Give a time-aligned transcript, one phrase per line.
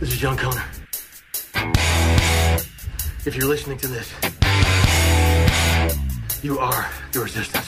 [0.00, 0.64] This is John Connor.
[3.26, 4.08] If you're listening to this,
[6.40, 7.66] you are the resistance.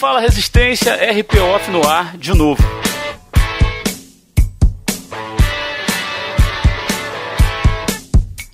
[0.00, 2.81] Fala Resistência, RP Off no ar de novo.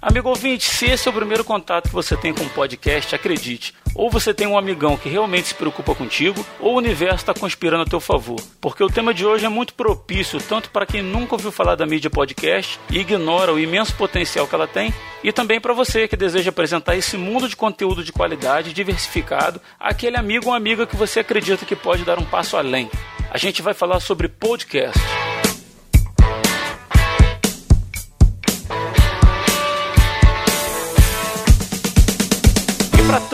[0.09, 3.75] Amigo ouvinte, se esse é o primeiro contato que você tem com o podcast, acredite.
[3.95, 7.83] Ou você tem um amigão que realmente se preocupa contigo, ou o universo está conspirando
[7.83, 8.41] a teu favor.
[8.59, 11.85] Porque o tema de hoje é muito propício tanto para quem nunca ouviu falar da
[11.85, 16.17] mídia podcast e ignora o imenso potencial que ela tem, e também para você que
[16.17, 21.21] deseja apresentar esse mundo de conteúdo de qualidade, diversificado, àquele amigo ou amiga que você
[21.21, 22.91] acredita que pode dar um passo além.
[23.31, 24.99] A gente vai falar sobre podcast.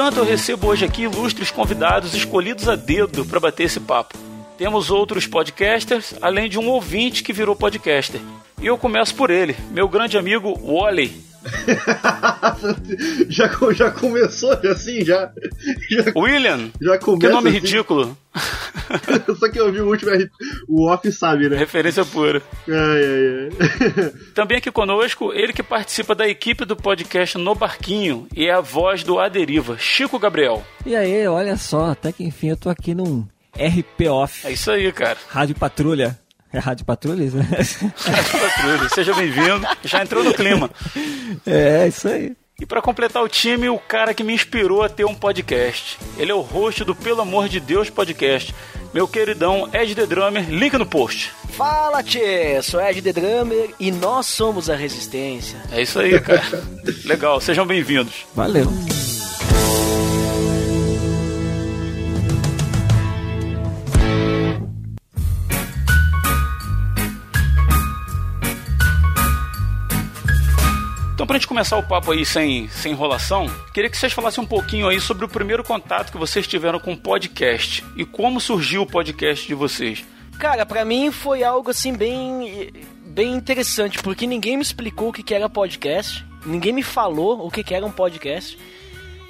[0.04, 4.18] Para tanto, eu recebo hoje aqui ilustres convidados escolhidos a dedo para bater esse papo.
[4.58, 8.20] Temos outros podcasters, além de um ouvinte que virou podcaster.
[8.60, 11.10] E eu começo por ele, meu grande amigo Wally.
[13.28, 15.30] já, já começou assim, já.
[15.90, 16.70] já William?
[16.80, 17.26] Já começa.
[17.26, 17.58] Que nome assim.
[17.58, 18.16] ridículo.
[19.38, 20.10] Só que eu vi o último,
[20.68, 21.56] o off sabe, né?
[21.56, 22.42] Referência pura.
[22.68, 23.48] Ai, ai,
[24.02, 24.10] ai.
[24.34, 28.60] Também aqui conosco, ele que participa da equipe do podcast No Barquinho e é a
[28.60, 30.64] voz do Aderiva, Chico Gabriel.
[30.84, 34.46] E aí, olha só, até que enfim eu tô aqui num RP Off.
[34.46, 35.16] É isso aí, cara.
[35.28, 36.18] Rádio Patrulha.
[36.54, 37.28] É Rádio Patrulha?
[37.30, 37.42] Né?
[37.98, 39.66] Rádio Patrulha, seja bem-vindo.
[39.82, 40.70] Já entrou no clima.
[41.44, 42.32] É, isso aí.
[42.60, 45.98] E para completar o time, o cara que me inspirou a ter um podcast.
[46.16, 48.54] Ele é o host do Pelo Amor de Deus podcast.
[48.94, 51.32] Meu queridão Ed The Drummer, link no post.
[51.50, 52.62] Fala, tchê!
[52.62, 55.60] Sou Ed The Drummer e nós somos a Resistência.
[55.72, 56.62] É isso aí, cara.
[57.04, 58.24] Legal, sejam bem-vindos.
[58.32, 58.70] Valeu.
[71.24, 74.46] Então, pra gente começar o papo aí sem, sem enrolação, queria que vocês falassem um
[74.46, 78.82] pouquinho aí sobre o primeiro contato que vocês tiveram com o podcast e como surgiu
[78.82, 80.04] o podcast de vocês.
[80.38, 82.70] Cara, para mim foi algo assim bem
[83.06, 87.74] bem interessante, porque ninguém me explicou o que era podcast, ninguém me falou o que
[87.74, 88.58] era um podcast.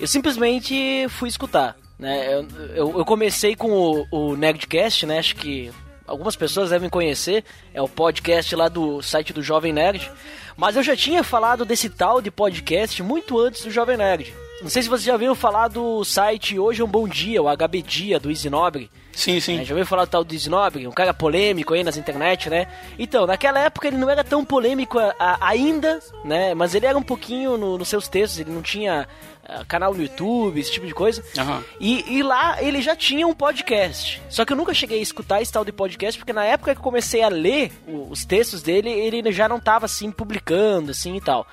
[0.00, 1.76] Eu simplesmente fui escutar.
[1.96, 2.34] Né?
[2.34, 5.20] Eu, eu, eu comecei com o, o Nerdcast, né?
[5.20, 5.70] Acho que
[6.06, 7.44] algumas pessoas devem conhecer.
[7.72, 10.10] É o podcast lá do site do Jovem Nerd.
[10.56, 14.43] Mas eu já tinha falado desse tal de podcast muito antes do Jovem Nerd.
[14.62, 17.56] Não sei se vocês já viram falar do site Hoje é um Bom Dia, o
[17.56, 18.90] HB Dia, do Easy Nobre.
[19.12, 19.60] Sim, sim.
[19.60, 20.86] É, já ouviu falar do tal do Easy Nobre?
[20.86, 22.66] Um cara polêmico aí nas internet, né?
[22.98, 26.54] Então, naquela época ele não era tão polêmico a, a, ainda, né?
[26.54, 29.08] Mas ele era um pouquinho no, nos seus textos, ele não tinha
[29.44, 31.22] uh, canal no YouTube, esse tipo de coisa.
[31.36, 31.62] Uhum.
[31.80, 34.22] E, e lá ele já tinha um podcast.
[34.28, 36.78] Só que eu nunca cheguei a escutar esse tal de podcast, porque na época que
[36.78, 41.20] eu comecei a ler os textos dele, ele já não tava assim publicando, assim e
[41.20, 41.46] tal.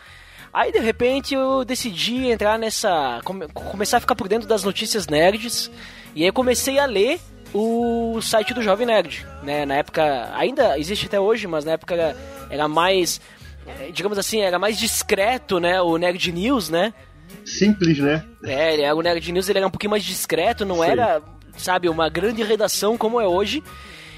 [0.53, 3.22] Aí de repente eu decidi entrar nessa.
[3.23, 5.72] Come, começar a ficar por dentro das notícias nerds.
[6.13, 7.19] E aí eu comecei a ler
[7.53, 9.25] o site do Jovem Nerd.
[9.44, 9.66] Né?
[9.66, 12.17] Na época, ainda existe até hoje, mas na época era,
[12.50, 13.22] era mais.
[13.66, 15.81] Eh, digamos assim, era mais discreto, né?
[15.81, 16.94] O Nerd News, né?
[17.45, 18.25] Simples, né?
[18.44, 20.89] É, o Nerd News ele era um pouquinho mais discreto, não Sim.
[20.89, 21.22] era,
[21.57, 23.63] sabe, uma grande redação como é hoje.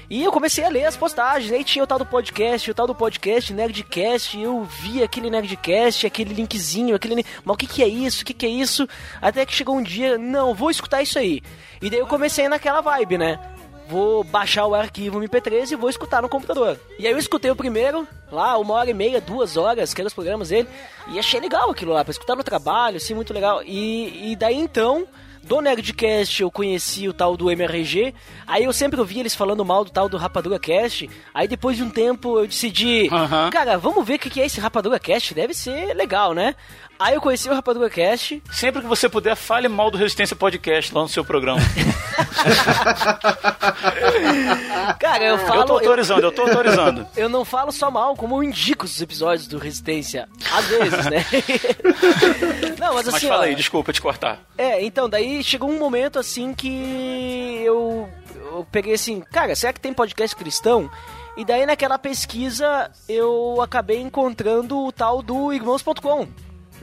[0.08, 2.86] E eu comecei a ler as postagens, aí tinha o tal do podcast, o tal
[2.86, 7.24] do podcast, Nerdcast, eu vi aquele Nerdcast, aquele linkzinho, aquele...
[7.44, 8.22] Mas o que que é isso?
[8.22, 8.86] O que que é isso?
[9.20, 11.42] Até que chegou um dia, não, vou escutar isso aí.
[11.80, 13.38] E daí eu comecei naquela vibe, né?
[13.88, 16.78] Vou baixar o arquivo MP3 e vou escutar no computador.
[16.98, 20.08] E aí eu escutei o primeiro, lá, uma hora e meia, duas horas, que eram
[20.08, 20.68] os programas dele,
[21.08, 23.62] e achei legal aquilo lá, pra escutar no trabalho, assim, muito legal.
[23.64, 25.06] E, e daí então
[25.44, 28.14] do Nerdcast eu conheci o tal do MRG,
[28.46, 31.82] aí eu sempre ouvi eles falando mal do tal do Rapadura Cast, aí depois de
[31.82, 33.50] um tempo eu decidi, uhum.
[33.50, 36.54] cara, vamos ver o que é esse Rapadura Cast, deve ser legal, né?
[36.98, 38.42] Aí eu conheci o Rapadura Cast.
[38.52, 41.60] Sempre que você puder, fale mal do Resistência Podcast lá no seu programa.
[45.00, 45.60] Cara, eu falo.
[45.60, 47.06] Eu tô autorizando, eu, eu tô autorizando.
[47.16, 50.28] Eu não falo só mal, como eu indico os episódios do Resistência.
[50.52, 51.24] Às vezes, né?
[52.78, 53.12] não, mas assim.
[53.12, 54.40] Mas fala ó, aí, desculpa te cortar.
[54.56, 59.80] É, então, daí chegou um momento assim que eu, eu peguei assim, cara, será que
[59.80, 60.90] tem podcast cristão?
[61.36, 66.28] E daí naquela pesquisa eu acabei encontrando o tal do irmãos.com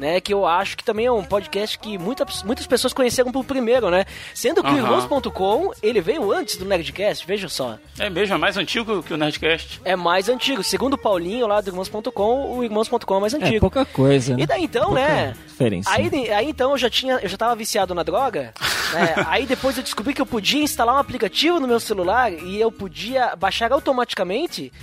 [0.02, 0.20] né?
[0.20, 3.92] Que eu acho que também é um podcast que muita, muitas pessoas conheceram por primeiro,
[3.92, 4.04] né?
[4.34, 7.78] Sendo que o Irmãos.com, ele veio antes do Nerdcast, veja só.
[8.00, 9.80] É mesmo, é mais antigo que o Nerdcast.
[9.86, 10.64] É mais antigo.
[10.64, 13.60] Segundo o Paulinho lá do Irmãos.com, o Irmãos.com é mais É antigo.
[13.60, 14.42] pouca coisa, né?
[14.42, 15.36] E daí então, Pouca né?
[15.48, 15.90] Diferença.
[15.92, 18.54] Aí, aí então eu já tinha, eu já tava viciado na droga,
[18.94, 19.14] né?
[19.28, 22.72] Aí depois eu descobri que eu podia instalar um aplicativo no meu celular e eu
[22.72, 24.74] podia baixar automaticamente.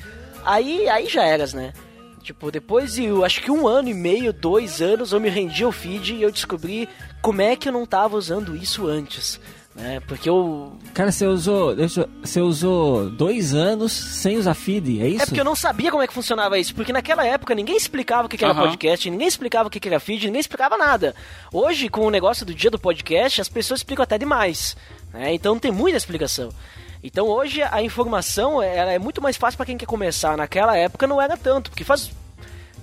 [0.45, 1.73] Aí, aí já eras, né?
[2.29, 5.65] Tipo, depois de eu acho que um ano e meio, dois anos, eu me rendi
[5.65, 6.87] ao feed e eu descobri
[7.23, 9.41] como é que eu não tava usando isso antes.
[9.75, 9.99] Né?
[10.07, 10.77] Porque eu.
[10.93, 11.75] Cara, você usou.
[12.21, 15.23] Você usou dois anos sem usar feed, é isso?
[15.23, 16.75] É porque eu não sabia como é que funcionava isso.
[16.75, 18.65] Porque naquela época ninguém explicava o que que era Aham.
[18.65, 21.15] podcast, ninguém explicava o que que era feed, ninguém explicava nada.
[21.51, 24.77] Hoje, com o negócio do dia do podcast, as pessoas explicam até demais.
[25.15, 25.33] né?
[25.33, 26.51] Então tem muita explicação.
[27.03, 30.37] Então hoje a informação ela é muito mais fácil para quem quer começar.
[30.37, 32.11] Naquela época não era tanto, porque faz.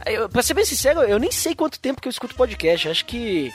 [0.06, 2.88] Eu, pra ser bem sincero, eu nem sei quanto tempo que eu escuto podcast.
[2.90, 3.52] Acho que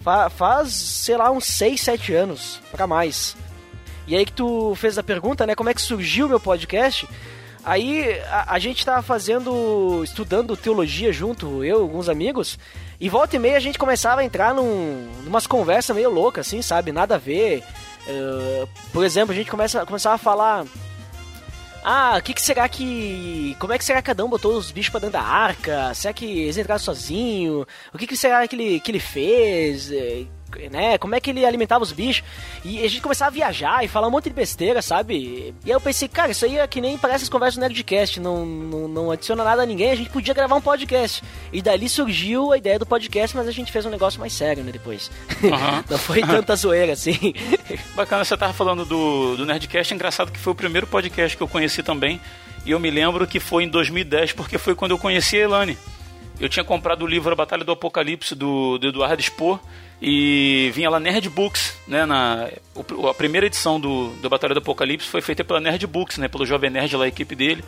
[0.00, 3.36] fa- faz, sei lá, uns 6, 7 anos, pra mais.
[4.06, 5.54] E aí que tu fez a pergunta, né?
[5.54, 7.06] Como é que surgiu o meu podcast?
[7.64, 12.58] Aí a, a gente tava fazendo, estudando teologia junto, eu e alguns amigos,
[12.98, 16.62] e volta e meia a gente começava a entrar num, numas conversas meio loucas, assim,
[16.62, 16.92] sabe?
[16.92, 17.62] Nada a ver.
[18.08, 20.64] Eh, por exemplo, a gente começa, começava a falar.
[21.84, 23.54] Ah, o que, que será que.
[23.60, 25.94] Como é que será que Adão botou os bichos pra dentro da arca?
[25.94, 27.66] Será que eles entraram sozinho?
[27.92, 29.90] O que, que será que ele, que ele fez?
[30.70, 30.98] Né?
[30.98, 32.24] Como é que ele alimentava os bichos?
[32.64, 35.54] E a gente começava a viajar e falar um monte de besteira, sabe?
[35.64, 38.18] E aí eu pensei, cara, isso aí é que nem parece as conversas do Nerdcast,
[38.20, 41.22] não, não, não adiciona nada a ninguém, a gente podia gravar um podcast.
[41.52, 44.64] E dali surgiu a ideia do podcast, mas a gente fez um negócio mais sério,
[44.64, 45.10] né, depois.
[45.44, 45.84] Aham.
[45.88, 47.34] não foi tanta zoeira assim.
[47.94, 51.42] Bacana, você tava falando do, do Nerdcast, é engraçado que foi o primeiro podcast que
[51.42, 52.20] eu conheci também.
[52.64, 55.78] E eu me lembro que foi em 2010, porque foi quando eu conheci a Elane.
[56.40, 59.58] Eu tinha comprado o livro A Batalha do Apocalipse do, do Eduardo Spohr
[60.00, 62.48] e vinha lá Nerd Books, né, na
[63.08, 66.46] a primeira edição do, do Batalha do Apocalipse foi feita pela Nerd Books, né, pelo
[66.46, 67.64] Jovem Nerd lá, a equipe dele.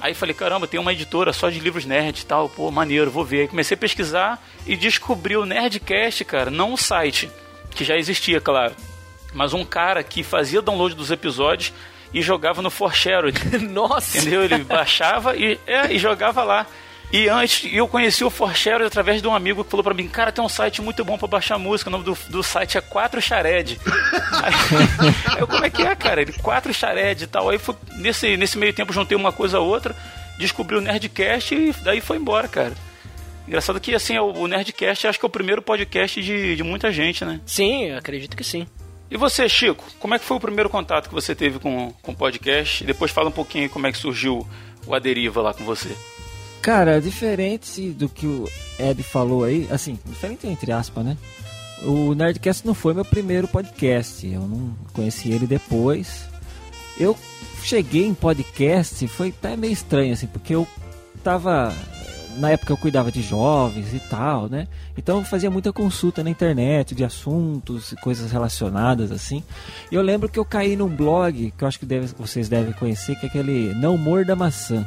[0.00, 3.24] Aí falei, caramba, tem uma editora só de livros nerd e tal, pô, maneiro, vou
[3.24, 3.42] ver.
[3.42, 7.30] Aí comecei a pesquisar e descobri o Nerdcast, cara, não o site,
[7.70, 8.74] que já existia, claro,
[9.32, 11.72] mas um cara que fazia download dos episódios
[12.12, 13.38] e jogava no Forshared.
[13.70, 14.18] Nossa!
[14.18, 14.44] Entendeu?
[14.44, 16.66] Ele baixava e, é, e jogava lá.
[17.12, 20.30] E antes, eu conheci o Forshared através de um amigo que falou pra mim, cara,
[20.30, 23.20] tem um site muito bom pra baixar música, o nome do, do site é 4
[23.20, 23.80] Shared.
[24.42, 26.22] aí, eu, como é que é, cara?
[26.22, 27.50] Ele, 4 Shared e tal.
[27.50, 29.94] Aí foi, nesse, nesse meio tempo juntei uma coisa a outra,
[30.38, 32.74] descobri o Nerdcast e daí foi embora, cara.
[33.48, 37.24] Engraçado que, assim, o Nerdcast acho que é o primeiro podcast de, de muita gente,
[37.24, 37.40] né?
[37.44, 38.68] Sim, acredito que sim.
[39.10, 42.12] E você, Chico, como é que foi o primeiro contato que você teve com, com
[42.12, 42.84] o podcast?
[42.84, 44.46] E depois fala um pouquinho como é que surgiu
[44.86, 45.96] o Aderiva lá com você.
[46.62, 48.48] Cara, diferente do que o
[48.78, 51.16] Ed falou aí, assim, diferente entre aspas, né?
[51.82, 56.24] O Nerdcast não foi meu primeiro podcast, eu não conheci ele depois.
[56.98, 57.16] Eu
[57.62, 60.68] cheguei em podcast, foi até meio estranho, assim, porque eu
[61.24, 61.74] tava.
[62.36, 64.68] Na época eu cuidava de jovens e tal, né?
[64.96, 69.42] Então eu fazia muita consulta na internet de assuntos e coisas relacionadas, assim.
[69.90, 72.72] E eu lembro que eu caí num blog que eu acho que deve- vocês devem
[72.74, 74.86] conhecer, que é aquele Não Morda Maçã.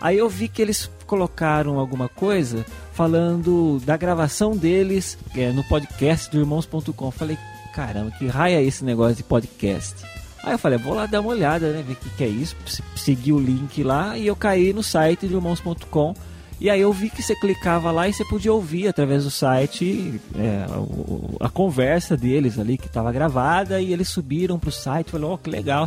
[0.00, 6.30] Aí eu vi que eles colocaram alguma coisa falando da gravação deles é, no podcast
[6.30, 7.10] do irmãos.com.
[7.10, 7.36] Falei,
[7.74, 9.96] caramba, que raia é esse negócio de podcast?
[10.44, 11.82] Aí eu falei, vou lá dar uma olhada, né?
[11.84, 12.54] Ver o que, que é isso.
[12.64, 16.14] Se- Segui o link lá e eu caí no site do irmãos.com.
[16.60, 20.20] E aí eu vi que você clicava lá e você podia ouvir através do site
[20.38, 25.10] é, o- a conversa deles ali que estava gravada e eles subiram pro site.
[25.10, 25.86] Falei, ó, que legal.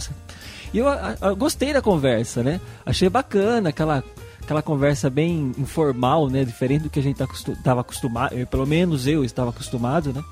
[0.73, 2.59] E eu, a- eu gostei da conversa, né?
[2.85, 4.03] Achei bacana aquela,
[4.43, 6.43] aquela conversa bem informal, né?
[6.43, 10.11] Diferente do que a gente tá acostu- tava acostumado, eh, pelo menos eu estava acostumado,
[10.13, 10.23] né?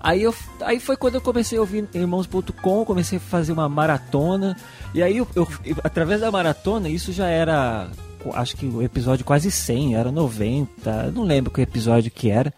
[0.00, 4.56] Aí, eu, aí foi quando eu comecei a ouvir irmãos.com, comecei a fazer uma maratona.
[4.94, 5.48] E aí, eu, eu-
[5.82, 7.88] através da maratona, isso já era,
[8.34, 12.54] acho que o episódio quase 100, era 90, não lembro que episódio que era.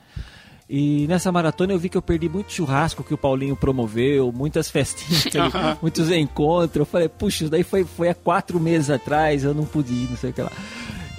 [0.73, 4.71] E nessa maratona eu vi que eu perdi muito churrasco que o Paulinho promoveu, muitas
[4.71, 6.77] festinhas, ele- muitos encontros.
[6.77, 10.07] Eu falei, puxa, isso daí foi, foi há quatro meses atrás, eu não pude ir,
[10.09, 10.53] não sei o que lá.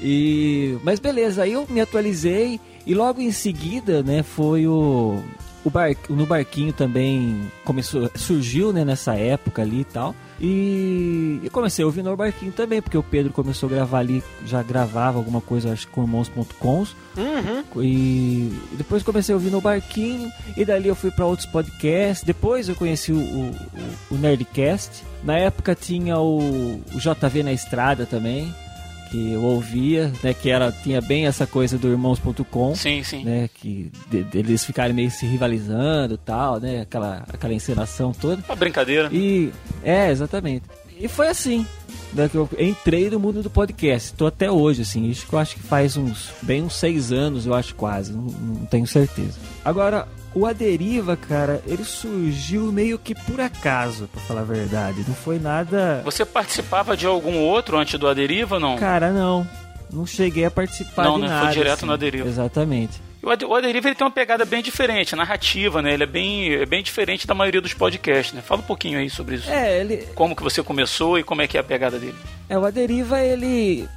[0.02, 5.22] E, mas beleza, aí eu me atualizei e logo em seguida, né, foi o,
[5.66, 10.16] o bar, no barquinho também começou, surgiu, né, nessa época ali e tal.
[10.44, 14.24] E eu comecei a ouvir no barquinho também, porque o Pedro começou a gravar ali,
[14.44, 16.88] já gravava alguma coisa, acho que com irmãos.com.
[17.16, 17.84] Uhum.
[17.84, 22.26] E depois comecei a ouvir no barquinho, e dali eu fui para outros podcasts.
[22.26, 23.56] Depois eu conheci o, o,
[24.10, 25.04] o Nerdcast.
[25.24, 28.52] Na época tinha o, o JV na Estrada também,
[29.12, 30.34] que eu ouvia, né?
[30.34, 32.74] Que era, tinha bem essa coisa do irmãos.com.
[32.76, 33.26] Sim, sim.
[33.26, 36.82] Né, que de, eles ficarem meio se rivalizando tal, né?
[36.82, 38.42] Aquela, aquela encenação toda.
[38.48, 39.10] Uma brincadeira.
[39.12, 39.52] E.
[39.84, 40.64] É, exatamente.
[40.98, 41.68] E foi assim.
[42.14, 44.12] Né, que eu entrei no mundo do podcast.
[44.12, 45.10] Estou até hoje, assim.
[45.10, 46.32] Isso que eu acho que faz uns.
[46.42, 48.14] Bem uns seis anos, eu acho quase.
[48.14, 49.38] Não, não tenho certeza.
[49.64, 55.04] Agora, o Aderiva, cara, ele surgiu meio que por acaso, pra falar a verdade.
[55.08, 56.02] Não foi nada.
[56.06, 58.78] Você participava de algum outro antes do Aderiva, não?
[58.78, 59.48] Cara, não.
[59.92, 61.28] Não cheguei a participar não, de né?
[61.28, 61.46] nada.
[61.46, 61.86] Foi direto assim.
[61.86, 62.28] no Aderiva.
[62.28, 63.02] Exatamente.
[63.24, 65.94] O Aderiva ele tem uma pegada bem diferente, narrativa, né?
[65.94, 68.42] Ele é bem, é bem diferente da maioria dos podcasts, né?
[68.42, 69.50] Fala um pouquinho aí sobre isso.
[69.50, 70.08] É, ele.
[70.16, 72.16] Como que você começou e como é que é a pegada dele.
[72.50, 73.88] É, o Aderiva, ele.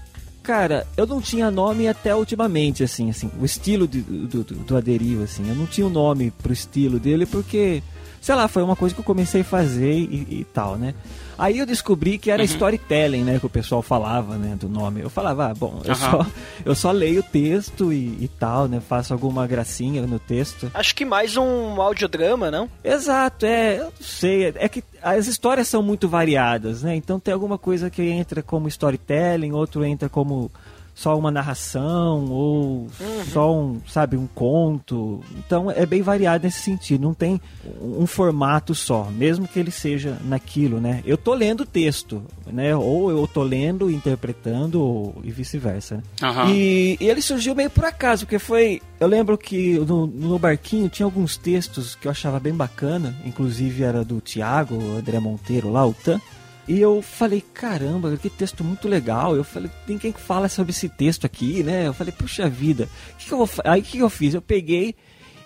[0.44, 5.22] Cara, eu não tinha nome até ultimamente, assim, assim, o estilo de, do, do, do
[5.22, 7.82] assim, eu não tinha um nome pro estilo dele porque,
[8.20, 10.92] sei lá, foi uma coisa que eu comecei a fazer e, e tal, né?
[11.38, 12.46] Aí eu descobri que era Uhum.
[12.46, 15.00] storytelling, né, que o pessoal falava, né, do nome.
[15.00, 16.10] Eu falava, ah, bom, eu, Aham.
[16.10, 16.26] só,
[16.64, 20.70] eu só leio o texto e, e tal, né, faço alguma gracinha no texto.
[20.74, 22.68] Acho que mais um audiodrama, não?
[22.82, 26.94] Exato, é, eu não sei, é que as histórias são muito variadas, né?
[26.96, 30.50] Então tem alguma coisa que entra como storytelling, outro entra como
[30.94, 32.86] só uma narração ou
[33.32, 35.20] só um, sabe, um conto.
[35.38, 37.40] Então é bem variado nesse sentido, não tem
[37.80, 41.02] um formato só, mesmo que ele seja naquilo, né?
[41.04, 42.74] Eu tô lendo o texto, né?
[42.76, 45.96] Ou eu tô lendo, interpretando ou, e vice-versa.
[45.96, 46.02] né?
[46.22, 46.50] Aham.
[46.50, 48.80] E, e ele surgiu meio por acaso, porque foi.
[49.00, 53.82] Eu lembro que no, no barquinho tinha alguns textos que eu achava bem bacana, inclusive
[53.82, 56.20] era do Tiago, André Monteiro lá, o Tan.
[56.66, 59.37] E eu falei, caramba, que texto muito legal.
[59.37, 61.87] Eu falei, tem quem que fala sobre esse texto aqui, né?
[61.87, 64.33] Eu falei, puxa vida, que, que eu vou fa-" Aí o que, que eu fiz?
[64.33, 64.94] Eu peguei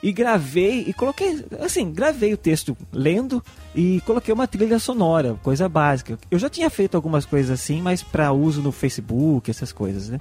[0.01, 3.43] e gravei e coloquei, assim, gravei o texto lendo
[3.75, 6.17] e coloquei uma trilha sonora, coisa básica.
[6.31, 10.21] Eu já tinha feito algumas coisas assim, mas para uso no Facebook, essas coisas, né?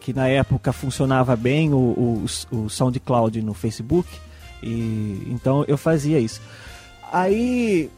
[0.00, 2.24] Que na época funcionava bem o, o,
[2.56, 4.08] o SoundCloud no Facebook,
[4.62, 6.40] e então eu fazia isso.
[7.12, 7.90] Aí,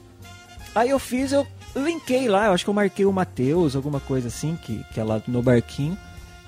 [0.74, 4.28] aí eu fiz, eu linkei lá, eu acho que eu marquei o Matheus, alguma coisa
[4.28, 5.96] assim, que, que é lá no barquinho.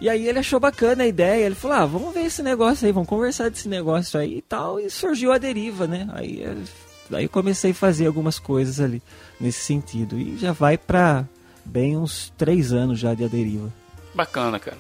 [0.00, 2.93] E aí ele achou bacana a ideia, ele falou, ah, vamos ver esse negócio aí,
[2.93, 6.07] vamos conversar desse negócio aí e tal, e surgiu a deriva, né?
[6.12, 6.57] Aí, eh,
[7.16, 9.00] aí eu comecei a fazer algumas coisas ali
[9.40, 11.25] nesse sentido, e já vai pra
[11.64, 13.73] bem uns três anos já de a deriva.
[14.14, 14.76] Bacana, cara.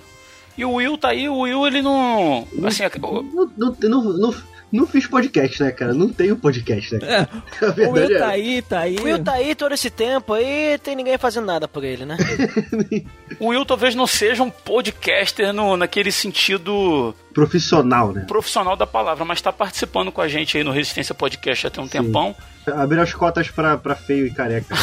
[0.58, 2.46] E o Will tá aí, o Will ele não.
[2.64, 3.22] Assim, o-
[3.56, 4.34] Não, não, não,
[4.74, 5.94] não, fiz podcast, né, cara?
[5.94, 7.00] Não tenho podcast, né?
[7.02, 8.18] É, A o verdade Will é.
[8.18, 8.96] tá aí, tá aí.
[8.96, 12.16] O Will tá aí todo esse tempo aí, tem ninguém fazendo nada por ele, né?
[13.38, 18.24] o Will talvez não seja um podcaster no, naquele sentido Profissional, né?
[18.26, 21.84] profissional da palavra, mas tá participando com a gente aí no Resistência Podcast até um
[21.84, 21.90] Sim.
[21.90, 22.34] tempão.
[22.74, 24.74] Abrir as cotas pra, pra feio e careca.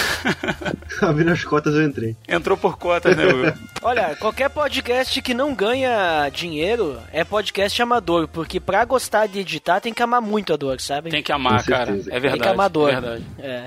[1.01, 2.15] Abrir as cotas eu entrei.
[2.27, 3.53] Entrou por cotas, né, Will?
[3.81, 9.79] Olha, qualquer podcast que não ganha dinheiro é podcast amador, porque pra gostar de editar
[9.79, 11.09] tem que amar muito a dor, sabe?
[11.09, 11.91] Tem que amar, cara.
[11.91, 12.31] É verdade.
[12.33, 12.89] Tem que amar a dor.
[12.89, 13.25] É verdade.
[13.39, 13.65] É.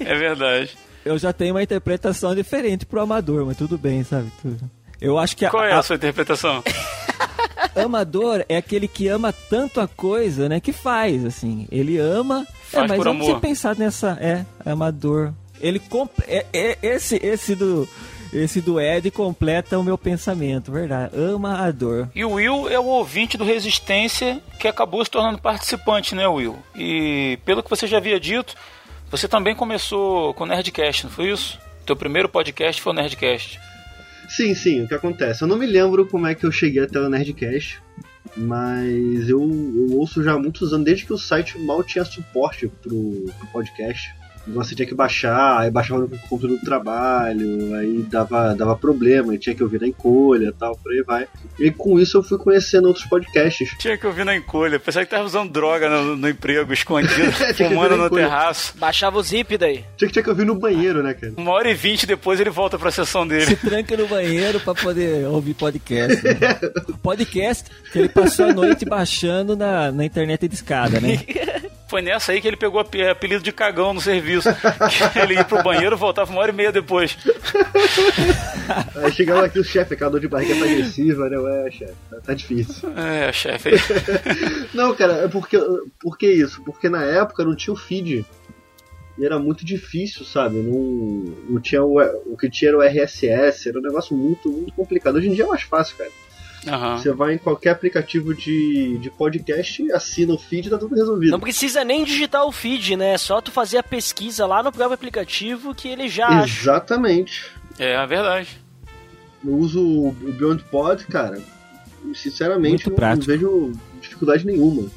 [0.00, 0.70] É verdade.
[1.04, 4.30] Eu já tenho uma interpretação diferente pro amador, mas tudo bem, sabe?
[4.42, 4.70] Tudo.
[5.00, 6.62] Eu acho que a, Qual é a- a sua interpretação?
[7.76, 11.66] amador é aquele que ama tanto a coisa, né, que faz, assim.
[11.70, 13.40] Ele ama, Faz é, mas por eu não tinha amor.
[13.40, 15.32] pensado nessa, é, amador.
[15.60, 17.86] Ele comp é, é- esse esse do
[18.32, 21.12] esse do Ed completa o meu pensamento, verdade.
[21.16, 22.08] Ama a dor.
[22.14, 26.56] E o Will é o ouvinte do Resistência que acabou se tornando participante, né, Will?
[26.76, 28.54] E pelo que você já havia dito,
[29.10, 31.58] você também começou com o Nerdcast, não foi isso?
[31.84, 33.58] Teu primeiro podcast foi o Nerdcast.
[34.30, 35.42] Sim, sim, o que acontece?
[35.42, 37.82] Eu não me lembro como é que eu cheguei até o Nerdcast,
[38.36, 42.68] mas eu, eu ouço já há muitos anos, desde que o site mal tinha suporte
[42.80, 44.14] pro, pro podcast.
[44.48, 49.38] Você tinha que baixar, aí baixava no computador do trabalho, aí dava, dava problema, aí
[49.38, 51.28] tinha que ouvir na encolha e tal, por aí vai.
[51.58, 53.76] E com isso eu fui conhecendo outros podcasts.
[53.78, 57.12] Tinha que ouvir na encolha, pensava que tava usando droga no, no emprego, escondido,
[57.54, 58.24] Tinha que ouvir fumando na no encolha.
[58.24, 58.74] terraço.
[58.78, 59.84] Baixava o zip daí.
[59.96, 61.32] Tinha que, tinha que ouvir no banheiro, né, cara?
[61.36, 63.56] Uma hora e vinte depois ele volta pra sessão Se dele.
[63.56, 66.24] tranca no banheiro pra poder ouvir podcast.
[66.24, 66.34] né?
[67.02, 71.18] Podcast que ele passou a noite baixando na, na internet de escada, né?
[71.90, 74.48] Foi nessa aí que ele pegou ape- apelido de cagão no serviço.
[75.20, 77.18] Ele ia pro banheiro e voltava uma hora e meia depois.
[78.94, 81.36] Aí chegava aqui o chefe, aquela dor de barriga tá agressiva, né?
[81.36, 82.92] Ué, chefe, tá, tá difícil.
[82.96, 83.70] É, chefe.
[84.72, 85.58] Não, cara, é porque.
[86.00, 86.62] Por que isso?
[86.62, 88.24] Porque na época não tinha o feed.
[89.18, 90.58] E era muito difícil, sabe?
[90.58, 94.72] Não, não tinha o, o que tinha era o RSS, era um negócio muito, muito
[94.74, 95.16] complicado.
[95.16, 96.10] Hoje em dia é mais fácil, cara.
[96.66, 96.98] Aham.
[96.98, 101.30] Você vai em qualquer aplicativo de, de podcast, assina o feed e tá tudo resolvido.
[101.32, 103.14] Não precisa nem digitar o feed, né?
[103.14, 106.60] É só tu fazer a pesquisa lá no próprio aplicativo que ele já acha.
[106.62, 107.50] Exatamente.
[107.78, 108.58] É a verdade.
[109.44, 111.40] Eu uso o Beyond Pod, cara.
[112.14, 114.88] Sinceramente, Muito não, não vejo dificuldade nenhuma.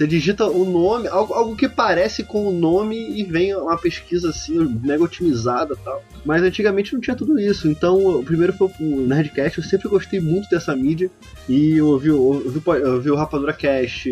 [0.00, 4.30] Você digita o nome, algo, algo que parece com o nome e vem uma pesquisa
[4.30, 6.02] assim, mega otimizada e tal.
[6.24, 7.68] Mas antigamente não tinha tudo isso.
[7.68, 11.10] Então, o primeiro foi o Nerdcast, eu sempre gostei muito dessa mídia.
[11.46, 14.08] E eu ouvi, ouvi, ouvi o Rapadura Cast,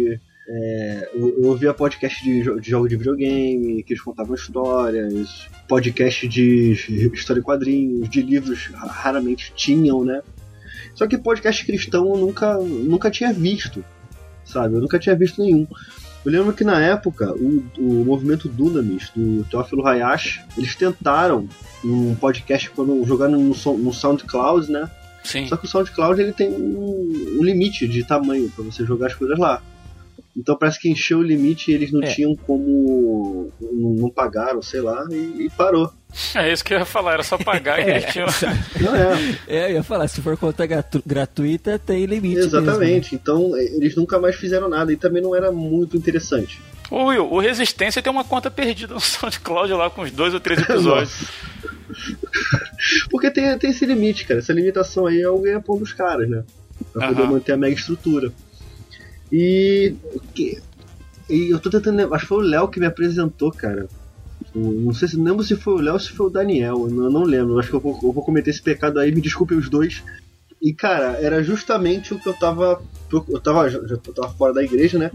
[0.47, 6.29] é, eu, eu ouvia podcast de, de jogo de videogame, que eles contavam histórias, podcast
[6.29, 6.73] de
[7.15, 10.21] história em quadrinhos, de livros ra- raramente tinham, né?
[10.95, 13.83] Só que podcast cristão eu nunca, nunca tinha visto,
[14.49, 14.75] sabe?
[14.75, 15.67] Eu nunca tinha visto nenhum.
[16.25, 21.49] Eu lembro que na época, o, o movimento Dunamis, do Teófilo Hayashi, eles tentaram
[21.85, 24.91] um podcast quando jogaram no, no SoundCloud, né?
[25.23, 25.47] Sim.
[25.47, 29.15] Só que o SoundCloud ele tem um, um limite de tamanho para você jogar as
[29.15, 29.63] coisas lá.
[30.39, 32.07] Então parece que encheu o limite e eles não É.
[32.15, 33.51] tinham como.
[33.61, 35.93] Não, não pagaram, sei lá, e, e parou.
[36.37, 38.29] É isso que eu ia falar, era só pagar que eles tinham.
[38.81, 42.37] Não é, É, eu ia falar, se for conta gratu- gratuita, tem limite.
[42.37, 42.59] mesmo, né?
[42.63, 43.15] exatamente.
[43.15, 46.63] Então eh, eles nunca mais fizeram nada e também não era muito interessante.
[46.91, 50.41] Ô Will, o Resistência tem uma conta perdida no SoundCloud lá com uns dois ou
[50.41, 51.27] três episódios.
[53.11, 54.41] Porque tem, tem esse limite, cara.
[54.41, 56.43] Essa limitação aí é o ganha-pão dos caras, né?
[56.93, 58.33] Pra poder manter a mega estrutura.
[59.33, 59.95] E.
[61.29, 62.15] E eu tô tentando.
[62.15, 63.89] Acho que foi o Léo que me apresentou, cara.
[64.55, 66.87] Não sei se lembro se foi o Léo ou se foi o Daniel.
[66.89, 67.59] Eu não, eu lembro.
[67.59, 70.03] Acho que eu vou, eu vou cometer esse pecado aí, me desculpem os dois.
[70.61, 72.83] E cara, era justamente o que eu tava.
[73.13, 75.11] Eu tava, já, já tava fora da igreja, né?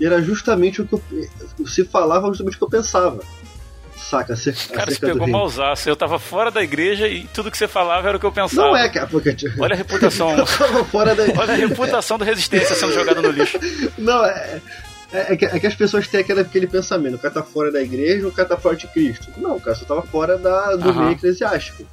[0.00, 3.20] E era justamente o que eu, se falava, justamente o que eu pensava.
[4.08, 4.34] Saca?
[4.72, 5.86] Cara, você pegou mausaço.
[5.86, 8.68] Eu tava fora da igreja e tudo que você falava era o que eu pensava.
[8.68, 9.36] Não é, cara, porque.
[9.58, 10.30] Olha a reputação.
[10.38, 11.24] Eu tava fora da.
[11.24, 13.58] Olha a reputação do Resistência sendo jogada no lixo.
[13.98, 14.62] Não, é.
[15.12, 17.72] É, é que, é que as pessoas têm aquele, aquele pensamento, o cara tá fora
[17.72, 19.28] da igreja, o cara tá fora de Cristo.
[19.38, 21.00] Não, cara, você tava fora da, do Aham.
[21.00, 21.86] meio eclesiástico.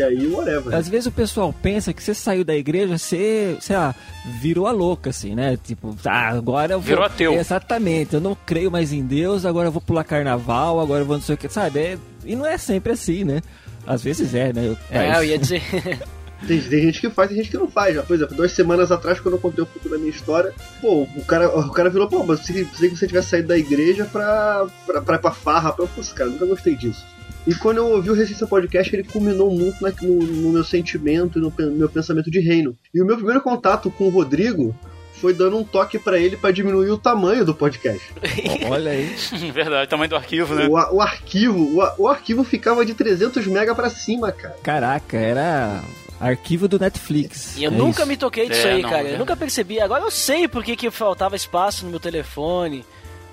[0.00, 0.74] Que aí, whatever.
[0.74, 3.94] Às vezes o pessoal pensa que você saiu da igreja, você, sei lá,
[4.40, 5.58] virou a louca, assim, né?
[5.62, 6.86] Tipo, ah, agora eu vou.
[6.88, 7.34] Virou ateu.
[7.34, 11.16] Exatamente, eu não creio mais em Deus, agora eu vou pular carnaval, agora eu vou
[11.16, 11.78] não sei o que, sabe?
[11.80, 13.40] É- E não é sempre assim, né?
[13.86, 14.66] Às vezes é, né?
[14.68, 15.62] Eu, É, mas- eu ia dizer.
[16.48, 17.94] Tem, tem gente que faz, tem gente que não faz.
[17.94, 18.02] Já.
[18.02, 21.22] Por exemplo, duas semanas atrás, quando eu contei um pouco da minha história, pô, o
[21.26, 25.02] cara, o cara virou, pô, mas se, se você tivesse saído da igreja pra, pra,
[25.02, 27.04] pra ir pra farra, eu falei, cara, eu nunca gostei disso.
[27.46, 31.38] E quando eu ouvi o Resistência Podcast, ele culminou muito na- no, no meu sentimento
[31.38, 32.76] e no pen- meu pensamento de reino.
[32.94, 34.74] E o meu primeiro contato com o Rodrigo
[35.14, 38.02] foi dando um toque pra ele pra diminuir o tamanho do podcast.
[38.70, 39.14] Olha aí.
[39.52, 40.66] Verdade, tamanho do arquivo, né?
[40.66, 44.56] O, o arquivo, o, o arquivo ficava de 300 mega pra cima, cara.
[44.62, 45.82] Caraca, era
[46.18, 47.56] arquivo do Netflix.
[47.56, 48.08] E eu É nunca isso.
[48.08, 49.08] me toquei disso É, aí, não, cara.
[49.08, 49.14] é.
[49.14, 49.80] Eu nunca percebi.
[49.80, 52.84] Agora eu sei por que, que faltava espaço no meu telefone.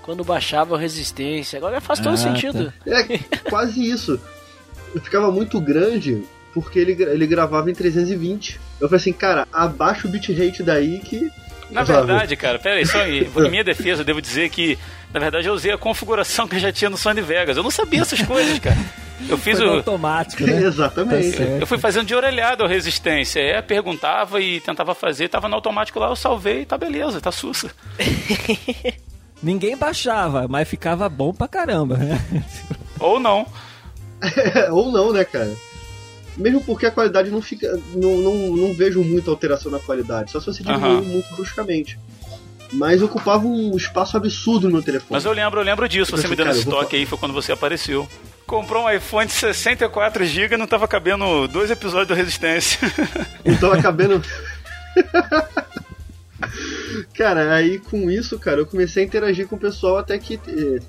[0.08, 1.58] Quando baixava a resistência.
[1.58, 2.72] Agora faz todo Ah, sentido.
[2.88, 4.18] É quase isso.
[5.04, 8.58] Ficava muito grande porque ele, ele gravava em 320.
[8.80, 11.30] Eu falei assim, cara, abaixa o bitrate daí que.
[11.70, 12.08] Na Sabe?
[12.08, 14.80] verdade, cara, pera aí, só em, em minha defesa, eu devo dizer que,
[15.14, 17.58] na verdade, eu usei a configuração que eu já tinha no Sony Vegas.
[17.58, 18.78] Eu não sabia essas coisas, cara.
[19.28, 19.78] Eu fiz Foi no o.
[19.80, 20.54] automático, né?
[20.64, 21.36] Exatamente.
[21.36, 21.44] Tá.
[21.44, 23.42] Eu fui fazendo de orelhado a resistência.
[23.42, 27.70] É, perguntava e tentava fazer, tava no automático lá, eu salvei, tá beleza, tá sussa.
[29.42, 32.20] Ninguém baixava, mas ficava bom pra caramba, né?
[33.00, 33.46] Ou não.
[34.72, 35.54] Ou não, né, cara?
[36.36, 37.80] Mesmo porque a qualidade não fica.
[37.96, 41.02] Não, não, não vejo muita alteração na qualidade, só se você diminuir Aham.
[41.02, 42.00] muito bruscamente.
[42.74, 45.12] Mas ocupava um espaço absurdo no meu telefone.
[45.12, 47.06] Mas eu lembro, eu lembro disso, você me dando Cara, esse eu vou toque aí,
[47.06, 48.08] foi quando você apareceu.
[48.46, 52.80] Comprou um iPhone de 64GB e não tava cabendo dois episódios do Resistência.
[53.46, 54.22] Então acabando.
[57.14, 60.80] cara, aí com isso, cara, eu comecei a interagir com o pessoal até que é,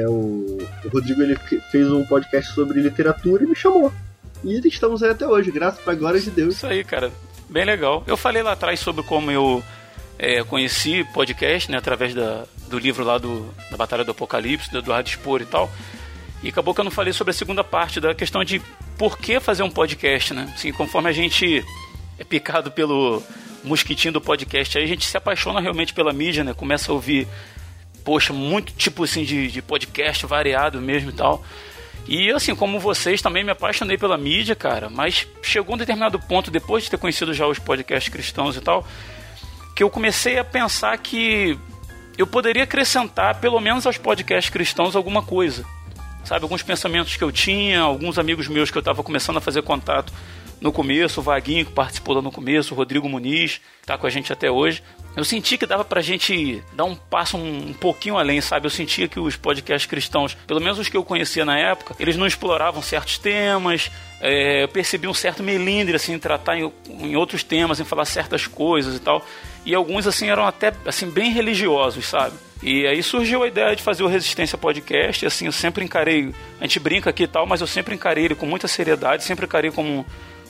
[0.00, 3.92] é, o, o Rodrigo ele fe- fez um podcast sobre literatura e me chamou.
[4.44, 6.56] E estamos aí até hoje, graças pra glória de Deus.
[6.56, 7.10] Isso aí, cara.
[7.48, 8.04] Bem legal.
[8.06, 9.62] Eu falei lá atrás sobre como eu
[10.18, 14.78] é, conheci podcast, né, através da, do livro lá do, da Batalha do Apocalipse, do
[14.78, 15.70] Eduardo Spor e tal.
[16.42, 18.60] E acabou que eu não falei sobre a segunda parte da questão de
[18.98, 20.52] por que fazer um podcast, né?
[20.54, 21.64] Assim, conforme a gente
[22.18, 23.22] é picado pelo
[23.66, 26.54] mosquitinho do podcast, aí a gente se apaixona realmente pela mídia, né?
[26.54, 27.26] Começa a ouvir,
[28.04, 31.44] poxa, muito tipo assim de, de podcast variado mesmo e tal.
[32.08, 36.50] E assim, como vocês, também me apaixonei pela mídia, cara, mas chegou um determinado ponto,
[36.50, 38.86] depois de ter conhecido já os podcasts cristãos e tal,
[39.74, 41.58] que eu comecei a pensar que
[42.16, 45.64] eu poderia acrescentar, pelo menos aos podcasts cristãos, alguma coisa.
[46.24, 49.62] Sabe, alguns pensamentos que eu tinha, alguns amigos meus que eu estava começando a fazer
[49.62, 50.12] contato
[50.66, 54.06] no começo, o Vaguinho que participou lá no começo, o Rodrigo Muniz, que tá com
[54.06, 54.82] a gente até hoje.
[55.16, 58.66] Eu senti que dava pra gente dar um passo um, pouquinho além, sabe?
[58.66, 62.16] Eu sentia que os podcasts cristãos, pelo menos os que eu conhecia na época, eles
[62.16, 67.16] não exploravam certos temas, é, eu percebi um certo melindre, assim, em tratar em, em
[67.16, 69.24] outros temas, em falar certas coisas e tal.
[69.64, 72.36] E alguns, assim, eram até, assim, bem religiosos, sabe?
[72.62, 76.34] E aí surgiu a ideia de fazer o Resistência Podcast, e assim, eu sempre encarei,
[76.60, 79.44] a gente brinca aqui e tal, mas eu sempre encarei ele com muita seriedade, sempre
[79.44, 80.04] encarei como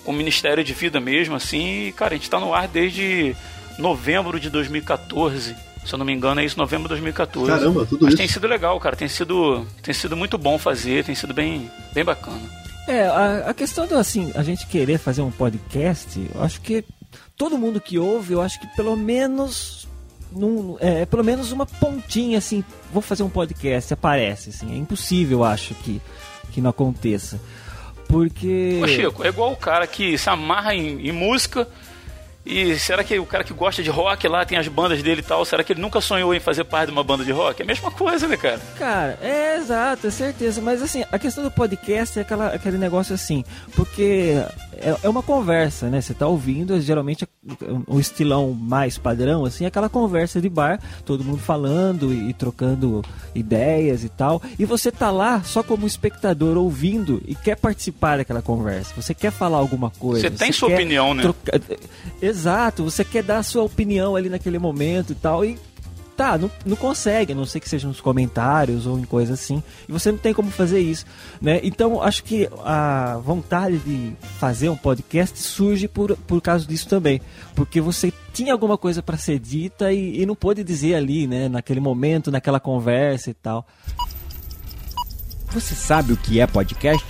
[0.07, 3.35] um ministério de vida mesmo, assim, e, cara, a gente tá no ar desde
[3.79, 5.55] novembro de 2014.
[5.85, 7.51] Se eu não me engano, é isso, novembro de 2014.
[7.51, 8.17] Caramba, tudo Mas isso.
[8.17, 8.97] tem sido legal, cara.
[8.97, 12.43] Tem sido, tem sido muito bom fazer, tem sido bem, bem bacana.
[12.89, 16.85] É, a, a questão do assim, a gente querer fazer um podcast, eu acho que
[17.37, 19.87] todo mundo que ouve, eu acho que pelo menos
[20.33, 24.73] num, é, pelo menos uma pontinha assim, vou fazer um podcast, aparece assim.
[24.73, 26.01] É impossível, eu acho que
[26.57, 27.39] que não aconteça.
[28.09, 31.69] Porque Ô, Chico, é igual o cara que se amarra em, em música
[32.47, 35.25] e será que o cara que gosta de rock lá tem as bandas dele e
[35.25, 37.61] tal, será que ele nunca sonhou em fazer parte de uma banda de rock?
[37.61, 38.61] É a mesma coisa, né, cara?
[38.79, 40.61] Cara, é exato, é certeza.
[40.63, 44.41] Mas assim, a questão do podcast é aquela, aquele negócio assim, porque
[44.75, 46.01] é, é uma conversa, né?
[46.01, 47.27] Você tá ouvindo, geralmente
[47.87, 52.33] o estilão mais padrão, assim, é aquela conversa de bar, todo mundo falando e, e
[52.33, 53.03] trocando
[53.35, 54.41] ideias e tal.
[54.59, 58.93] E você tá lá só como espectador ouvindo e quer participar daquela conversa.
[59.01, 60.29] Você quer falar alguma coisa.
[60.29, 61.23] Você tem sua opinião, né?
[61.23, 61.61] trocar-
[62.37, 65.43] Exato, você quer dar a sua opinião ali naquele momento e tal.
[65.43, 65.59] E
[66.15, 69.63] tá, não, não consegue, a não sei que seja nos comentários ou em coisa assim.
[69.89, 71.07] E você não tem como fazer isso,
[71.41, 71.61] né?
[71.63, 77.23] Então, acho que a vontade de fazer um podcast surge por, por causa disso também.
[77.55, 81.49] Porque você tinha alguma coisa para ser dita e, e não pôde dizer ali, né?
[81.49, 83.67] Naquele momento, naquela conversa e tal.
[85.53, 87.03] Você sabe o que é podcast?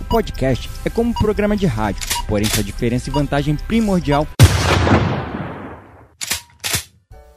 [0.00, 4.26] O podcast é como um programa de rádio, porém sua diferença e vantagem primordial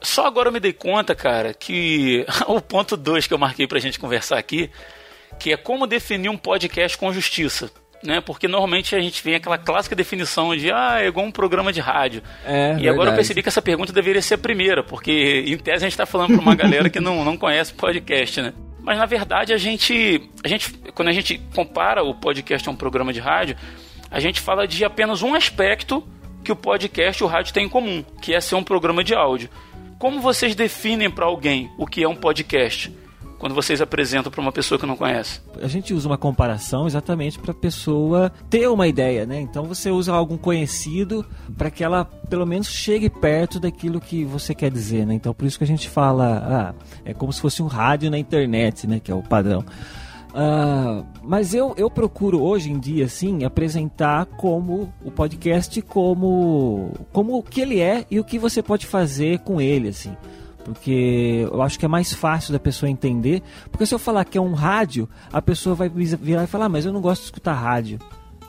[0.01, 3.79] Só agora eu me dei conta, cara, que o ponto 2 que eu marquei pra
[3.79, 4.69] gente conversar aqui,
[5.39, 7.71] que é como definir um podcast com justiça.
[8.01, 8.21] Né?
[8.21, 11.81] Porque normalmente a gente vem aquela clássica definição de ah, é igual um programa de
[11.81, 12.23] rádio.
[12.45, 13.15] É, e agora eu verdade.
[13.15, 16.33] percebi que essa pergunta deveria ser a primeira, porque em tese a gente está falando
[16.33, 18.53] para uma galera que não, não conhece podcast, né?
[18.89, 22.75] Mas na verdade a gente, a gente, quando a gente compara o podcast a um
[22.75, 23.55] programa de rádio,
[24.09, 26.03] a gente fala de apenas um aspecto
[26.43, 29.13] que o podcast e o rádio têm em comum, que é ser um programa de
[29.13, 29.47] áudio.
[29.99, 32.91] Como vocês definem para alguém o que é um podcast?
[33.39, 35.39] Quando vocês apresentam para uma pessoa que não conhece.
[35.61, 39.39] a gente usa uma comparação exatamente para a pessoa ter uma ideia, né?
[39.39, 41.25] Então você usa algum conhecido
[41.57, 45.13] para que ela pelo menos chegue perto daquilo que você quer dizer, né?
[45.13, 48.19] Então por isso que a gente fala, ah, é como se fosse um rádio na
[48.19, 48.99] internet, né?
[48.99, 49.63] Que é o padrão.
[50.33, 57.37] Ah, mas eu, eu procuro hoje em dia, assim, apresentar como o podcast como, como
[57.37, 60.15] o que ele é e o que você pode fazer com ele, assim
[60.63, 63.41] porque eu acho que é mais fácil da pessoa entender.
[63.71, 66.69] Porque se eu falar que é um rádio, a pessoa vai virar e falar, ah,
[66.69, 67.99] mas eu não gosto de escutar rádio,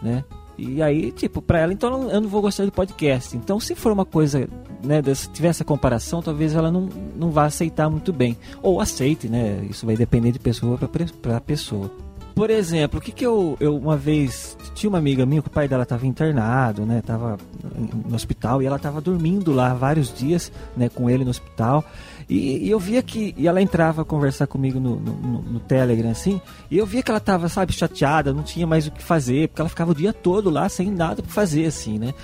[0.02, 0.24] né?
[0.58, 3.34] E aí, tipo, pra ela, então eu não vou gostar de podcast.
[3.34, 4.46] Então, se for uma coisa,
[4.84, 8.36] né, se tiver essa comparação, talvez ela não, não vá aceitar muito bem.
[8.62, 9.66] Ou aceite, né?
[9.70, 10.78] Isso vai depender de pessoa
[11.22, 11.90] pra pessoa.
[12.34, 15.50] Por exemplo, o que que eu, eu uma vez tinha uma amiga minha que o
[15.50, 17.02] pai dela estava internado, né?
[17.04, 17.36] Tava
[18.08, 21.84] no hospital e ela estava dormindo lá vários dias, né, com ele no hospital.
[22.28, 26.10] E, e eu via que e ela entrava a conversar comigo no, no, no- Telegram
[26.10, 26.40] assim,
[26.70, 29.60] e eu via que ela estava, sabe, chateada, não tinha mais o que fazer, porque
[29.60, 32.14] ela ficava o dia todo lá sem nada para fazer assim, né?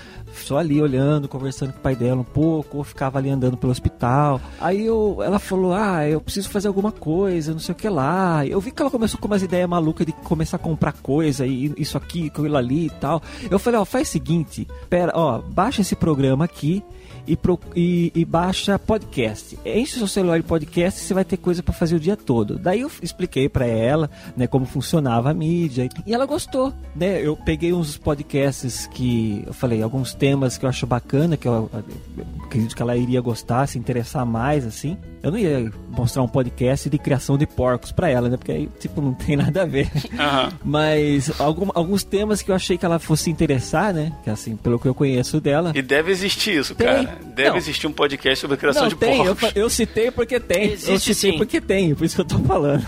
[0.43, 3.71] Só ali olhando, conversando com o pai dela um pouco, ou ficava ali andando pelo
[3.71, 4.39] hospital.
[4.59, 8.45] Aí eu, ela falou: "Ah, eu preciso fazer alguma coisa, não sei o que lá".
[8.45, 11.73] Eu vi que ela começou com umas ideias malucas de começar a comprar coisa e
[11.77, 13.21] isso aqui, aquilo ali e tal.
[13.49, 16.83] Eu falei: "Ó, faz o seguinte, pera, ó, baixa esse programa aqui
[17.27, 19.57] e, pro- e- e baixa podcast.
[19.65, 22.15] Enche o seu celular de podcast e você vai ter coisa pra fazer o dia
[22.15, 22.57] todo.
[22.57, 27.21] Daí eu expliquei pra ela, né, como funcionava a mídia e ela gostou, né?
[27.21, 31.69] Eu peguei uns podcasts que eu falei, alguns temas que eu acho bacana, que eu,
[32.17, 34.97] eu acredito que ela iria gostar, se interessar mais assim.
[35.23, 38.37] Eu não ia mostrar um podcast de criação de porcos pra ela, né?
[38.37, 39.89] Porque aí, tipo, não tem nada a ver.
[40.17, 40.53] Aham.
[40.63, 44.13] Mas algum- alguns temas que eu achei que ela fosse interessar, né?
[44.23, 45.71] Que assim, pelo que eu conheço dela.
[45.75, 46.85] E deve existir isso, Tem.
[46.87, 47.17] cara.
[47.35, 47.57] Deve Não.
[47.57, 49.49] existir um podcast sobre criação Não, de tem, eu, porcos.
[49.49, 50.65] fa- eu citei porque tem.
[50.67, 51.37] eu Existe citei sim.
[51.37, 52.85] porque tem, por isso que eu tô falando.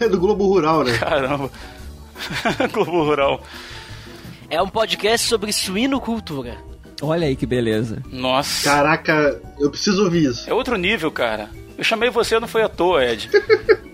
[0.00, 0.96] É do Globo Rural, né?
[0.98, 1.50] Caramba.
[2.72, 3.40] Globo Rural.
[4.50, 6.56] É um podcast sobre suinocultura.
[7.00, 8.02] Olha aí que beleza.
[8.10, 8.64] Nossa.
[8.64, 10.48] Caraca, eu preciso ouvir isso.
[10.48, 11.50] É outro nível, cara.
[11.76, 13.30] Eu chamei você, não foi à toa, Ed.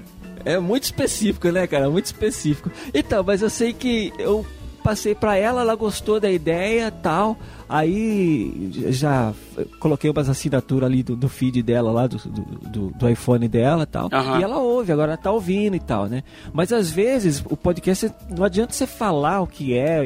[0.46, 1.88] É muito específico, né, cara?
[1.88, 2.70] Muito específico.
[2.92, 4.44] Então, mas eu sei que eu
[4.84, 7.38] passei para ela, ela gostou da ideia tal.
[7.66, 9.32] Aí já
[9.80, 14.10] coloquei umas assinaturas ali do, do feed dela lá, do, do, do iPhone dela tal.
[14.12, 14.38] Aham.
[14.38, 16.22] E ela ouve, agora ela tá ouvindo e tal, né?
[16.52, 20.02] Mas às vezes o podcast não adianta você falar o que é,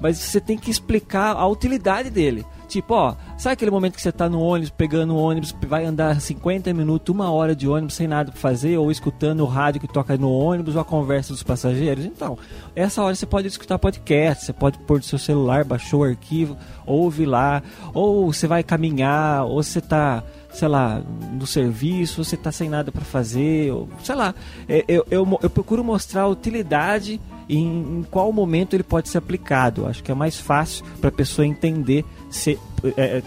[0.00, 2.46] mas você tem que explicar a utilidade dele.
[2.74, 6.20] Tipo, ó, sabe aquele momento que você tá no ônibus, pegando o ônibus, vai andar
[6.20, 9.86] 50 minutos, uma hora de ônibus sem nada pra fazer, ou escutando o rádio que
[9.86, 12.04] toca no ônibus, ou a conversa dos passageiros?
[12.04, 12.36] Então,
[12.74, 16.56] essa hora você pode escutar podcast, você pode pôr no seu celular, baixou o arquivo,
[16.84, 17.62] ouve lá,
[17.94, 22.92] ou você vai caminhar, ou você tá sei lá, no serviço, você tá sem nada
[22.92, 24.32] para fazer, ou, sei lá.
[24.68, 29.18] É, Eu, eu, eu procuro mostrar a utilidade em, em qual momento ele pode ser
[29.18, 29.86] aplicado.
[29.86, 32.58] Acho que é mais fácil para a pessoa entender se
[32.96, 33.22] é, é,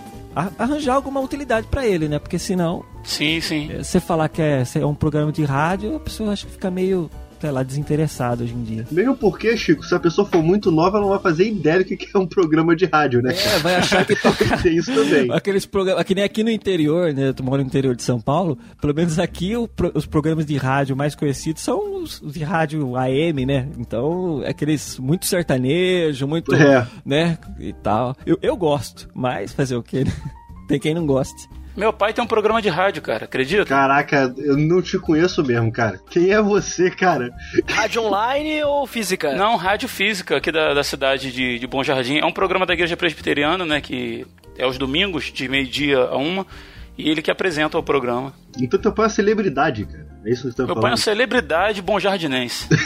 [0.57, 2.19] arranjar alguma utilidade para ele, né?
[2.19, 3.71] Porque senão, Sim, sim.
[3.71, 6.69] é, você falar que é, é um programa de rádio, a pessoa acha que fica
[6.69, 7.09] meio,
[7.39, 8.85] sei lá, desinteressada hoje em dia.
[8.91, 11.85] Mesmo porque, Chico, se a pessoa for muito nova, ela não vai fazer ideia do
[11.85, 13.33] que é um programa de rádio, né?
[13.33, 15.31] É, vai achar que toca Tem isso também.
[15.31, 17.33] Aqueles programas, que nem aqui no interior, né?
[17.37, 18.57] Eu moro no interior de São Paulo.
[18.81, 22.95] Pelo menos aqui o os programas de rádio mais conhecidos são os, os de rádio
[22.95, 23.67] AM, né?
[23.77, 26.87] Então, aqueles muito sertanejo, muito, É.
[27.05, 27.37] né?
[27.59, 28.15] E tal.
[28.25, 30.03] Eu, eu gosto, mas fazer o quê?
[30.03, 30.11] né?
[30.67, 31.47] Tem quem não goste.
[31.77, 33.63] Meu pai tem um programa de rádio, cara, acredita?
[33.63, 35.99] Caraca, eu não te conheço mesmo, cara.
[36.09, 37.29] Quem é você, cara?
[37.67, 39.35] Rádio online ou física?
[39.35, 42.17] Não, Rádio Física, aqui da, da cidade de, de Bom Jardim.
[42.17, 43.79] É um programa da Igreja Presbiteriana, né?
[43.79, 44.25] Que
[44.57, 46.47] é aos domingos, de meio-dia a uma.
[46.97, 48.33] E ele que apresenta o programa.
[48.59, 50.06] Então teu pai é uma celebridade, cara.
[50.27, 52.67] É isso que você tá Meu pai é uma celebridade bom jardinense.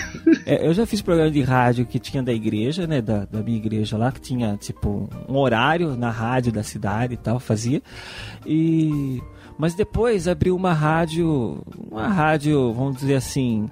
[0.44, 3.00] É, eu já fiz programa de rádio que tinha da igreja, né?
[3.00, 7.18] Da, da minha igreja lá, que tinha, tipo, um horário na rádio da cidade e
[7.18, 7.82] tal, fazia.
[8.46, 9.22] E.
[9.58, 11.62] Mas depois abriu uma rádio.
[11.92, 13.70] Uma rádio, vamos dizer assim.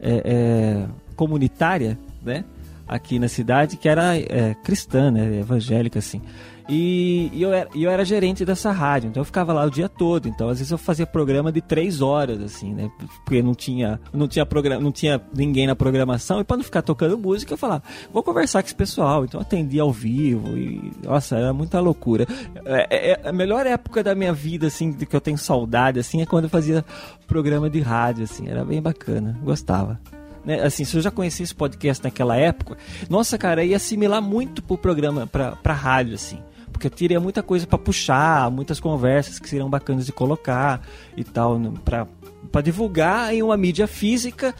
[0.00, 2.44] é, é, comunitária, né?
[2.86, 5.40] Aqui na cidade, que era é, cristã, né?
[5.40, 6.20] Evangélica, assim.
[6.68, 9.88] E, e eu, era, eu era gerente dessa rádio, então eu ficava lá o dia
[9.88, 10.28] todo.
[10.28, 12.90] Então, às vezes eu fazia programa de três horas, assim, né?
[13.24, 16.40] Porque não tinha, não tinha, programa, não tinha ninguém na programação.
[16.40, 19.24] E para não ficar tocando música, eu falava, vou conversar com esse pessoal.
[19.24, 22.26] Então atendia ao vivo e, nossa, era muita loucura.
[22.64, 26.26] É, é- a melhor época da minha vida, assim, que eu tenho saudade, assim, é
[26.26, 26.84] quando eu fazia
[27.26, 28.48] programa de rádio, assim.
[28.48, 30.00] Era bem bacana, gostava
[30.44, 32.76] né, assim, se eu já conhecesse esse podcast naquela época,
[33.08, 36.38] nossa, cara, ia assimilar muito pro programa, pra, pra rádio, assim.
[36.82, 40.82] Porque teria muita coisa pra puxar, muitas conversas que seriam bacanas de colocar
[41.16, 42.08] e tal, pra,
[42.50, 44.52] pra divulgar em uma mídia física,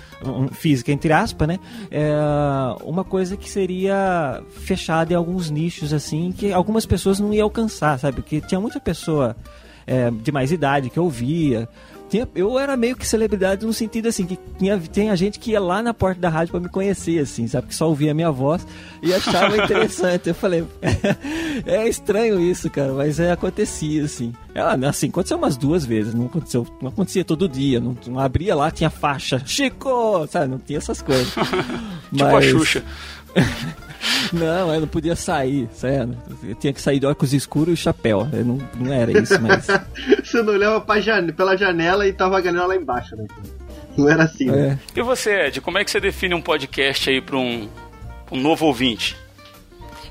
[0.53, 1.59] física entre aspas, né?
[1.91, 2.15] É,
[2.85, 7.99] uma coisa que seria fechada em alguns nichos, assim, que algumas pessoas não iam alcançar,
[7.99, 8.23] sabe?
[8.23, 9.35] Porque tinha muita pessoa
[9.85, 11.69] é, de mais idade que eu via.
[12.13, 15.59] Tinha- eu era meio que celebridade no sentido assim, que tinha, tinha gente que ia
[15.59, 17.69] lá na porta da rádio pra me conhecer, assim, sabe?
[17.69, 18.67] Que só ouvia a minha voz
[19.03, 20.29] e achava interessante.
[20.29, 20.63] Eu falei,
[21.65, 24.31] é estranho isso, cara, mas é, acontecia, assim.
[24.55, 28.55] Ela, assim, aconteceu umas duas vezes, não aconteceu, não acontecia todo dia, não, não abria
[28.55, 30.49] lá, tinha faixa, Chico, sabe?
[30.49, 31.33] Não tinha essas coisas.
[32.13, 32.85] tipo a Xuxa.
[34.33, 36.17] Não, eu não podia sair, sério.
[36.43, 38.29] Eu tinha que sair de óculos escuros e chapéu.
[38.33, 39.67] Eu não, não era isso, mas.
[40.25, 43.27] Você não olhava pela janela e tava a galera lá embaixo, né?
[43.97, 44.79] Não era assim, né?
[44.97, 44.99] É.
[44.99, 47.69] E você, Ed, como é que você define um podcast aí pra um,
[48.31, 49.17] um novo ouvinte?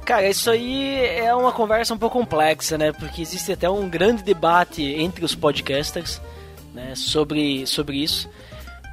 [0.05, 2.91] Cara, isso aí é uma conversa um pouco complexa, né?
[2.91, 6.21] Porque existe até um grande debate entre os podcasters,
[6.73, 6.93] né?
[6.95, 8.29] Sobre, sobre isso.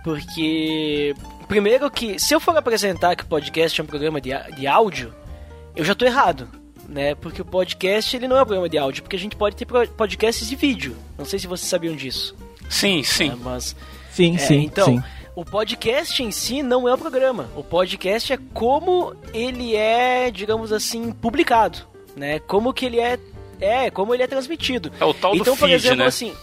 [0.05, 1.15] Porque,
[1.49, 5.13] primeiro que, se eu for apresentar que o podcast é um programa de, de áudio,
[5.75, 6.49] eu já tô errado,
[6.89, 7.15] né?
[7.15, 9.67] Porque o podcast, ele não é um programa de áudio, porque a gente pode ter
[9.67, 10.97] podcasts de vídeo.
[11.17, 12.37] Não sei se vocês sabiam disso,
[12.69, 13.31] Sim, sim.
[13.31, 13.37] né?
[13.41, 13.75] Mas...
[14.13, 15.03] Sim, É, sim, então, sim.
[15.37, 17.49] o podcast em si não é o programa.
[17.57, 21.79] O podcast é como ele é, digamos assim, publicado,
[22.17, 22.41] né?
[22.41, 23.17] Como que ele é,
[23.61, 24.91] é, como ele é transmitido.
[24.99, 26.07] É o tal do então, por feed, exemplo, né?
[26.07, 26.35] assim,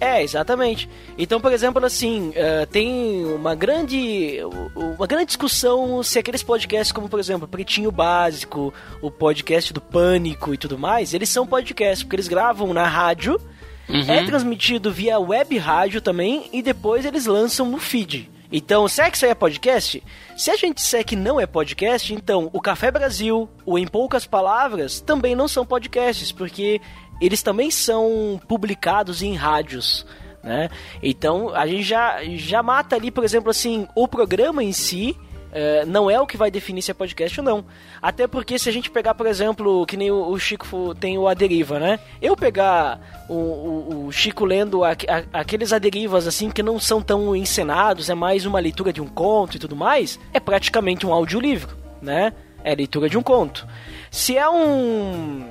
[0.00, 0.88] é, exatamente.
[1.16, 4.38] Então, por exemplo, assim, eh, tem uma grande,
[4.74, 10.52] uma grande discussão se aqueles podcasts como, por exemplo, Pretinho Básico, o podcast do Pânico
[10.52, 13.40] e tudo mais, eles são podcasts, porque eles gravam na rádio,
[13.88, 14.00] Uhum.
[14.10, 18.28] é transmitido via web rádio também, e depois eles lançam no feed.
[18.50, 20.02] Então, será que isso aí é podcast?
[20.36, 24.24] Se a gente disser que não é podcast, então o Café Brasil, o Em Poucas
[24.26, 26.80] Palavras, também não são podcasts, porque
[27.20, 30.06] eles também são publicados em rádios,
[30.42, 30.68] né?
[31.02, 35.16] Então, a gente já, já mata ali, por exemplo, assim, o programa em si,
[35.52, 37.64] é, não é o que vai definir se é podcast ou não.
[38.02, 41.26] Até porque se a gente pegar, por exemplo, que nem o, o Chico tem o
[41.26, 41.98] A Deriva, né?
[42.20, 46.78] Eu pegar o, o- o Chico lendo a- a- aqueles A Derivas, assim, que não
[46.78, 51.06] são tão encenados, é mais uma leitura de um conto e tudo mais, é praticamente
[51.06, 52.32] um audiolivro, né?
[52.62, 53.64] é leitura de um conto.
[54.10, 55.46] Se é um,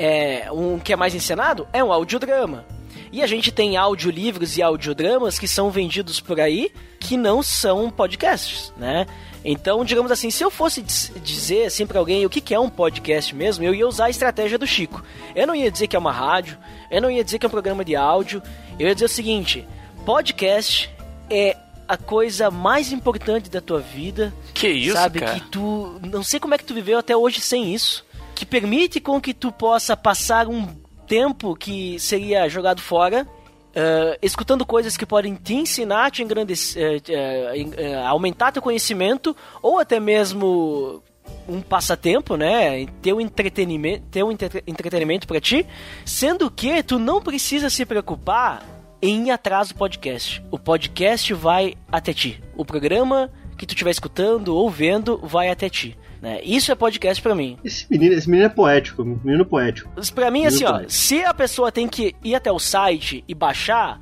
[0.00, 2.64] é um que é mais encenado, é um audiodrama.
[3.12, 7.90] E a gente tem audiolivros e audiodramas que são vendidos por aí que não são
[7.90, 9.06] podcasts, né?
[9.44, 10.82] Então, digamos assim, se eu fosse
[11.22, 14.10] dizer assim para alguém o que, que é um podcast mesmo, eu ia usar a
[14.10, 15.02] estratégia do Chico.
[15.34, 16.56] Eu não ia dizer que é uma rádio,
[16.90, 18.42] eu não ia dizer que é um programa de áudio,
[18.78, 19.66] eu ia dizer o seguinte:
[20.06, 20.90] podcast
[21.28, 24.32] é a coisa mais importante da tua vida.
[24.54, 25.20] Que isso, sabe?
[25.20, 25.34] cara?
[25.34, 26.00] Que tu.
[26.10, 28.04] Não sei como é que tu viveu até hoje sem isso.
[28.40, 30.66] Que permite com que tu possa passar um
[31.06, 33.28] tempo que seria jogado fora
[33.70, 39.78] Uh, escutando coisas que podem te ensinar, te engrandecer, uh, uh, aumentar teu conhecimento ou
[39.78, 41.00] até mesmo
[41.48, 42.84] um passatempo, né?
[43.00, 45.64] Ter um entretenimento, ter um entre entretenimento para ti,
[46.04, 48.66] sendo que tu não precisa se preocupar
[49.00, 50.42] em ir atrás do podcast.
[50.50, 52.42] O podcast vai até ti.
[52.56, 55.96] O programa que tu estiver escutando ou vendo vai até ti.
[56.20, 56.40] Né?
[56.42, 57.58] Isso é podcast para mim.
[57.64, 59.90] Esse menino, esse menino é poético, menino poético.
[60.14, 63.98] Para mim, assim, ó, se a pessoa tem que ir até o site e baixar,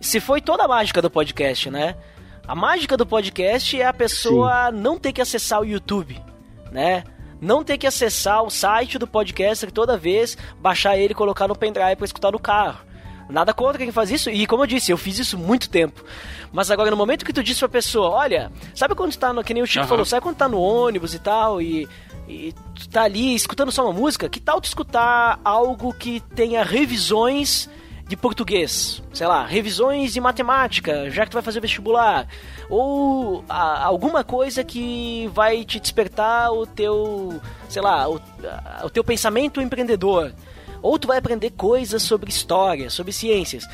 [0.00, 1.94] se foi toda a mágica do podcast, né?
[2.46, 4.78] A mágica do podcast é a pessoa Sim.
[4.80, 6.16] não ter que acessar o YouTube,
[6.70, 7.04] né?
[7.40, 11.56] Não ter que acessar o site do podcast toda vez, baixar ele e colocar no
[11.56, 12.85] pendrive para escutar no carro.
[13.28, 16.04] Nada contra quem faz isso, e como eu disse, eu fiz isso muito tempo.
[16.52, 19.42] Mas agora, no momento que tu disse pra pessoa, olha, sabe quando tu tá no,
[19.42, 19.88] que nem o Chico uhum.
[19.88, 21.88] falou, sabe quando tá no ônibus e tal, e,
[22.28, 24.28] e tu tá ali escutando só uma música?
[24.28, 27.68] Que tal tu escutar algo que tenha revisões
[28.08, 32.28] de português, sei lá, revisões de matemática, já que tu vai fazer vestibular,
[32.70, 38.90] ou a, alguma coisa que vai te despertar o teu, sei lá, o, a, o
[38.90, 40.32] teu pensamento empreendedor.
[40.86, 43.68] Ou tu vai aprender coisas sobre história, sobre ciências.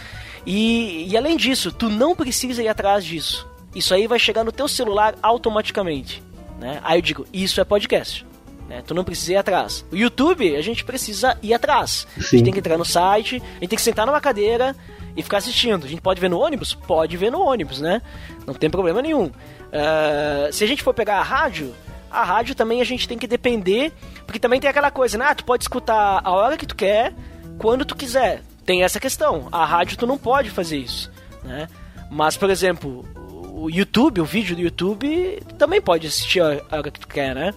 [0.46, 3.46] E, e além disso, tu não precisa ir atrás disso.
[3.74, 6.22] Isso aí vai chegar no teu celular automaticamente.
[6.58, 6.80] Né?
[6.82, 8.26] Aí eu digo, isso é podcast.
[8.68, 8.82] Né?
[8.86, 9.84] Tu não precisa ir atrás.
[9.92, 12.06] O YouTube, a gente precisa ir atrás.
[12.14, 12.20] Sim.
[12.20, 14.74] A gente tem que entrar no site, a gente tem que sentar numa cadeira
[15.14, 15.84] e ficar assistindo.
[15.84, 16.72] A gente pode ver no ônibus?
[16.74, 18.00] Pode ver no ônibus, né?
[18.46, 19.26] Não tem problema nenhum.
[19.26, 21.74] Uh, se a gente for pegar a rádio,
[22.12, 23.92] a rádio também a gente tem que depender,
[24.26, 25.26] porque também tem aquela coisa, né?
[25.28, 27.14] Ah, tu pode escutar a hora que tu quer,
[27.58, 28.42] quando tu quiser.
[28.64, 29.48] Tem essa questão.
[29.50, 31.10] A rádio tu não pode fazer isso,
[31.42, 31.68] né?
[32.10, 37.00] Mas, por exemplo, o YouTube, o vídeo do YouTube, também pode assistir a hora que
[37.00, 37.54] tu quer, né?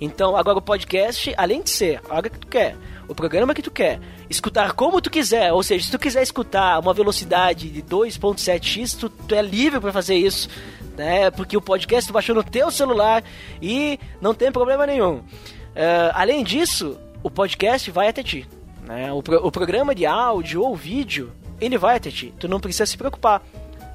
[0.00, 2.76] Então, agora o podcast, além de ser a hora que tu quer,
[3.08, 3.98] o programa que tu quer,
[4.30, 9.08] escutar como tu quiser, ou seja, se tu quiser escutar uma velocidade de 2.7x, tu,
[9.08, 10.48] tu é livre para fazer isso
[10.98, 11.30] né?
[11.30, 13.22] Porque o podcast tu baixou no teu celular
[13.62, 15.18] e não tem problema nenhum.
[15.18, 18.46] Uh, além disso, o podcast vai até ti.
[18.82, 19.12] Né?
[19.12, 22.34] O, pro, o programa de áudio ou vídeo, ele vai até ti.
[22.38, 23.42] Tu não precisa se preocupar.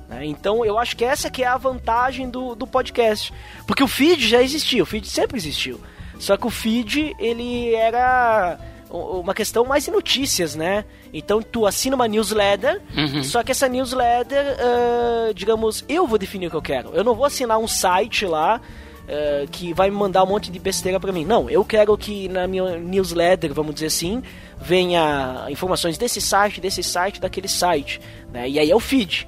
[0.07, 0.25] Né?
[0.25, 3.33] Então eu acho que essa que é a vantagem do, do podcast.
[3.67, 5.79] Porque o feed já existia, o feed sempre existiu.
[6.19, 8.57] Só que o feed, ele era
[8.93, 10.85] uma questão mais de notícias, né?
[11.11, 13.23] Então tu assina uma newsletter, uhum.
[13.23, 16.91] só que essa newsletter, uh, digamos, eu vou definir o que eu quero.
[16.93, 18.61] Eu não vou assinar um site lá
[19.03, 21.25] uh, que vai me mandar um monte de besteira para mim.
[21.25, 24.21] Não, eu quero que na minha newsletter, vamos dizer assim,
[24.61, 27.99] venha informações desse site, desse site, daquele site,
[28.31, 28.47] né?
[28.47, 29.27] E aí é o feed.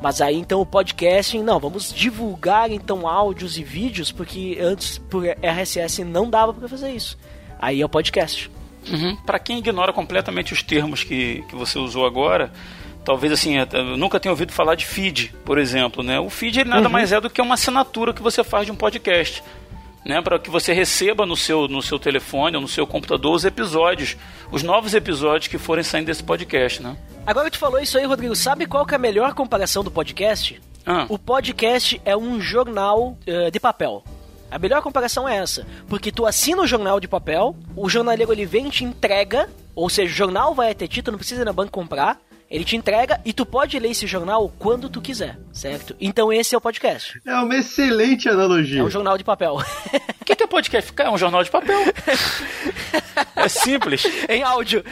[0.00, 5.24] Mas aí então o podcasting, não, vamos divulgar então áudios e vídeos, porque antes por
[5.24, 7.16] RSS não dava para fazer isso.
[7.60, 8.50] Aí é o podcast.
[8.90, 9.16] Uhum.
[9.16, 12.52] Para quem ignora completamente os termos que, que você usou agora,
[13.04, 16.18] talvez assim, eu nunca tenha ouvido falar de feed, por exemplo, né?
[16.18, 16.92] O feed ele nada uhum.
[16.92, 19.42] mais é do que uma assinatura que você faz de um podcast.
[20.04, 23.44] Né, para que você receba no seu, no seu telefone ou no seu computador os
[23.44, 24.16] episódios,
[24.50, 26.96] os novos episódios que forem saindo desse podcast, né?
[27.24, 29.92] Agora que tu falou isso aí, Rodrigo, sabe qual que é a melhor comparação do
[29.92, 30.60] podcast?
[30.84, 31.06] Ah.
[31.08, 34.02] O podcast é um jornal uh, de papel.
[34.52, 38.44] A melhor comparação é essa, porque tu assina o jornal de papel, o jornaleiro ele
[38.44, 41.44] vem e te entrega, ou seja, o jornal vai até ti, tu não precisa ir
[41.46, 45.38] na banca comprar, ele te entrega e tu pode ler esse jornal quando tu quiser,
[45.54, 45.96] certo?
[45.98, 47.18] Então esse é o podcast.
[47.24, 48.80] É uma excelente analogia.
[48.80, 49.56] É um jornal de papel.
[50.22, 50.92] O que, que é podcast?
[50.98, 51.80] É um jornal de papel.
[53.34, 54.04] é simples.
[54.28, 54.84] em áudio.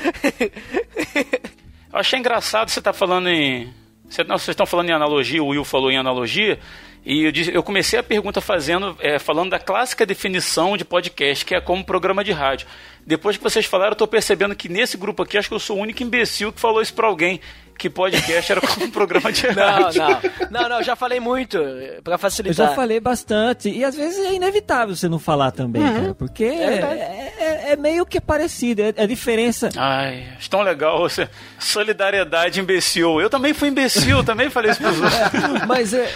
[1.92, 3.72] Eu achei engraçado você estar tá falando em.
[4.08, 6.58] Vocês estão falando em analogia, o Will falou em analogia.
[7.04, 11.44] E eu, disse, eu comecei a pergunta fazendo, é, falando da clássica definição de podcast,
[11.44, 12.66] que é como programa de rádio.
[13.06, 15.78] Depois que vocês falaram, eu estou percebendo que nesse grupo aqui, acho que eu sou
[15.78, 17.40] o único imbecil que falou isso para alguém
[17.80, 20.02] que podcast era como um programa de rádio.
[20.02, 21.58] Não, não, não, não, já falei muito
[22.04, 22.66] para facilitar.
[22.66, 25.94] Eu já falei bastante e às vezes é inevitável você não falar também, uhum.
[25.94, 29.70] cara, porque é, é, é, é, meio que parecido, é, é diferença.
[29.76, 31.26] Ai, tão legal você.
[31.58, 33.18] Solidariedade imbecil.
[33.18, 35.66] Eu também fui imbecil, também falei isso pros outros.
[35.66, 36.12] Mas é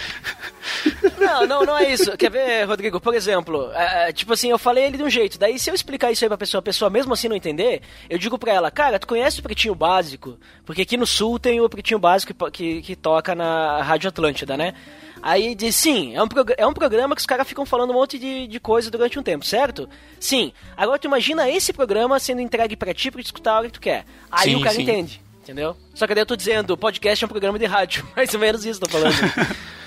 [1.19, 2.17] Não, não, não é isso.
[2.17, 3.01] Quer ver, Rodrigo?
[3.01, 5.39] Por exemplo, é, é, tipo assim, eu falei ele de um jeito.
[5.39, 8.19] Daí, se eu explicar isso aí pra pessoa, a pessoa mesmo assim não entender, eu
[8.19, 10.39] digo pra ela, cara, tu conhece o Pretinho Básico?
[10.65, 14.57] Porque aqui no Sul tem o Pretinho Básico que, que, que toca na Rádio Atlântida,
[14.57, 14.75] né?
[15.23, 18.19] Aí diz, sim, é um, é um programa que os caras ficam falando um monte
[18.19, 19.89] de, de coisa durante um tempo, certo?
[20.21, 20.53] Sim.
[20.77, 23.73] Agora tu imagina esse programa sendo entregue para ti pra te escutar a hora que
[23.73, 24.05] tu quer.
[24.31, 24.83] Aí Sim, o cara sim.
[24.83, 25.75] entende, entendeu?
[25.95, 28.07] Só que daí eu tô dizendo, podcast é um programa de rádio.
[28.15, 29.15] Mais ou menos isso eu tô falando.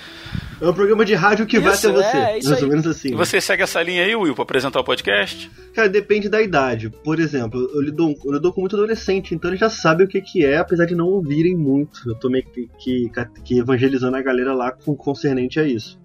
[0.60, 2.16] É um programa de rádio que vai Isso, até você.
[2.16, 3.08] é, isso mais ou menos assim.
[3.12, 5.48] E você segue essa linha aí, Will, pra apresentar o podcast?
[5.72, 6.90] Cara, depende da idade.
[6.90, 10.20] Por exemplo, eu lido, eu lido com muito adolescente, então eles já sabem o que,
[10.20, 12.00] que é, apesar de não ouvirem muito.
[12.08, 13.10] Eu tô meio que, que,
[13.44, 15.98] que evangelizando a galera lá com concernente a isso.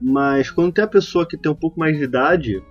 [0.00, 2.62] Mas quando tem a pessoa que tem um pouco mais de idade,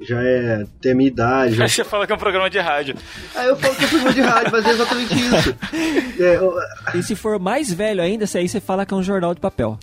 [0.00, 0.64] já é.
[0.80, 1.54] tem a minha idade.
[1.56, 1.64] Já...
[1.64, 2.94] Aí você fala que é um programa de rádio.
[3.34, 5.56] Aí eu falo que é programa de rádio, mas é exatamente isso.
[6.20, 6.52] É, eu-
[6.96, 9.40] E se for mais velho ainda, se aí você fala que é um jornal de
[9.40, 9.78] papel.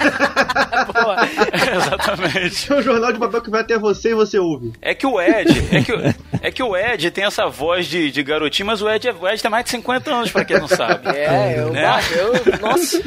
[0.00, 1.12] Pô,
[1.76, 2.72] Exatamente.
[2.72, 4.72] é um jornal de papel que vai até você e você ouve.
[4.80, 8.10] É que o Ed, é que, o- é que o Ed tem essa voz de,
[8.10, 10.58] de garotinho, mas o Ed, é- o Ed tem mais de 50 anos, pra quem
[10.58, 11.08] não sabe.
[11.16, 12.00] é, eu, Né?
[12.16, 12.58] eu.
[12.60, 13.00] Nossa,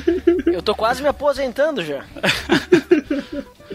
[0.45, 2.03] eu tô quase me aposentando já.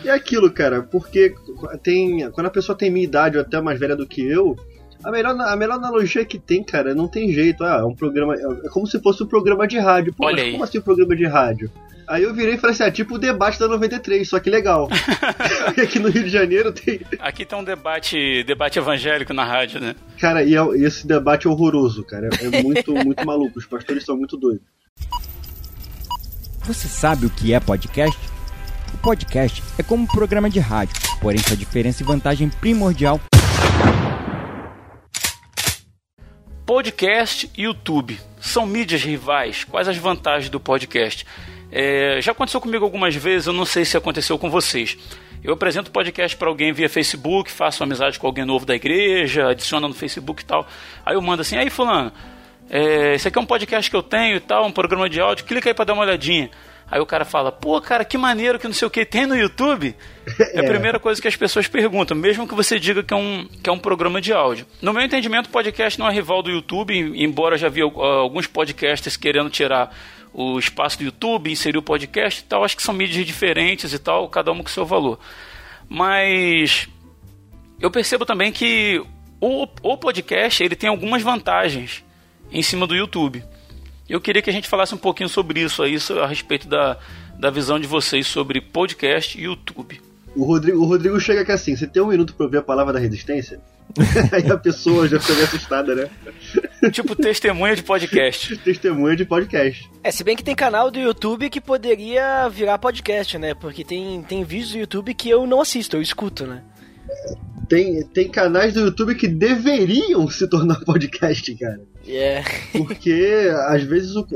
[0.05, 1.35] E é aquilo, cara, porque
[1.83, 4.57] tem, quando a pessoa tem minha idade ou até mais velha do que eu,
[5.05, 7.63] a melhor, a melhor analogia que tem, cara, não tem jeito.
[7.65, 8.35] Ah, é um programa.
[8.35, 10.13] É como se fosse um programa de rádio.
[10.13, 10.53] Pô, Olha mas aí.
[10.53, 11.71] como assim um programa de rádio?
[12.07, 14.89] Aí eu virei e falei assim, ah, tipo o debate da 93, só que legal.
[15.81, 17.01] Aqui no Rio de Janeiro tem.
[17.21, 19.95] Aqui tem um debate, debate evangélico na rádio, né?
[20.19, 22.29] Cara, e, é- e esse debate é horroroso, cara.
[22.41, 23.59] É muito, muito maluco.
[23.59, 24.63] Os pastores são muito doidos.
[26.65, 28.19] Você sabe o que é podcast?
[28.95, 33.21] O podcast é como um programa de rádio, porém sua diferença e vantagem primordial
[36.69, 39.65] Podcast e YouTube são mídias rivais.
[39.65, 41.25] Quais as vantagens do podcast?
[41.73, 44.99] É, já aconteceu comigo algumas vezes, eu não sei se aconteceu com vocês.
[45.43, 49.89] Eu apresento podcast para alguém via Facebook, faço amizade com alguém novo da igreja, adiciona
[49.89, 50.69] no Facebook e tal.
[51.07, 52.13] Aí eu mando assim: aí, Fulano,
[52.69, 55.47] é, esse aqui é um podcast que eu tenho e tal, um programa de áudio,
[55.47, 56.51] clica aí para dar uma olhadinha.
[56.91, 59.37] Aí o cara fala: pô, cara, que maneiro que não sei o que tem no
[59.37, 59.95] YouTube.
[60.55, 63.47] É a primeira coisa que as pessoas perguntam, mesmo que você diga que é um,
[63.63, 64.67] que é um programa de áudio.
[64.83, 68.47] No meu entendimento, podcast não é rival do YouTube, em- embora já vi al- alguns
[68.47, 69.95] podcasters querendo tirar
[70.33, 72.63] o espaço do YouTube, inserir o podcast e tal.
[72.63, 75.19] Acho que são mídias diferentes e tal, cada uma com seu valor.
[75.89, 76.89] Mas
[77.81, 79.03] eu percebo também que
[79.41, 82.05] o, o podcast ele tem algumas vantagens
[82.53, 83.43] em cima do YouTube.
[84.09, 86.97] Eu queria que a gente falasse um pouquinho sobre isso aí, a respeito da,
[87.39, 90.01] da visão de vocês sobre podcast e YouTube.
[90.35, 92.93] O Rodrigo, o Rodrigo chega aqui assim: você tem um minuto pra ouvir a palavra
[92.93, 93.61] da resistência?
[94.33, 96.11] Aí a pessoa já fica meio assustada, né?
[96.93, 98.57] tipo testemunha de podcast.
[98.65, 99.91] Testemunha de podcast.
[100.03, 103.55] É, se bem que tem canal do YouTube que poderia virar podcast, né?
[103.55, 106.63] Porque tem, tem vídeos do YouTube que eu não assisto, eu escuto, né?
[107.69, 111.81] Tem, tem canais do YouTube que deveriam se tornar podcast, cara.
[112.09, 112.43] É.
[112.73, 114.27] Porque às vezes o,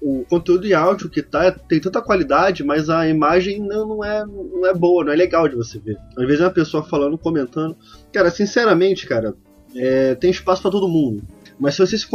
[0.00, 4.24] o conteúdo em áudio que tá tem tanta qualidade, mas a imagem não, não, é,
[4.24, 5.98] não é boa, não é legal de você ver.
[6.16, 7.76] Às vezes é uma pessoa falando, comentando.
[8.12, 9.34] Cara, sinceramente, cara,
[9.74, 11.22] é, tem espaço pra todo mundo.
[11.58, 12.06] Mas se você se,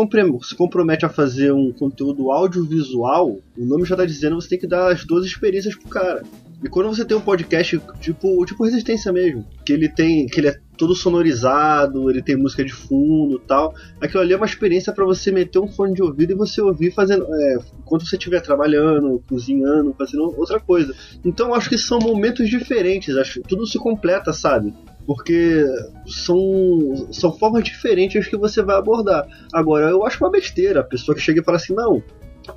[0.56, 4.92] compromete a fazer um conteúdo audiovisual, o nome já tá dizendo você tem que dar
[4.92, 6.24] as duas experiências pro cara.
[6.64, 10.28] E quando você tem um podcast tipo, tipo Resistência mesmo, que ele tem.
[10.28, 13.74] que ele é todo sonorizado, ele tem música de fundo tal.
[14.00, 16.92] Aquilo ali é uma experiência para você meter um fone de ouvido e você ouvir
[16.92, 17.26] fazendo.
[17.34, 20.94] É, enquanto você estiver trabalhando, cozinhando, fazendo outra coisa.
[21.26, 24.72] Então acho que são momentos diferentes, acho tudo se completa, sabe?
[25.06, 25.66] Porque
[26.06, 29.28] são, são formas diferentes que você vai abordar.
[29.54, 32.04] Agora, eu acho uma besteira a pessoa que chega e fala assim, não,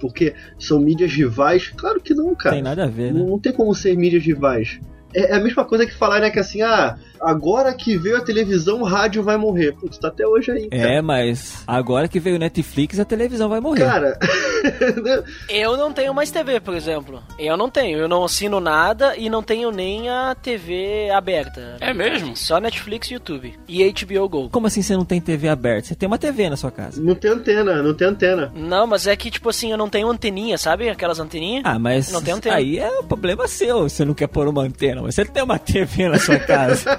[0.01, 1.69] porque são mídias rivais.
[1.69, 2.55] Claro que não, cara.
[2.55, 3.21] Tem nada a ver, né?
[3.21, 4.79] Não, não tem como ser mídias rivais.
[5.15, 8.21] É, é a mesma coisa que falar, né, que assim, ah, agora que veio a
[8.21, 9.73] televisão, o rádio vai morrer.
[9.73, 10.95] Putz, tá até hoje aí, cara.
[10.95, 13.85] É, mas agora que veio o Netflix, a televisão vai morrer.
[13.85, 14.19] Cara,
[15.49, 17.23] Eu não tenho mais TV, por exemplo.
[17.39, 17.99] Eu não tenho.
[17.99, 21.77] Eu não assino nada e não tenho nem a TV aberta.
[21.81, 22.37] É mesmo?
[22.37, 23.55] Só Netflix e YouTube.
[23.69, 24.51] E HBO Go.
[24.51, 25.89] Como assim você não tem TV aberta?
[25.89, 27.01] Você tem uma TV na sua casa.
[27.01, 28.53] não tem antena, não tem antena.
[28.55, 30.89] Não, mas é que, tipo assim, eu não tenho anteninha, sabe?
[30.89, 31.63] Aquelas anteninhas.
[31.65, 32.57] Ah, mas Não tem antena.
[32.57, 33.83] aí é o problema seu.
[33.89, 36.99] Você não quer pôr uma antena, você tem uma TV na sua casa.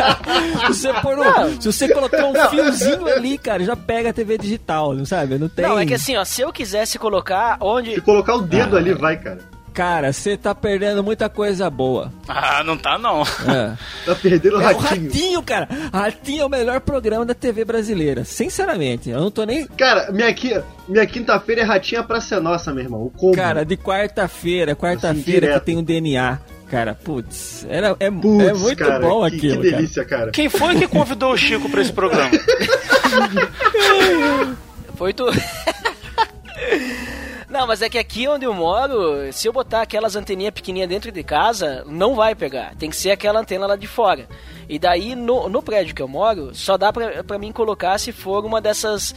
[0.68, 4.94] você pôr um- se você colocar um fiozinho ali, cara, já pega a TV digital,
[4.94, 5.38] não sabe?
[5.38, 5.64] Não tem.
[5.66, 7.94] Não, é que assim, ó, se eu quisesse colocar onde.
[7.94, 8.78] Se colocar o dedo Ah.
[8.80, 9.38] ali, vai, cara.
[9.72, 12.10] Cara, você tá perdendo muita coisa boa.
[12.26, 13.20] Ah, não tá não.
[13.20, 13.76] É.
[14.06, 15.04] Tá perdendo o É o ratinho.
[15.10, 15.68] Ratinho, cara.
[15.92, 18.24] Ratinho é o melhor programa da TV brasileira.
[18.24, 19.66] Sinceramente, eu não tô nem.
[19.66, 20.34] Cara, minha,
[20.88, 23.02] minha quinta-feira é ratinha pra ser nossa, meu irmão.
[23.02, 23.36] O combo.
[23.36, 26.38] Cara, de quarta-feira, quarta-feira Assim, que tem o DNA.
[26.66, 26.94] Cara.
[26.94, 30.30] Putz, era, é, Putz, é muito cara, bom que, aquilo, que delícia, cara.
[30.30, 32.30] Quem foi que convidou o Chico pra esse programa?
[34.96, 35.26] Foi tu.
[37.48, 41.12] Não, mas é que aqui onde eu moro, se eu botar aquelas anteninhas pequenininhas dentro
[41.12, 42.74] de casa, não vai pegar.
[42.76, 44.26] Tem que ser aquela antena lá de fora.
[44.68, 48.10] E daí, no, no prédio que eu moro, só dá pra, pra mim colocar se
[48.10, 49.14] for uma dessas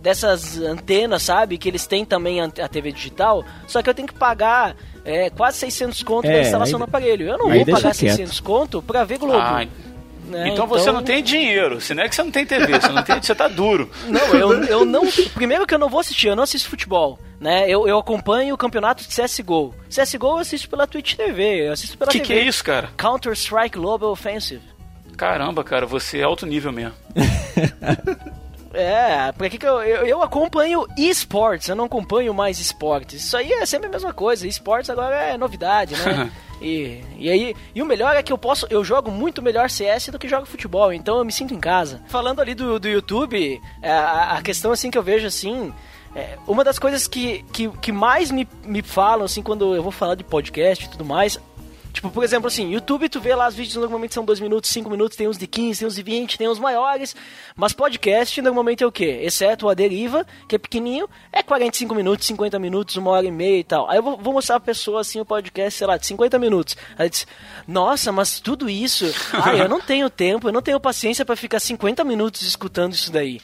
[0.00, 1.58] dessas antenas, sabe?
[1.58, 4.74] Que eles têm também a TV digital, só que eu tenho que pagar
[5.04, 7.26] é, quase 600 conto É, da instalação aí- do aparelho.
[7.28, 7.94] Eu não vou pagar quieto.
[7.96, 9.38] 600 conto pra ver Globo.
[9.38, 9.66] Ah,
[10.28, 10.48] né?
[10.48, 11.80] então você não tem dinheiro.
[11.80, 13.90] Se não é que você não tem TV, você não tem, você tá duro.
[14.06, 15.02] Não, eu, eu não.
[15.34, 17.18] Primeiro que eu não vou assistir, eu não assisto futebol.
[17.40, 17.64] Né?
[17.68, 19.74] Eu, eu acompanho o campeonato de CSGO.
[19.88, 22.34] CSGO eu assisto pela Twitch TV, eu assisto pela Que TV.
[22.34, 22.90] que é isso, cara?
[22.98, 24.62] Counter Strike Global Offensive.
[25.16, 26.92] Caramba, cara, você é alto nível mesmo.
[28.72, 33.24] É, pra que que eu, eu, eu acompanho esportes, eu não acompanho mais esportes.
[33.24, 34.46] Isso aí é sempre a mesma coisa.
[34.46, 36.30] Esportes agora é novidade, né?
[36.62, 40.08] e, e aí, e o melhor é que eu posso, eu jogo muito melhor CS
[40.08, 42.00] do que jogo futebol, então eu me sinto em casa.
[42.06, 45.72] Falando ali do, do YouTube, é, a, a questão assim que eu vejo assim,
[46.14, 49.92] é, uma das coisas que, que, que mais me, me falam assim quando eu vou
[49.92, 51.40] falar de podcast e tudo mais,
[51.92, 54.88] Tipo, por exemplo, assim, YouTube, tu vê lá os vídeos normalmente são 2 minutos, 5
[54.88, 57.16] minutos, tem uns de 15, tem uns de 20, tem uns maiores.
[57.56, 59.20] Mas podcast normalmente é o quê?
[59.22, 63.58] Exceto a deriva, que é pequenininho, é 45 minutos, 50 minutos, uma hora e meia
[63.58, 63.88] e tal.
[63.90, 66.76] Aí eu vou, vou mostrar pra pessoa assim o podcast, sei lá, de 50 minutos.
[66.96, 67.26] Aí diz,
[67.66, 71.60] nossa, mas tudo isso, ah, eu não tenho tempo, eu não tenho paciência pra ficar
[71.60, 73.40] 50 minutos escutando isso daí.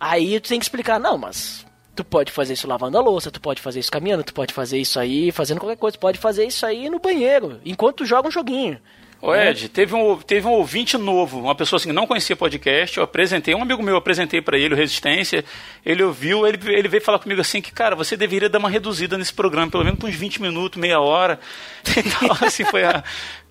[0.00, 1.64] Aí tu tem que explicar, não, mas
[1.94, 4.78] tu pode fazer isso lavando a louça, tu pode fazer isso caminhando, tu pode fazer
[4.78, 8.28] isso aí fazendo qualquer coisa, tu pode fazer isso aí no banheiro, enquanto tu joga
[8.28, 8.78] um joguinho.
[9.22, 12.98] Ô Ed, teve um, teve um ouvinte novo, uma pessoa assim que não conhecia podcast,
[12.98, 15.42] eu apresentei, um amigo meu, eu apresentei pra ele o Resistência,
[15.82, 19.16] ele ouviu, ele, ele veio falar comigo assim que, cara, você deveria dar uma reduzida
[19.16, 21.40] nesse programa, pelo menos uns 20 minutos, meia hora.
[21.96, 23.02] Então, assim, foi a,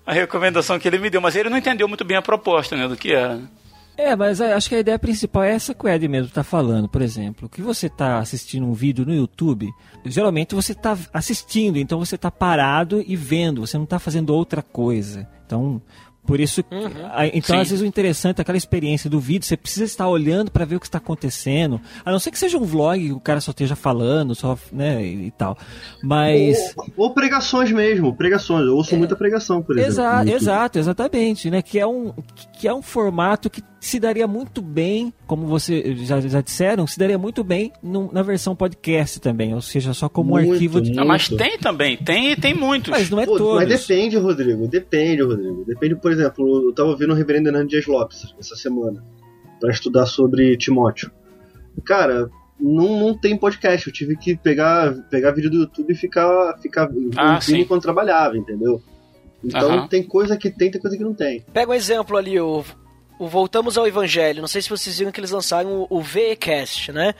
[0.06, 2.86] a recomendação que ele me deu, mas ele não entendeu muito bem a proposta, né,
[2.86, 3.40] do que era.
[3.96, 6.88] É, mas acho que a ideia principal é essa que o Ed mesmo tá falando.
[6.88, 9.68] Por exemplo, que você tá assistindo um vídeo no YouTube,
[10.04, 14.62] geralmente você tá assistindo, então você tá parado e vendo, você não tá fazendo outra
[14.62, 15.28] coisa.
[15.46, 15.80] Então,
[16.26, 16.74] por isso, que-
[17.12, 17.62] a- então Sim.
[17.62, 20.74] às vezes o interessante é aquela experiência do vídeo, você precisa estar olhando para ver
[20.76, 21.80] o que está acontecendo.
[22.04, 25.04] A não ser que seja um vlog, que o cara só esteja falando, só, né,
[25.04, 25.56] e, tal.
[26.02, 28.66] Mas Ou, ou pregações mesmo, pregações.
[28.66, 29.92] Eu ouço muita pregação, por exemplo.
[29.92, 31.62] Exa- exato, exatamente, né?
[31.62, 32.12] Que é um
[32.58, 36.98] que é um formato que se daria muito bem, como você já, já disseram, se
[36.98, 40.80] daria muito bem no- na versão podcast também, ou seja, só como um Muito, arquivo
[40.80, 40.88] de.
[40.88, 41.00] muito.
[41.02, 42.90] Ah, mas tem também, tem e tem muitos.
[42.90, 43.54] Mas não é Pô, todos.
[43.68, 44.66] mas depende, Rodrigo.
[44.68, 45.64] Depende, Rodrigo.
[45.66, 49.04] Depende, por exemplo, eu tava ouvindo o Reverendo Hernando Dias Lopes essa semana
[49.60, 51.10] pra estudar sobre Timóteo.
[51.84, 53.86] Cara, não, não tem podcast.
[53.86, 57.58] Eu tive que pegar, pegar vídeo do YouTube e ficar, ficar Ah, sim.
[57.60, 58.80] enquanto trabalhava, entendeu?
[59.44, 61.44] Então tem coisa que tem, tem coisa que não tem.
[61.52, 62.64] Pega um exemplo ali, o,
[63.18, 64.40] o Voltamos ao Evangelho.
[64.40, 67.14] Não sei se vocês viram que eles lançaram o, o VEcast, né?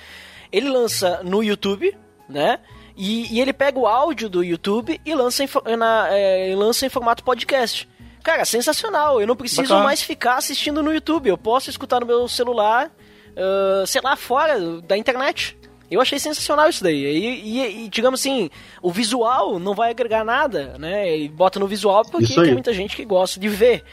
[0.52, 1.96] Ele lança no YouTube,
[2.28, 2.58] né?
[2.96, 6.88] E, e ele pega o áudio do YouTube e lança em, na, é, lança em
[6.88, 7.88] formato podcast.
[8.22, 9.20] Cara, sensacional.
[9.20, 9.84] Eu não preciso Bacana.
[9.84, 11.28] mais ficar assistindo no YouTube.
[11.28, 12.90] Eu posso escutar no meu celular,
[13.36, 15.58] ah, sei lá, fora da internet.
[15.90, 17.04] Eu achei sensacional isso daí.
[17.04, 18.48] E, e- e, digamos assim,
[18.80, 21.16] o visual não vai agregar nada, né?
[21.18, 23.84] E bota no visual porque tem muita gente que gosta de ver,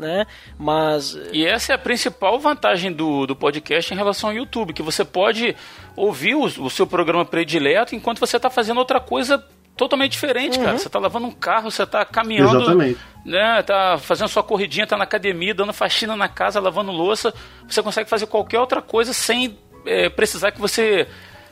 [0.00, 0.26] né?
[0.58, 4.82] Mas E essa é a principal vantagem do, do podcast em relação ao YouTube, que
[4.82, 5.54] você pode
[5.94, 9.44] ouvir o, o seu programa predileto enquanto você está fazendo outra coisa
[9.76, 10.76] totalmente diferente, cara.
[10.76, 13.00] Você está lavando um carro, você está caminhando, Exatamente.
[13.24, 13.62] né?
[13.62, 17.32] Tá fazendo sua corridinha, tá na academia, dando faxina na casa, lavando louça.
[17.68, 21.06] Você consegue fazer qualquer outra coisa sem é, precisar que você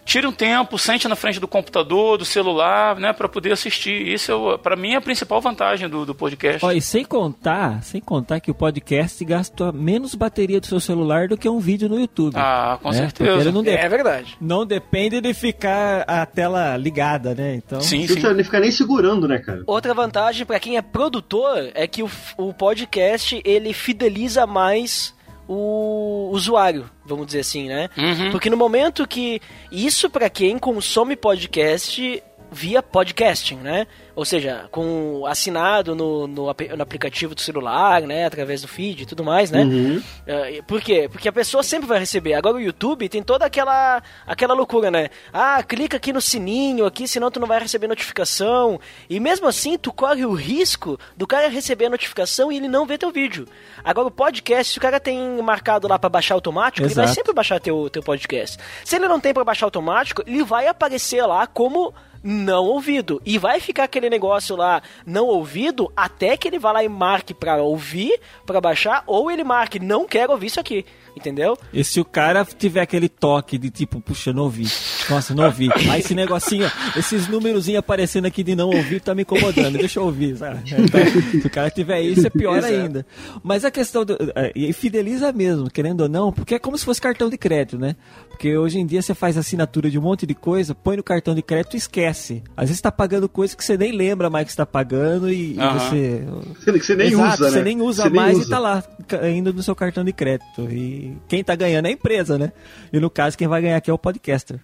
[0.09, 4.09] tire um tempo, sente na frente do computador, do celular, né, para poder assistir.
[4.09, 6.65] Isso, é, para mim, é a principal vantagem do, do podcast.
[6.65, 11.29] Ó, e sem contar, sem contar que o podcast gasta menos bateria do seu celular
[11.29, 12.33] do que um vídeo no YouTube.
[12.37, 12.97] Ah, com né?
[12.97, 13.53] certeza.
[13.53, 14.37] Não, é verdade.
[14.41, 17.57] não depende de ficar a tela ligada, né?
[17.57, 17.81] Então.
[17.83, 18.35] Sim, Não sim.
[18.35, 19.63] nem ficar nem segurando, né, cara?
[19.67, 25.15] Outra vantagem pra quem é produtor é que o, o podcast ele fideliza mais
[25.49, 27.89] o usuário, vamos dizer assim, né?
[27.97, 28.31] Uhum.
[28.31, 29.41] Porque no momento que
[29.73, 33.87] isso pra quem consome podcast via podcasting, né?
[34.19, 38.27] Ou seja, com assinado no, no, no aplicativo do celular, né?
[38.27, 39.63] Através do feed e tudo mais, né?
[39.63, 40.03] Uhum.
[40.27, 41.09] É, Por quê?
[41.09, 42.35] Porque a pessoa sempre vai receber.
[42.35, 45.09] Agora o YouTube tem toda aquela aquela loucura, né?
[45.33, 48.81] Ah, clica aqui no sininho aqui, senão tu não vai receber notificação.
[49.09, 52.87] E mesmo assim, tu corre o risco do cara receber a notificação e ele não
[52.87, 53.47] ver teu vídeo.
[53.85, 57.15] Agora o podcast, se o cara tem marcado lá pra baixar automático, ele vai Exato.
[57.15, 58.59] sempre baixar teu, teu podcast.
[58.85, 63.21] Se ele não tem pra baixar automático, ele vai aparecer lá como não ouvido.
[63.25, 67.35] E vai ficar aquele negócio lá não ouvido até que ele vá lá e marque
[67.35, 70.85] para ouvir, para baixar, ou ele marque não quero ouvir isso aqui.
[71.19, 71.57] Entendeu?
[71.73, 74.67] E se o cara tiver aquele toque de tipo, puxa, não ouvi.
[75.11, 75.69] Nossa, não ouvi.
[75.91, 79.77] Aí esse negocinho, esses númerozinhos aparecendo aqui de não ouvir tá me incomodando.
[79.79, 80.61] Deixa eu ouvir, sabe?
[80.67, 81.01] Então,
[81.41, 83.05] se o cara tiver isso, é pior ainda.
[83.43, 84.17] Mas a questão do.
[84.35, 87.79] é, E fideliza mesmo, querendo ou não, porque é como se fosse cartão de crédito,
[87.79, 87.97] né?
[88.29, 91.35] Porque hoje em dia você faz assinatura de um monte de coisa, põe no cartão
[91.35, 92.43] de crédito e esquece.
[92.57, 95.57] Às vezes tá pagando coisa que você nem lembra mais que está pagando e, e
[95.57, 96.25] você.
[96.65, 97.65] Que você nem Exato, usa, você né?
[97.65, 98.47] nem usa Você nem mais usa.
[98.47, 98.85] e tá lá
[99.29, 100.69] indo no seu cartão de crédito.
[100.71, 102.53] E quem tá ganhando é a empresa, né?
[102.93, 104.61] E no caso, quem vai ganhar aqui é o podcaster.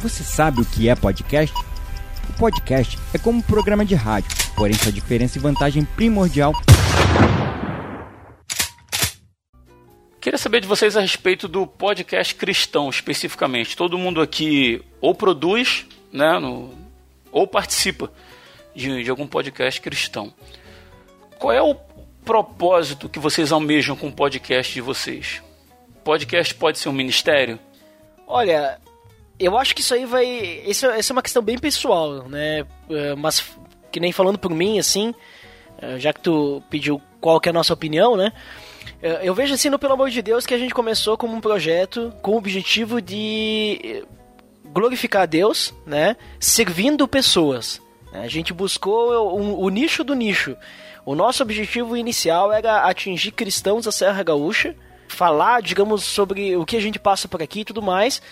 [0.00, 1.54] Você sabe o que é podcast?
[2.30, 6.52] O podcast é como um programa de rádio, porém sua diferença e vantagem primordial
[10.20, 13.76] Queria saber de vocês a respeito do podcast cristão, especificamente.
[13.76, 16.72] Todo mundo aqui ou produz, né, no-
[17.32, 18.08] ou participa
[18.72, 20.32] de, de algum podcast cristão.
[21.40, 21.74] Qual é o
[22.24, 25.42] propósito que vocês almejam com o podcast de vocês?
[26.04, 27.58] Podcast pode ser um ministério?
[28.26, 28.78] Olha,
[29.38, 30.24] eu acho que isso aí vai.
[30.66, 32.64] Isso, essa é uma questão bem pessoal, né?
[32.88, 33.44] É, Mas
[33.90, 35.14] que nem falando por mim, assim,
[35.78, 38.32] é, já que tu pediu qual que é a nossa opinião, né?
[39.02, 41.40] É, Eu vejo assim, no Pelo Amor de Deus, que a gente começou como um
[41.40, 44.02] projeto com o objetivo de eh,
[44.72, 46.16] glorificar a Deus, né?
[46.40, 47.80] Servindo pessoas.
[48.12, 50.56] A gente buscou o, o nicho do nicho.
[51.04, 54.74] O nosso objetivo inicial era atingir cristãos da Serra Gaúcha,
[55.08, 58.22] falar, digamos, sobre o que a gente passa por aqui e tudo mais.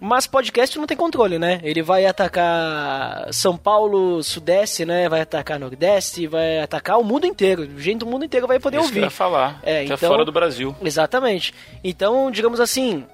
[0.00, 1.58] Mas podcast não tem controle, né?
[1.64, 5.08] Ele vai atacar São Paulo, Sudeste, né?
[5.08, 7.68] Vai atacar Nordeste, vai atacar o mundo inteiro.
[7.76, 9.10] Gente do mundo inteiro vai poder Isso ouvir.
[9.10, 9.58] falar.
[9.64, 10.76] É, é então- fora do Brasil.
[10.80, 11.52] Exatamente.
[11.82, 13.04] Então, digamos assim,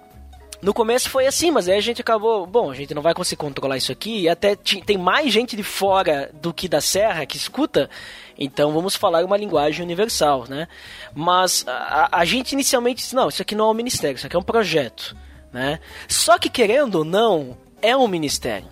[0.65, 3.37] no começo foi assim, mas aí a gente acabou, bom, a gente não vai conseguir
[3.37, 7.37] controlar isso aqui, e até tem mais gente de fora do que da serra que
[7.37, 7.91] escuta,
[8.39, 10.67] então vamos falar uma linguagem universal, né?
[11.15, 14.37] Mas a, a gente inicialmente disse, não, isso aqui não é um ministério, isso aqui
[14.37, 15.15] é um projeto,
[15.53, 15.81] né?
[16.09, 18.69] Só que querendo ou não, é um ministério.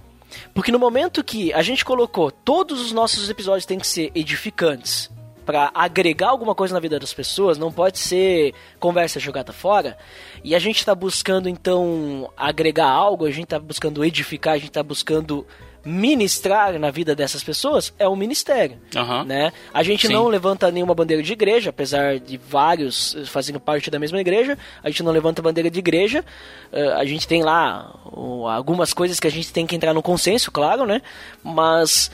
[0.54, 5.10] Porque no momento que a gente colocou todos os nossos episódios têm que ser edificantes
[5.44, 9.96] para agregar alguma coisa na vida das pessoas, não pode ser conversa jogada fora.
[10.44, 14.68] E a gente está buscando então agregar algo, a gente está buscando edificar, a gente
[14.68, 15.46] está buscando
[15.84, 19.24] ministrar na vida dessas pessoas, é um ministério, Aham.
[19.24, 19.52] né?
[19.74, 20.12] A gente Sim.
[20.12, 24.56] não levanta nenhuma bandeira de igreja, apesar de vários eh, fazendo parte da mesma igreja,
[24.82, 26.24] a gente não levanta bandeira de igreja.
[26.72, 30.02] Eh, a gente tem lá o- algumas coisas que a gente tem que entrar no
[30.02, 31.02] consenso, claro, né?
[31.42, 32.12] Mas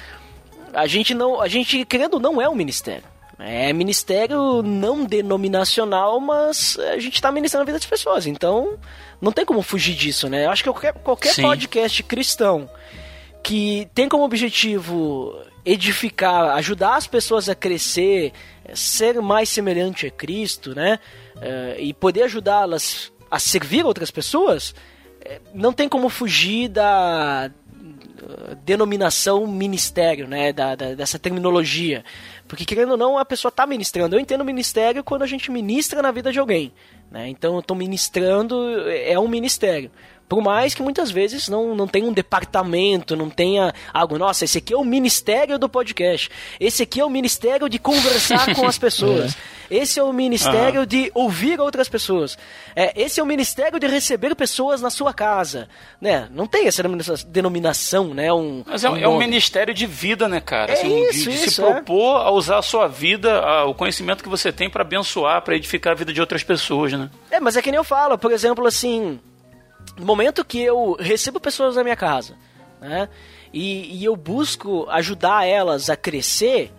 [0.72, 3.04] a gente não, a gente querendo não é um ministério.
[3.38, 8.26] É ministério não denominacional, mas a gente está ministrando a vida das pessoas.
[8.26, 8.76] Então,
[9.20, 10.46] não tem como fugir disso, né?
[10.46, 11.42] Eu acho que qualquer, qualquer Sim.
[11.42, 12.68] podcast cristão
[13.42, 18.32] que tem como objetivo edificar, ajudar as pessoas a crescer,
[18.74, 20.98] ser mais semelhante a Cristo, né?
[21.40, 24.74] Eh, e poder ajudá-las a servir outras pessoas,
[25.24, 27.50] eh, não tem como fugir da
[28.64, 30.52] denominação ministério, né?
[30.52, 32.04] Da, da- dessa terminologia.
[32.46, 34.16] Porque, querendo ou não, a pessoa está ministrando.
[34.16, 36.72] Eu entendo ministério quando a gente ministra na vida de alguém.
[37.10, 37.28] Né?
[37.28, 38.56] Então, eu estou ministrando,
[38.90, 39.90] é um ministério.
[40.28, 44.58] Por mais que muitas vezes não, não tenha um departamento, não tenha algo, nossa, esse
[44.58, 46.30] aqui é o ministério do podcast.
[46.60, 49.36] Esse aqui é o ministério de conversar com as pessoas.
[49.70, 52.38] Esse é o ministério de ouvir outras pessoas.
[52.74, 55.68] É, esse é o ministério de receber pessoas na sua casa.
[56.00, 56.28] Né?
[56.30, 58.32] Não tem essa denomina- denominação, né?
[58.32, 60.72] Um, Mas é, um- é um ministério de vida, né, cara?
[60.72, 61.72] É Assim, de- isso, de, se isso, é.
[61.74, 65.56] propor a usar a sua vida, a- o conhecimento que você tem para abençoar, para
[65.56, 67.10] edificar a vida de outras pessoas, né?
[67.30, 69.18] É, mas é que nem eu falo, por exemplo, assim,
[69.98, 72.36] no momento que eu recebo pessoas na minha casa,
[72.80, 73.08] né,
[73.52, 76.72] e, e eu busco ajudar elas a crescer,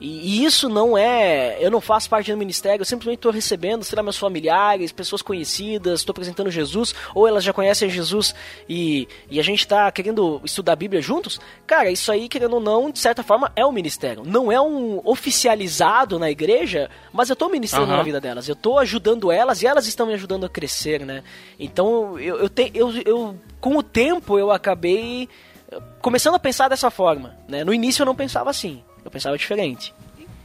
[0.00, 1.58] e, e isso não é.
[1.60, 5.20] Eu não faço parte do ministério, eu simplesmente estou recebendo, sei lá, meus familiares, pessoas
[5.20, 8.34] conhecidas, estou apresentando Jesus, ou elas já conhecem Jesus
[8.68, 11.38] e, e a gente está querendo estudar a Bíblia juntos.
[11.66, 14.22] Cara, isso aí, querendo ou não, de certa forma, é um ministério.
[14.24, 17.98] Não é um oficializado na igreja, mas eu estou ministrando Aham.
[17.98, 18.48] na vida delas.
[18.48, 21.22] Eu estou ajudando elas e elas estão me ajudando a crescer, né?
[21.58, 25.28] Então, eu, eu, te, eu, eu com o tempo, eu acabei
[25.70, 27.64] eh, começando a pensar dessa forma, né?
[27.64, 29.94] No início eu não pensava assim, eu pensava diferente.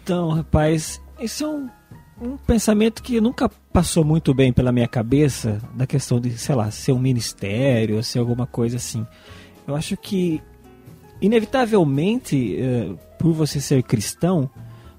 [0.03, 1.69] Então, rapaz, isso é um,
[2.21, 6.69] um pensamento que nunca passou muito bem pela minha cabeça, da questão de, sei lá,
[6.71, 9.05] ser um ministério, ser alguma coisa assim.
[9.67, 10.41] Eu acho que,
[11.21, 14.49] inevitavelmente, eh, por você ser cristão,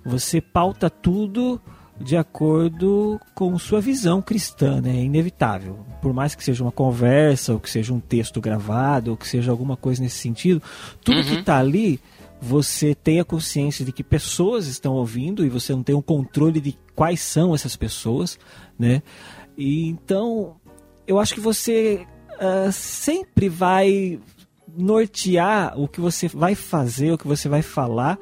[0.04, 1.60] você pauta tudo
[1.98, 4.90] de acordo com sua visão cristã, né?
[4.90, 5.78] É inevitável.
[6.02, 9.50] Por mais que seja uma conversa, ou que seja um texto gravado, ou que seja
[9.50, 10.62] alguma coisa nesse sentido,
[11.02, 11.24] tudo Uhum.
[11.24, 11.98] que está ali,
[12.40, 16.60] você tem a consciência de que pessoas estão ouvindo e você não tem um controle
[16.60, 18.38] de quais são essas pessoas,
[18.78, 19.02] né?
[19.56, 20.56] E então,
[21.06, 22.06] eu acho que você
[22.38, 24.20] ah, sempre vai
[24.76, 28.18] nortear o que você vai fazer, o que você vai falar,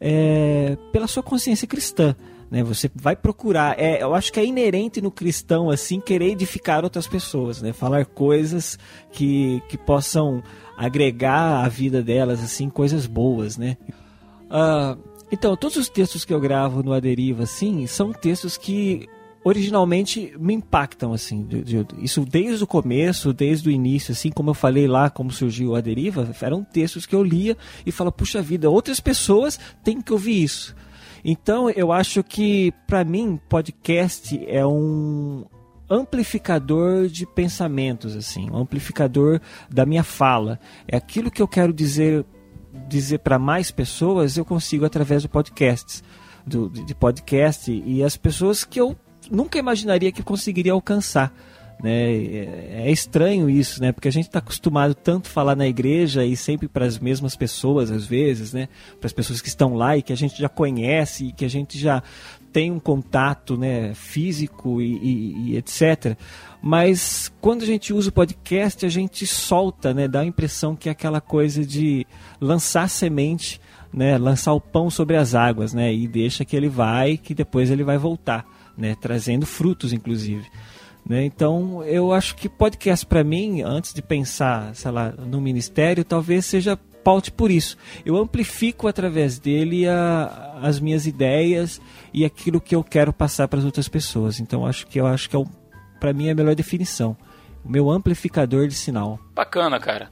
[0.00, 2.16] é, pela sua consciência cristã.
[2.50, 2.64] Né?
[2.64, 3.78] Você vai procurar.
[3.78, 7.72] É, eu acho que é inerente no cristão assim querer edificar outras pessoas, né?
[7.72, 8.78] falar coisas
[9.12, 10.42] que, que possam
[10.86, 13.76] agregar à vida delas assim coisas boas, né?
[14.50, 14.96] Ah,
[15.30, 19.06] então todos os textos que eu gravo no Aderiva assim são textos que
[19.44, 24.50] originalmente me impactam assim de- de- isso desde o começo desde o início assim como
[24.50, 27.56] eu falei lá como surgiu a deriva eram textos que eu lia
[27.86, 30.74] e falo puxa vida outras pessoas têm que ouvir isso
[31.24, 35.44] então eu acho que para mim podcast é um
[35.90, 42.24] amplificador de pensamentos assim um amplificador da minha fala é aquilo que eu quero dizer
[42.88, 46.02] dizer para mais pessoas eu consigo através do podcast
[46.46, 48.96] do, de podcast e as pessoas que eu
[49.30, 51.32] nunca imaginaria que conseguiria alcançar
[51.82, 52.12] né?
[52.12, 53.92] É é estranho isso, né?
[53.92, 57.36] Porque a gente está acostumado tanto a falar na igreja e sempre para as mesmas
[57.36, 58.68] pessoas, às vezes, né?
[58.98, 61.48] Para as pessoas que estão lá e que a gente já conhece e que a
[61.48, 62.02] gente já
[62.52, 63.92] tem um contato, né?
[63.94, 66.16] Físico e, e- e etc.
[66.62, 70.06] Mas quando a gente usa o podcast, a gente solta, né?
[70.06, 72.06] Dá a impressão que é aquela coisa de
[72.40, 73.60] lançar semente,
[73.92, 74.18] né?
[74.18, 75.92] Lançar o pão sobre as águas, né?
[75.92, 78.44] E deixa que ele vai, que depois ele vai voltar,
[78.76, 78.94] né?
[79.00, 80.46] Trazendo frutos, inclusive.
[81.08, 81.24] Né?
[81.24, 86.44] Então, eu acho que podcast para mim, antes de pensar, sei lá, no ministério, talvez
[86.44, 87.76] seja paute por isso.
[88.04, 91.80] Eu amplifico através dele a- as minhas ideias
[92.12, 94.40] e aquilo que eu quero passar para as outras pessoas.
[94.40, 95.44] Então, acho que eu acho que é
[95.98, 97.16] para mim é a melhor definição.
[97.64, 99.18] O meu amplificador de sinal.
[99.34, 100.10] Bacana, cara.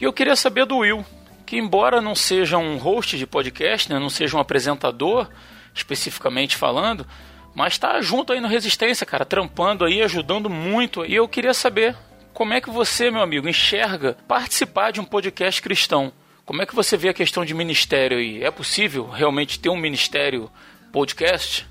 [0.00, 1.04] E eu queria saber do Will,
[1.44, 5.28] que embora não seja um host de podcast, né, não seja um apresentador,
[5.74, 7.06] especificamente falando,
[7.54, 11.04] mas tá junto aí no Resistência, cara, trampando aí, ajudando muito.
[11.04, 11.96] E eu queria saber
[12.32, 16.12] como é que você, meu amigo, enxerga participar de um podcast cristão.
[16.44, 18.42] Como é que você vê a questão de ministério aí?
[18.42, 20.50] É possível realmente ter um ministério
[20.92, 21.66] podcast?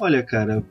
[0.00, 0.62] Olha, cara,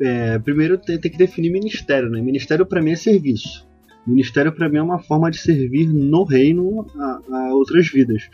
[0.00, 2.20] é, primeiro tem, tem que definir ministério, né?
[2.20, 3.66] Ministério pra mim é serviço.
[4.06, 8.28] Ministério pra mim é uma forma de servir no reino a, a outras vidas.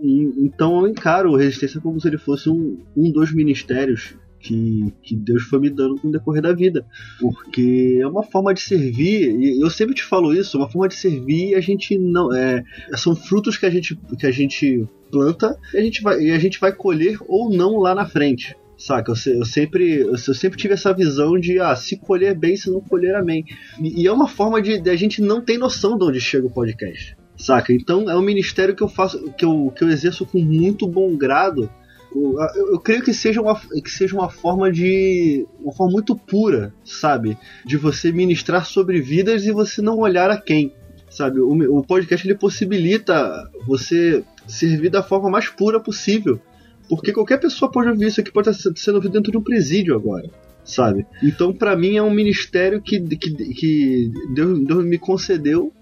[0.00, 4.14] E- então eu encaro Resistência como se ele fosse um, um dos ministérios
[4.46, 6.86] que, que Deus foi me dando com o decorrer da vida.
[7.18, 10.88] Porque é uma forma de servir, e eu sempre te falo isso, é uma forma
[10.88, 12.32] de servir a gente não.
[12.34, 12.62] É,
[12.96, 16.38] são frutos que a gente, que a gente planta e a gente, vai, e a
[16.38, 18.54] gente vai colher ou não lá na frente.
[18.78, 19.12] Saca?
[19.12, 22.56] Eu, eu sempre, eu, se- eu sempre tive essa visão de ah, se colher bem,
[22.56, 23.44] se não colher, amém.
[23.80, 26.46] E, e é uma forma de, de a gente não tem noção de onde chega
[26.46, 27.16] o podcast.
[27.38, 27.72] Saca?
[27.72, 31.16] Então é um ministério que eu faço, que eu, que eu exerço com muito bom
[31.16, 31.70] grado.
[32.14, 32.36] Eu,
[32.72, 35.46] eu creio que seja, uma, que seja uma forma de.
[35.60, 37.36] uma forma muito pura, sabe?
[37.64, 40.72] De você ministrar sobre vidas e você não olhar a quem.
[41.10, 41.40] Sabe?
[41.40, 46.40] O, o podcast ele possibilita você servir da forma mais pura possível.
[46.88, 49.96] Porque qualquer pessoa pode ouvir isso aqui, pode estar sendo ouvido dentro de um presídio
[49.96, 50.30] agora,
[50.64, 51.04] sabe?
[51.22, 55.72] Então, pra mim, é um ministério que, que, que Deus, Deus me concedeu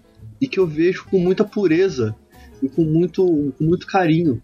[0.41, 2.17] e que eu vejo com muita pureza
[2.63, 4.43] e com muito, com muito carinho.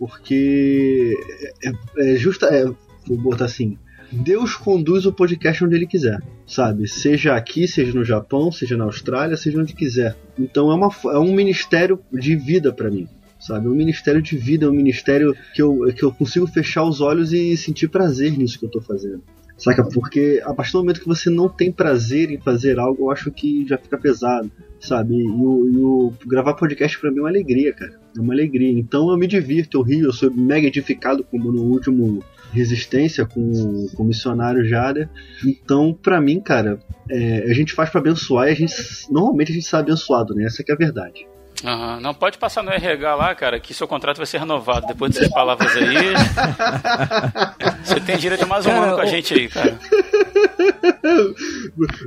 [0.00, 1.14] Porque
[1.62, 2.46] é, é justa.
[2.46, 3.76] É, vou botar assim.
[4.10, 6.88] Deus conduz o podcast onde ele quiser, sabe?
[6.88, 10.16] Seja aqui, seja no Japão, seja na Austrália, seja onde quiser.
[10.38, 13.06] Então é, uma, é um ministério de vida pra mim
[13.38, 13.66] sabe?
[13.66, 17.00] É um ministério de vida, é um ministério que eu, que eu consigo fechar os
[17.00, 19.22] olhos e sentir prazer nisso que eu tô fazendo.
[19.60, 19.84] Saca?
[19.84, 23.30] Porque a partir do momento que você não tem prazer em fazer algo, eu acho
[23.30, 24.50] que já fica pesado,
[24.80, 25.14] sabe?
[25.14, 28.00] E o, e o gravar podcast pra mim é uma alegria, cara.
[28.16, 28.70] É uma alegria.
[28.78, 33.40] Então eu me divirto, eu rio, eu sou mega edificado, como no último Resistência com,
[33.52, 35.08] o- com o missionário Jada.
[35.46, 38.74] Então, pra mim, cara, é, a gente faz pra abençoar e a gente
[39.08, 40.44] normalmente a gente sai abençoado, né?
[40.46, 41.28] Essa é a verdade.
[41.64, 44.86] Aham, Não pode passar no RH lá, cara, que seu contrato vai ser renovado.
[44.86, 45.84] Depois dessas palavras aí.
[47.84, 49.78] Você tem direito a mais um Cara, ano com a gente aí, cara.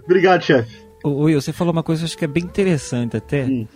[0.05, 0.83] Obrigado, chefe.
[1.05, 3.43] Will, você falou uma coisa que eu acho que é bem interessante até.
[3.43, 3.67] Hum.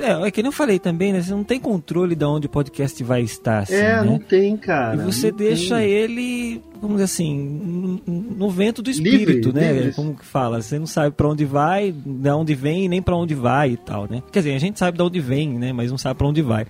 [0.00, 1.20] É, é que nem eu falei também, né?
[1.20, 4.02] Você não tem controle de onde o podcast vai estar, assim, é, né?
[4.02, 4.96] não tem, cara.
[4.96, 5.90] E você deixa tem.
[5.90, 9.72] ele, vamos dizer assim, no, vento do espírito, Livre, né?
[9.72, 9.92] livre.
[9.92, 10.62] Como que fala?
[10.62, 14.08] Você não sabe pra onde vai, de onde vem, nem pra onde vai e tal,
[14.08, 14.22] né?
[14.32, 15.72] Quer dizer, a gente sabe de onde vem, né?
[15.72, 16.66] Mas não sabe pra onde vai.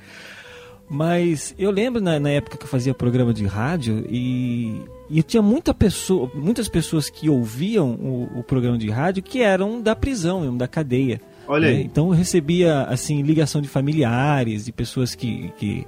[0.90, 4.80] Mas eu lembro na, na, época que eu fazia programa de rádio e,
[5.10, 9.82] e tinha muita pessoa, muitas pessoas que ouviam o, o, programa de rádio que eram
[9.82, 11.20] da prisão, mesmo, da cadeia.
[11.48, 11.76] Olha né?
[11.78, 11.82] aí.
[11.82, 15.86] Então eu recebia assim ligação de familiares, de pessoas que, que,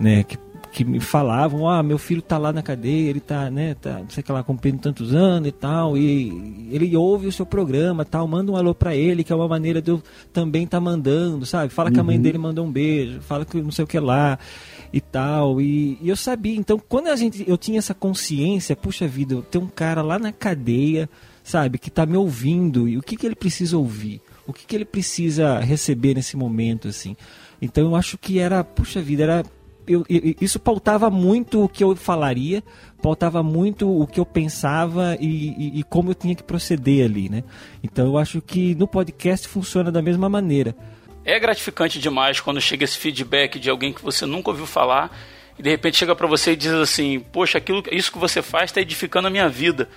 [0.00, 0.38] né, que
[0.72, 4.08] que me falavam, ah, meu filho tá lá na cadeia, ele tá, né, tá, não
[4.08, 8.26] sei que lá, cumprindo tantos anos e tal, e ele ouve o seu programa tal,
[8.26, 10.02] manda um alô pra ele, que é uma maneira de eu
[10.32, 11.70] também tá mandando, sabe?
[11.70, 11.94] Fala uhum.
[11.94, 14.38] que a mãe dele mandou um beijo, fala que não sei o que lá
[14.90, 19.06] e tal, e, e, eu sabia, então quando a gente, eu tinha essa consciência, puxa
[19.06, 21.08] vida, tem um cara lá na cadeia,
[21.44, 24.22] sabe, que tá me ouvindo, e o que que ele precisa ouvir?
[24.46, 27.16] O que que ele precisa receber nesse momento, assim?
[27.60, 29.44] Então eu acho que era, puxa vida, era
[29.86, 30.04] eu,
[30.40, 32.62] isso pautava muito o que eu falaria,
[33.00, 37.28] pautava muito o que eu pensava e, e, e, como eu tinha que proceder ali,
[37.28, 37.42] né?
[37.82, 40.74] Então eu acho que no podcast funciona da mesma maneira.
[41.24, 45.16] É gratificante demais quando chega esse feedback de alguém que você nunca ouviu falar
[45.58, 48.70] e de repente chega para você e diz assim: Poxa, aquilo, isso que você faz
[48.70, 49.88] está edificando a minha vida.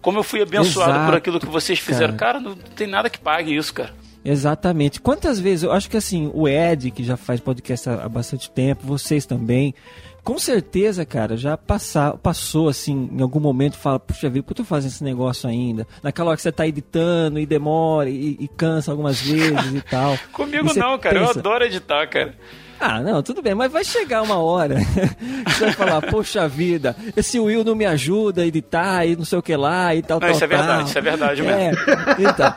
[0.00, 2.16] Como eu fui abençoado Exato, por aquilo que vocês fizeram.
[2.16, 2.40] Cara.
[2.40, 3.92] cara, não tem nada que pague isso, cara.
[4.24, 5.00] Exatamente.
[5.00, 8.86] Quantas vezes, eu acho que assim, o Ed, que já faz podcast há, bastante tempo,
[8.86, 9.74] vocês também,
[10.22, 14.60] com certeza, cara, já passar, passou assim, em algum momento, fala, puxa vida, por que
[14.60, 15.86] eu tô fazendo esse negócio ainda?
[16.02, 20.18] Naquela hora que você tá editando e demora e, e cansa algumas vezes e tal.
[20.32, 22.34] Comigo não, cara, pensa, eu adoro editar, cara.
[22.80, 24.76] Ah, não, tudo bem, mas vai chegar uma hora
[25.44, 29.24] que você vai falar, poxa vida, esse Will não me ajuda a editar e não
[29.24, 30.58] sei o que lá e tal, não, tal, isso é tal.
[30.58, 31.60] verdade, isso é verdade mesmo.
[31.60, 31.72] É,
[32.20, 32.54] então,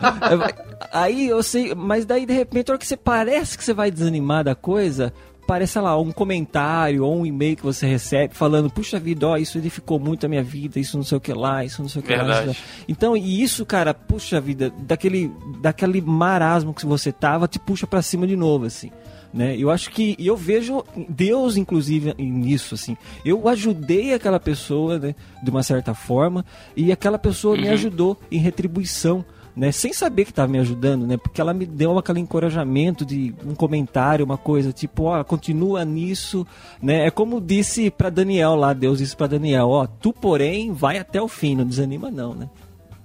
[0.91, 3.89] aí eu sei, mas daí de repente, a hora que você parece que você vai
[3.89, 5.11] desanimar da coisa,
[5.47, 9.37] parece, sei lá, um comentário ou um e-mail que você recebe falando, puxa vida, ó,
[9.37, 11.99] isso edificou muito a minha vida, isso não sei o que lá, isso não sei
[11.99, 12.47] o que Verdade.
[12.49, 12.55] lá.
[12.87, 18.01] Então, e isso, cara, puxa vida, daquele, daquele marasmo que você tava, te puxa para
[18.01, 18.91] cima de novo, assim
[19.33, 19.55] né?
[19.57, 22.97] Eu acho que eu vejo Deus inclusive nisso assim.
[23.23, 27.61] Eu ajudei aquela pessoa, né, de uma certa forma, e aquela pessoa uhum.
[27.61, 29.23] me ajudou em retribuição.
[29.53, 33.35] Né, sem saber que estava me ajudando, né, porque ela me deu aquele encorajamento de
[33.45, 36.47] um comentário, uma coisa tipo, ó, continua nisso,
[36.81, 40.97] né, é como disse para Daniel lá, Deus disse para Daniel, ó, tu porém vai
[40.97, 42.49] até o fim, não desanima não, né.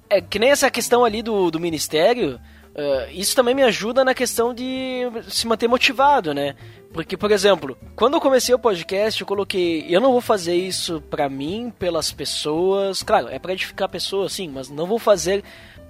[0.08, 2.38] É que nem essa questão ali do, do ministério,
[2.76, 6.54] Uh, isso também me ajuda na questão de se manter motivado, né?
[6.92, 11.00] Porque, por exemplo, quando eu comecei o podcast, eu coloquei, eu não vou fazer isso
[11.08, 13.02] pra mim, pelas pessoas.
[13.02, 15.42] Claro, é pra edificar pessoas, sim, mas não vou fazer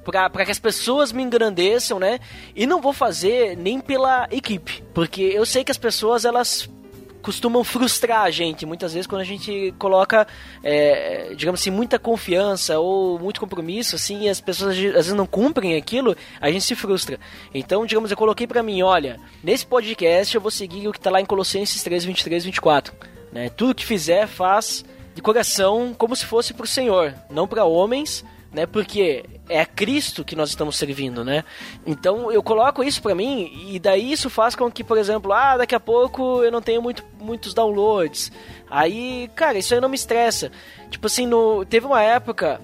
[0.04, 2.20] para que as pessoas me engrandeçam, né?
[2.54, 6.70] E não vou fazer nem pela equipe, porque eu sei que as pessoas elas
[7.26, 10.28] costumam frustrar a gente muitas vezes quando a gente coloca,
[10.62, 15.26] é, digamos assim, muita confiança ou muito compromisso, assim, e as pessoas às vezes não
[15.26, 17.18] cumprem aquilo, a gente se frustra.
[17.52, 21.10] Então, digamos, eu coloquei para mim, olha, nesse podcast eu vou seguir o que tá
[21.10, 22.94] lá em Colossenses 3, 23, 24.
[23.32, 23.50] Né?
[23.50, 28.66] Tudo que fizer, faz de coração como se fosse pro Senhor, não para homens, né?
[28.66, 31.44] Porque é a Cristo que nós estamos servindo, né?
[31.86, 35.56] Então eu coloco isso para mim e daí isso faz com que, por exemplo, ah,
[35.56, 38.32] daqui a pouco eu não tenho muito, muitos downloads.
[38.70, 40.50] Aí, cara, isso aí não me estressa.
[40.90, 42.60] Tipo assim, no, teve uma época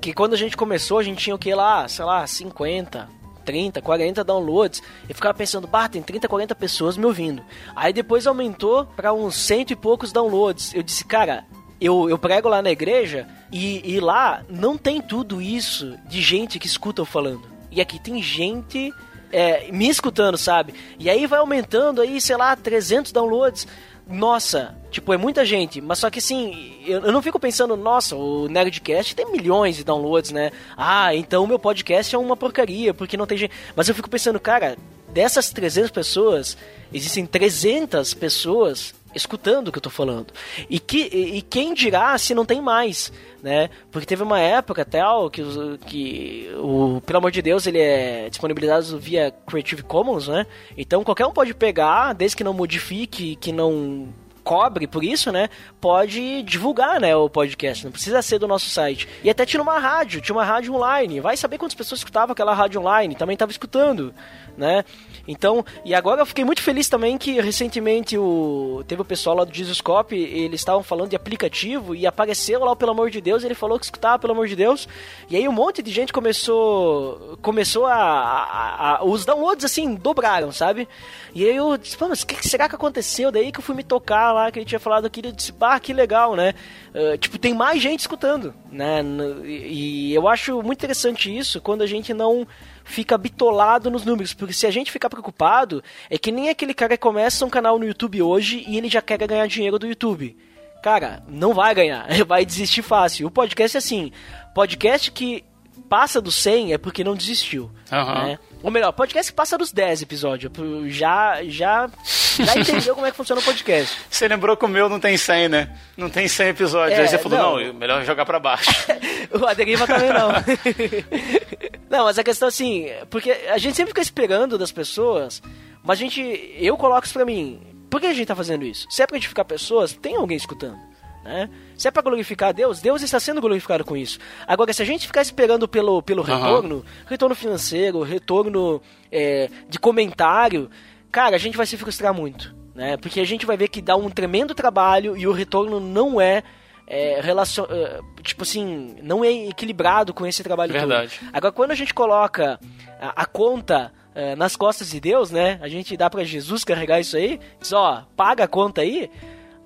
[0.00, 3.08] que quando a gente começou, a gente tinha o que lá, sei lá, 50,
[3.44, 4.82] 30, 40 downloads.
[5.08, 7.42] E ficava pensando, bah, tem 30, 40 pessoas me ouvindo.
[7.74, 10.74] Aí depois aumentou para uns cento e poucos downloads.
[10.74, 11.44] Eu disse, cara,
[11.80, 16.58] eu, eu prego lá na igreja e, e lá não tem tudo isso de gente
[16.58, 17.42] que escuta eu falando.
[17.70, 18.92] E aqui tem gente
[19.30, 20.74] é, me escutando, sabe?
[20.98, 23.66] E aí vai aumentando aí, sei lá, 300 downloads.
[24.06, 28.16] Nossa, tipo, é muita gente, mas só que assim, eu, eu não fico pensando, nossa,
[28.16, 30.50] o Nerdcast tem milhões de downloads, né?
[30.74, 33.52] Ah, então meu podcast é uma porcaria, porque não tem gente.
[33.76, 34.78] Mas eu fico pensando, cara,
[35.12, 36.56] dessas 300 pessoas,
[36.90, 40.32] existem 300 pessoas escutando o que eu tô falando.
[40.68, 43.70] E, que, e, quem dirá se não tem mais, né?
[43.90, 45.42] Porque teve uma época tal que,
[45.86, 50.46] que o, pelo amor de Deus, ele é disponibilizado via Creative Commons, né?
[50.76, 54.08] Então qualquer um pode pegar, desde que não modifique, que não
[54.48, 55.50] cobre por isso, né?
[55.78, 57.84] Pode divulgar, né, o podcast.
[57.84, 59.06] Não precisa ser do nosso site.
[59.22, 61.20] E até tinha uma rádio, tinha uma rádio online.
[61.20, 63.14] Vai saber quantas pessoas escutavam aquela rádio online.
[63.14, 64.14] Também estava escutando,
[64.56, 64.86] né?
[65.28, 69.44] Então, e agora eu fiquei muito feliz também que recentemente o teve o pessoal lá
[69.44, 73.54] do Jesuscope, eles estavam falando de aplicativo e apareceu lá, pelo amor de Deus, ele
[73.54, 74.88] falou que escutava, pelo amor de Deus.
[75.28, 80.50] E aí um monte de gente começou começou a, a, a os downloads assim dobraram,
[80.50, 80.88] sabe?
[81.34, 83.30] E aí eu disse, mas o que será que aconteceu?
[83.30, 85.78] Daí que eu fui me tocar lá, que ele tinha falado aquilo, eu disse, bah,
[85.78, 86.54] que legal, né?
[86.94, 89.02] Uh, tipo, tem mais gente escutando, né?
[89.44, 92.46] E eu acho muito interessante isso, quando a gente não
[92.88, 94.34] fica bitolado nos números.
[94.34, 97.78] Porque se a gente ficar preocupado, é que nem aquele cara que começa um canal
[97.78, 100.36] no YouTube hoje e ele já quer ganhar dinheiro do YouTube.
[100.82, 103.26] Cara, não vai ganhar, vai desistir fácil.
[103.26, 104.12] O podcast é assim,
[104.54, 105.44] podcast que
[105.88, 107.70] passa do 100 é porque não desistiu.
[107.90, 108.26] Aham.
[108.26, 108.38] Né?
[108.62, 110.52] Ou melhor, podcast que passa dos 10 episódios.
[110.88, 113.96] Já, já, já entendeu como é que funciona o podcast.
[114.10, 115.78] Você lembrou que o meu não tem 100, né?
[115.96, 116.98] Não tem 100 episódios.
[116.98, 117.66] É, Aí você falou, não.
[117.66, 118.70] não, melhor jogar pra baixo.
[119.30, 120.30] O Aderiva também não.
[121.90, 125.42] não, mas a questão assim, porque a gente sempre fica esperando das pessoas,
[125.82, 126.20] mas a gente.
[126.58, 127.60] Eu coloco isso pra mim.
[127.90, 128.86] Por que a gente tá fazendo isso?
[128.90, 130.87] Se é pra edificar pessoas, tem alguém escutando.
[131.28, 131.50] Né?
[131.76, 134.18] Se é pra glorificar a Deus, Deus está sendo glorificado com isso.
[134.46, 136.36] Agora, se a gente ficar esperando pelo, pelo Aham.
[136.36, 138.80] retorno, retorno financeiro, retorno
[139.12, 140.70] é, de comentário,
[141.12, 142.56] cara, a gente vai se frustrar muito.
[142.74, 142.96] Né?
[142.96, 146.42] Porque a gente vai ver que dá um tremendo trabalho e o retorno não é
[146.86, 147.66] é, relacion...
[147.68, 151.18] é, tipo assim, não é equilibrado com esse trabalho Verdade.
[151.18, 151.30] todo.
[151.34, 152.58] Agora, quando a gente coloca
[152.98, 155.58] a, a conta é, nas costas de Deus, né?
[155.60, 159.10] A gente dá pra Jesus carregar isso aí, diz, ó, paga a conta aí,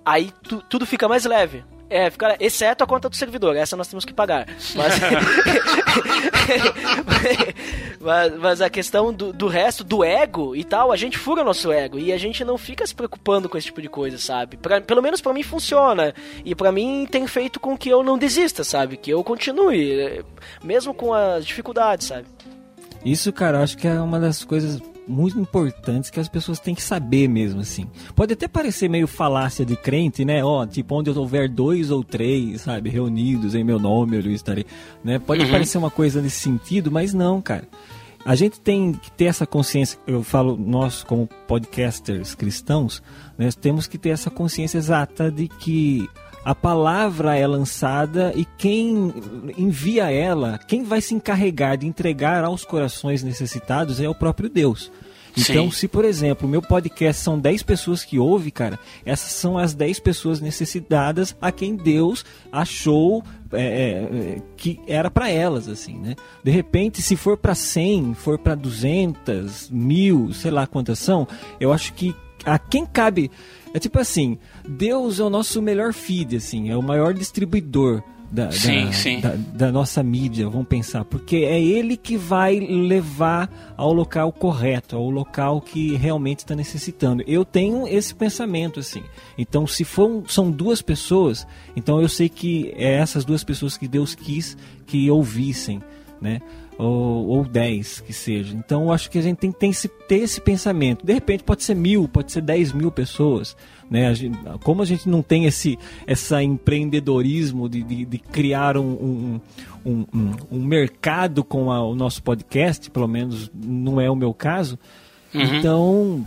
[0.05, 1.65] aí tu- tudo fica mais leve.
[1.91, 4.47] É, fica, exceto a conta do servidor, essa nós temos que pagar.
[4.75, 4.95] Mas,
[8.01, 11.71] mas, mas a questão do, do resto, do ego e tal, a gente fura nosso
[11.71, 14.57] ego e a gente não fica se preocupando com esse tipo de coisa, sabe?
[14.57, 16.15] Pra, pelo menos pra mim funciona.
[16.45, 18.97] E pra mim tem feito com que eu não desista, sabe?
[18.97, 20.23] Que eu continue, eh,
[20.65, 22.27] mesmo com as dificuldades, sabe?
[23.05, 26.83] Isso, cara, acho que é uma das coisas muito importantes que as pessoas têm que
[26.83, 27.87] saber mesmo, assim.
[28.15, 30.45] Pode até parecer meio falácia de crente, né?
[30.45, 34.65] Ó, tipo, onde houver dois ou três, sabe, reunidos em meu nome, eu estarei,
[35.03, 35.19] né?
[35.19, 37.67] Pode parecer uma coisa nesse sentido, mas não, cara.
[38.25, 43.03] A gente tem que ter essa consciência, eu falo, nós como podcasters cristãos,
[43.37, 46.09] nós temos que ter essa consciência exata de que
[46.45, 49.13] a palavra é lançada e quem
[49.57, 54.91] envia ela, quem vai se encarregar de entregar aos corações necessitados é o próprio Deus.
[55.37, 55.77] Então, Sim.
[55.77, 59.73] se por exemplo, o meu podcast são 10 pessoas que ouvem, cara, essas são as
[59.73, 66.17] 10 pessoas necessitadas a quem Deus achou é, é, que era para elas, assim, né?
[66.45, 71.27] De repente, se for para 100, for para 200, mil, sei lá quantas são,
[71.59, 72.15] eu acho que
[72.45, 73.31] a quem cabe.
[73.75, 74.39] É tipo assim:
[74.69, 78.03] Deus é o nosso melhor feed, assim, é o maior distribuidor.
[78.31, 79.21] Da, Sim, da, sim.
[79.21, 84.97] da- da nossa mídia, vamos pensar, porque é ele que vai levar ao local correto,
[84.97, 87.23] ao local que realmente está necessitando.
[87.27, 89.03] Eu tenho esse pensamento assim.
[89.37, 91.47] Então, se for são duas pessoas,
[91.77, 94.57] então eu sei que é essas duas pessoas que Deus quis
[94.87, 95.83] que ouvissem,
[96.19, 96.41] né?
[96.79, 98.57] Ou, ou dez que seja.
[98.57, 101.05] Então, eu acho que a gente tem, tem que ter esse pensamento.
[101.05, 103.55] De repente, pode ser mil, pode ser dez mil pessoas.
[103.93, 104.07] Né?
[104.09, 109.41] A gente- como a gente não tem esse essa empreendedorismo de, de, de criar um,
[109.85, 114.33] um, um, um- mercado com a- o nosso podcast, pelo menos não é o meu
[114.33, 114.79] caso,
[115.35, 116.25] então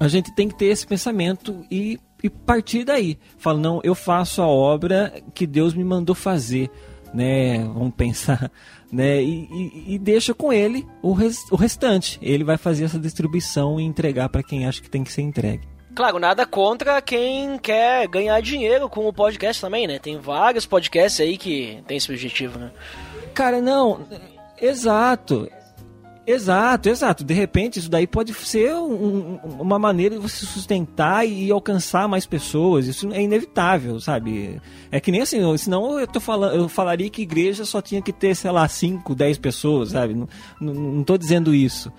[0.00, 3.18] a gente tem que ter esse pensamento e, e partir daí.
[3.36, 6.70] Fala, não, eu faço a obra que Deus me mandou fazer,
[7.12, 7.58] né?
[7.64, 8.50] Vamos pensar,
[8.90, 9.22] né?
[9.22, 12.18] E, e- e deixa com ele o, res- o restante.
[12.22, 15.66] Ele vai fazer essa distribuição e entregar para quem acha que tem que ser entregue.
[15.94, 19.98] Claro, nada contra quem quer ganhar dinheiro com o podcast também, né?
[19.98, 22.70] Tem vários podcasts aí que tem esse objetivo, né?
[23.34, 24.00] Cara, não,
[24.60, 25.48] exato.
[26.24, 27.24] Exato, exato.
[27.24, 32.06] De repente, isso daí pode ser um- um- uma maneira de você sustentar e alcançar
[32.08, 32.86] mais pessoas.
[32.86, 34.60] Isso é inevitável, sabe?
[34.90, 38.12] É que nem assim, senão eu, tô falando, eu falaria que igreja só tinha que
[38.12, 40.14] ter, sei lá, 5, 10 pessoas, sabe?
[40.14, 40.28] Não,
[40.60, 41.92] não, não tô dizendo isso.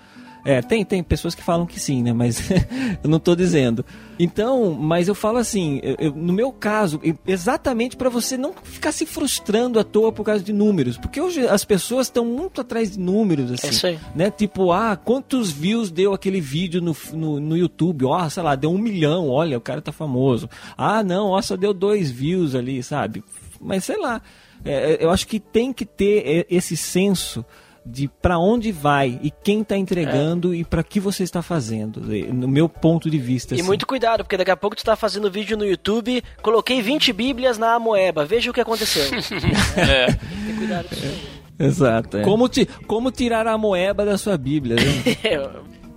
[0.44, 2.12] É, tem, tem pessoas que falam que sim, né?
[2.12, 2.50] Mas
[3.02, 3.84] eu não tô dizendo.
[4.18, 8.92] Então, mas eu falo assim, eu- eu- no meu caso, exatamente para você não ficar
[8.92, 10.98] se frustrando à toa por causa de números.
[10.98, 13.66] Porque hoje as pessoas estão muito atrás de números, assim.
[13.66, 13.98] É isso aí.
[14.14, 14.30] Né?
[14.30, 18.04] Tipo, ah, quantos views deu aquele vídeo no, no, no YouTube?
[18.04, 20.48] Ó, sei lá, deu um milhão, olha, o cara tá famoso.
[20.76, 23.24] Ah, não, ó, só deu dois views ali, sabe?
[23.60, 24.20] Mas sei lá,
[24.64, 27.44] é, eu acho que tem que ter é, esse senso
[27.86, 32.00] de para onde vai e quem está entregando e para que você está fazendo,
[32.32, 33.54] no meu ponto de vista.
[33.54, 33.66] E assim.
[33.66, 37.58] muito cuidado, porque daqui a pouco tu tá fazendo vídeo no YouTube, coloquei 20 bíblias
[37.58, 39.04] na Amoeba, veja o que aconteceu.
[39.76, 40.06] É.
[40.46, 41.34] Tem cuidado com isso.
[41.58, 42.20] Exato.
[42.22, 45.42] Como, ti- como tirar a moeba da sua Bíblia, né?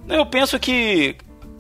[0.10, 1.16] Eu penso que,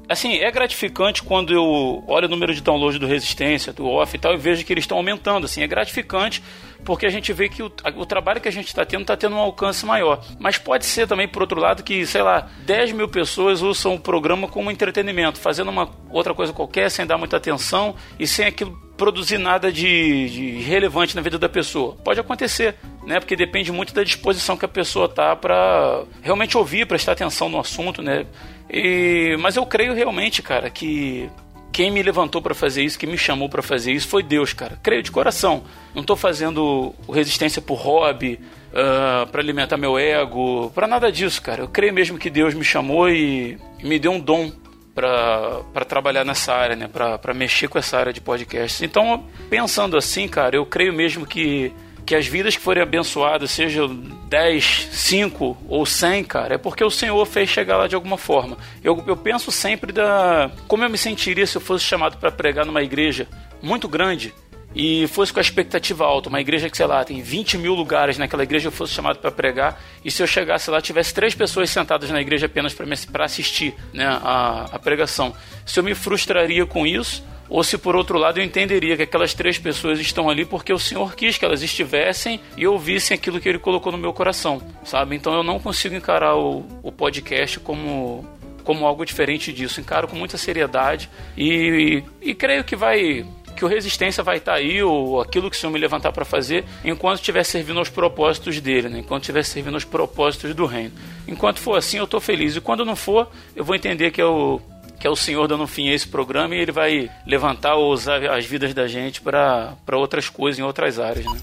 [0.09, 4.19] assim, é gratificante quando eu olho o número de download do Resistência, do Off e
[4.19, 6.41] tal, e vejo que eles estão aumentando, assim, é gratificante
[6.87, 9.35] porque a gente vê que o, o trabalho que a gente está tendo está tendo
[9.35, 10.23] um alcance maior.
[10.39, 13.99] Mas pode ser também, por outro lado, que, sei lá, 10 mil pessoas usam o
[13.99, 18.71] programa como entretenimento, fazendo uma outra coisa qualquer, sem dar muita atenção e sem aquilo
[18.95, 21.95] produzir nada de, de relevante na vida da pessoa.
[22.03, 22.75] Pode acontecer.
[23.05, 23.19] né?
[23.19, 27.59] Porque depende muito da disposição que a pessoa tá para realmente ouvir, prestar atenção no
[27.59, 28.25] assunto, né?
[28.69, 31.29] E, mas eu creio realmente, cara, que
[31.71, 34.79] quem me levantou para fazer isso, quem me chamou para fazer isso foi Deus, cara.
[34.81, 35.63] Creio de coração.
[35.93, 38.39] Não tô fazendo resistência por hobby,
[38.73, 41.61] uh, ah, para alimentar meu ego, para nada disso, cara.
[41.61, 44.51] Eu creio mesmo que Deus me chamou e, me deu um dom
[44.95, 46.87] para trabalhar nessa área, né?
[46.87, 48.83] Para mexer com essa área de podcast.
[48.83, 51.71] Então, pensando assim, cara, eu creio mesmo que
[52.07, 53.93] que as vidas que forem abençoadas, sejam
[54.29, 58.57] 10, 5 ou 100, cara, é porque o Senhor fez chegar lá de alguma forma.
[58.81, 62.65] Eu, eu penso sempre da como eu me sentiria se eu fosse chamado para pregar
[62.65, 63.27] numa igreja
[63.61, 64.33] muito grande
[64.73, 68.17] e fosse com a expectativa alta, uma igreja que, sei lá, tem 20 mil lugares
[68.17, 71.69] naquela igreja, eu fosse chamado para pregar, e se eu chegasse lá, tivesse três pessoas
[71.69, 75.35] sentadas na igreja apenas para assistir né, a, a pregação.
[75.65, 79.33] Se eu me frustraria com isso, ou se por outro lado eu entenderia que aquelas
[79.33, 83.47] três pessoas estão ali porque o Senhor quis que elas estivessem e ouvissem aquilo que
[83.47, 85.15] Ele colocou no meu coração, sabe?
[85.15, 88.25] Então eu não consigo encarar o, o podcast como
[88.63, 89.79] como algo diferente disso.
[89.79, 93.25] Encaro com muita seriedade e, e, e creio que vai
[93.57, 96.63] que o resistência vai estar aí, ou aquilo que o Senhor me levantar para fazer,
[96.85, 98.99] enquanto estiver servindo aos propósitos dele, né?
[98.99, 100.91] enquanto estiver servindo aos propósitos do reino.
[101.27, 102.55] Enquanto for assim, eu estou feliz.
[102.55, 104.61] E quando não for, eu vou entender que eu
[104.99, 108.23] que é o Senhor dando fim a esse programa e ele vai levantar ou usar
[108.31, 111.25] as vidas da gente para outras coisas em outras áreas.
[111.25, 111.39] Né?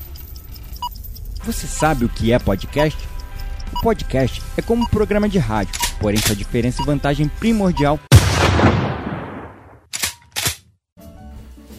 [1.45, 2.99] Você sabe o que é podcast?
[3.73, 7.99] O podcast é como um programa de rádio, porém sua diferença e vantagem primordial.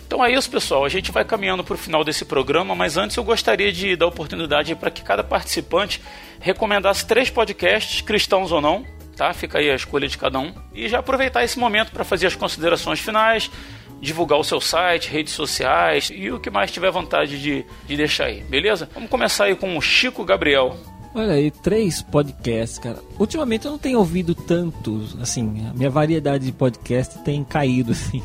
[0.08, 0.86] Então é isso, pessoal.
[0.86, 4.08] A gente vai caminhando para o final desse programa, mas antes eu gostaria de dar
[4.08, 6.02] oportunidade para que cada participante
[6.40, 8.86] recomendasse três podcasts, cristãos ou não,
[9.16, 9.34] tá?
[9.34, 10.54] Fica aí a escolha de cada um.
[10.74, 13.50] E já aproveitar esse momento para fazer as considerações finais,
[14.02, 18.26] divulgar o seu site, redes sociais e o que mais tiver vontade de, de deixar
[18.26, 18.90] aí, beleza?
[18.94, 20.76] Vamos começar aí com o Chico Gabriel.
[21.14, 22.98] Olha aí, três podcasts, cara.
[23.18, 28.22] Ultimamente eu não tenho ouvido tantos, assim, a minha variedade de podcast tem caído, assim.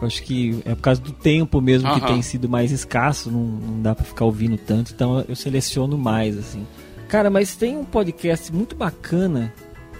[0.00, 2.00] Eu acho que é por causa do tempo mesmo uhum.
[2.00, 5.96] que tem sido mais escasso, não, não dá para ficar ouvindo tanto, então eu seleciono
[5.96, 6.66] mais, assim.
[7.06, 9.52] Cara, mas tem um podcast muito bacana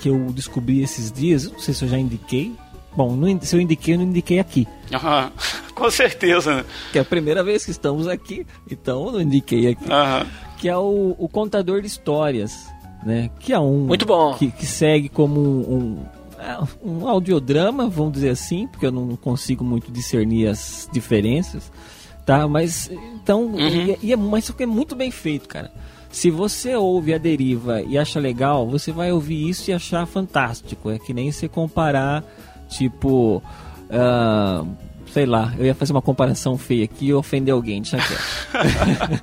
[0.03, 2.53] que eu descobri esses dias, não sei se eu já indiquei.
[2.97, 4.67] Bom, não, se eu indiquei, eu não indiquei aqui.
[4.93, 5.31] Aham,
[5.77, 6.65] com certeza, né?
[6.91, 9.91] Que é a primeira vez que estamos aqui, então eu não indiquei aqui.
[9.91, 10.27] Aham.
[10.59, 12.67] Que é o, o Contador de Histórias,
[13.07, 13.31] né?
[13.39, 13.87] Que é um...
[13.87, 14.35] Muito bom.
[14.35, 16.05] Que, que segue como um,
[16.83, 21.71] um, um audiodrama, vamos dizer assim, porque eu não consigo muito discernir as diferenças,
[22.27, 22.49] tá?
[22.49, 23.61] Mas, então, uhum.
[23.61, 25.71] e, e é, mas isso é muito bem feito, cara.
[26.13, 30.91] Se você ouve a deriva e acha legal, você vai ouvir isso e achar fantástico.
[30.91, 32.23] É que nem você comparar,
[32.69, 33.43] tipo.
[33.89, 34.69] Uh,
[35.13, 39.23] sei lá, eu ia fazer uma comparação feia aqui e ofender alguém, deixa quieto.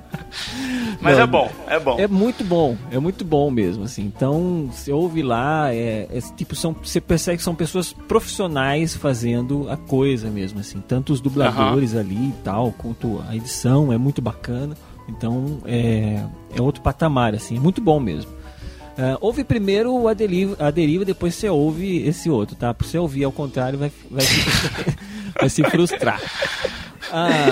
[1.00, 1.98] Mas Não, é bom, é bom.
[1.98, 4.04] É muito bom, é muito bom mesmo, assim.
[4.04, 9.68] Então, você ouve lá, é, é, tipo, são, você percebe que são pessoas profissionais fazendo
[9.70, 10.80] a coisa mesmo, assim.
[10.86, 12.00] Tanto os dubladores uhum.
[12.00, 14.76] ali e tal, quanto a edição, é muito bacana.
[15.10, 18.30] Então é, é outro patamar, assim, é muito bom mesmo.
[18.98, 22.74] Uh, ouve primeiro a deriva, a deriva, depois você ouve esse outro, tá?
[22.74, 24.40] Pra você ouvir ao contrário, vai, vai, se,
[25.40, 26.20] vai se frustrar.
[27.12, 27.48] Ah,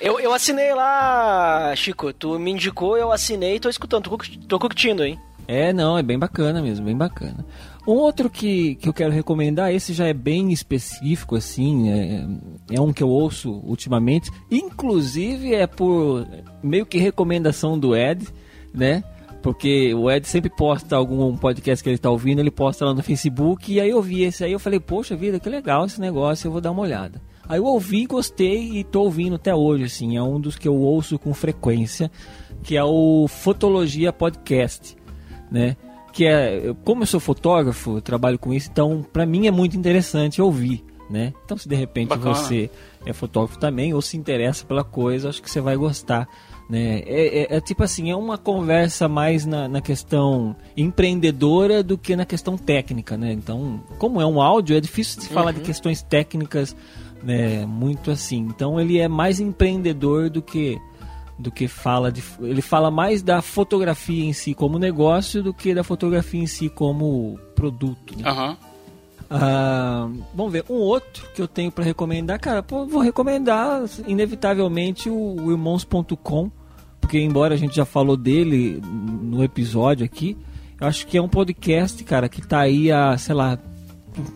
[0.00, 2.12] eu, eu assinei lá, Chico.
[2.12, 4.08] Tu me indicou, eu assinei e tô escutando.
[4.08, 5.18] Tô, tô curtindo, hein?
[5.46, 7.44] É, não, é bem bacana mesmo, bem bacana.
[7.86, 12.26] Outro que, que eu quero recomendar, esse já é bem específico, assim, é,
[12.72, 16.26] é um que eu ouço ultimamente, inclusive é por
[16.62, 18.26] meio que recomendação do Ed,
[18.72, 19.04] né?
[19.42, 23.02] Porque o Ed sempre posta algum podcast que ele está ouvindo, ele posta lá no
[23.02, 26.46] Facebook, e aí eu vi esse aí, eu falei, poxa vida, que legal esse negócio,
[26.46, 27.20] eu vou dar uma olhada.
[27.46, 30.74] Aí eu ouvi, gostei e tô ouvindo até hoje, assim, é um dos que eu
[30.74, 32.10] ouço com frequência,
[32.62, 34.96] que é o Fotologia Podcast,
[35.50, 35.76] né?
[36.14, 39.76] Que é, como eu sou fotógrafo, eu trabalho com isso, então para mim é muito
[39.76, 41.34] interessante ouvir, né?
[41.44, 42.36] Então se de repente Bacana.
[42.36, 42.70] você
[43.04, 46.28] é fotógrafo também ou se interessa pela coisa, acho que você vai gostar.
[46.70, 47.00] Né?
[47.00, 52.16] É, é, é tipo assim, é uma conversa mais na, na, questão empreendedora do que
[52.16, 53.32] na questão técnica, né?
[53.32, 55.64] Então, como é um áudio, é difícil de falar de uhum.
[55.64, 56.74] questões técnicas,
[57.22, 57.66] né?
[57.66, 58.38] Muito assim.
[58.38, 60.78] Então, ele é mais empreendedor do que
[61.38, 62.22] do que fala de.
[62.40, 66.68] Ele fala mais da fotografia em si como negócio do que da fotografia em si
[66.68, 68.16] como produto.
[68.16, 68.30] Né?
[68.30, 68.56] Uhum.
[69.30, 75.08] Ah, vamos ver, um outro que eu tenho para recomendar, cara, pô, vou recomendar inevitavelmente
[75.08, 76.50] o, o irmãos.com,
[77.00, 80.36] porque embora a gente já falou dele no episódio aqui,
[80.80, 83.58] eu acho que é um podcast, cara, que tá aí há, sei lá,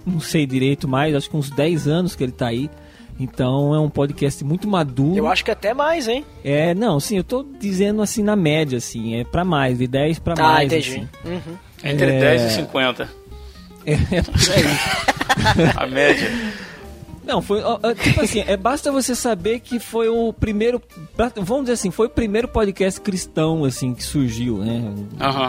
[0.06, 2.70] não sei direito mais, acho que uns 10 anos que ele tá aí
[3.18, 5.16] Então é um podcast muito maduro.
[5.16, 6.24] Eu acho que até mais, hein?
[6.44, 10.18] É, não, sim, eu tô dizendo assim na média, assim, é pra mais, de 10
[10.20, 10.72] pra Ah, mais.
[10.72, 10.90] entendi.
[10.90, 11.08] Assim.
[11.24, 11.56] Uhum.
[11.82, 12.20] Entre É.
[12.20, 13.08] 10 e 50.
[13.86, 15.72] É, é por aí.
[15.76, 16.30] A média.
[17.28, 17.60] Não, foi.
[18.02, 20.80] Tipo assim, é, basta você saber que foi o primeiro.
[21.36, 24.94] Vamos dizer assim, foi o primeiro podcast cristão, assim, que surgiu, né?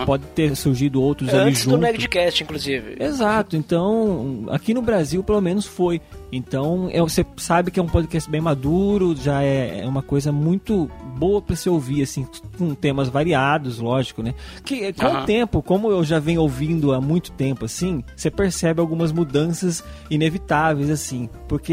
[0.05, 1.81] Pode ter surgido outros ali Antes do junto.
[1.81, 2.97] Nerdcast, inclusive.
[2.99, 6.01] Exato, então aqui no Brasil pelo menos foi.
[6.31, 10.31] Então é, você sabe que é um podcast bem maduro, já é, é uma coisa
[10.31, 12.27] muito boa para se ouvir, assim,
[12.57, 14.33] com temas variados, lógico, né?
[14.63, 15.23] Que com Aham.
[15.23, 19.83] o tempo, como eu já venho ouvindo há muito tempo, assim, você percebe algumas mudanças
[20.09, 21.68] inevitáveis, assim, porque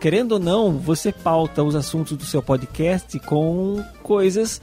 [0.00, 4.60] querendo ou não, você pauta os assuntos do seu podcast com coisas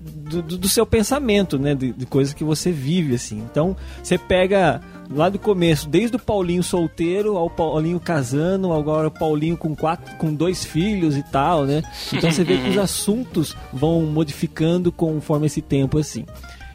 [0.00, 1.74] do, do- do seu pensamento, né?
[1.74, 3.38] De, de coisas que você vive, assim.
[3.38, 9.10] Então, você pega lá do começo, desde o Paulinho solteiro ao Paulinho casando, agora o
[9.12, 11.82] Paulinho com quatro, com dois filhos e tal, né?
[12.12, 16.24] Então você vê que os assuntos vão modificando conforme esse tempo, assim.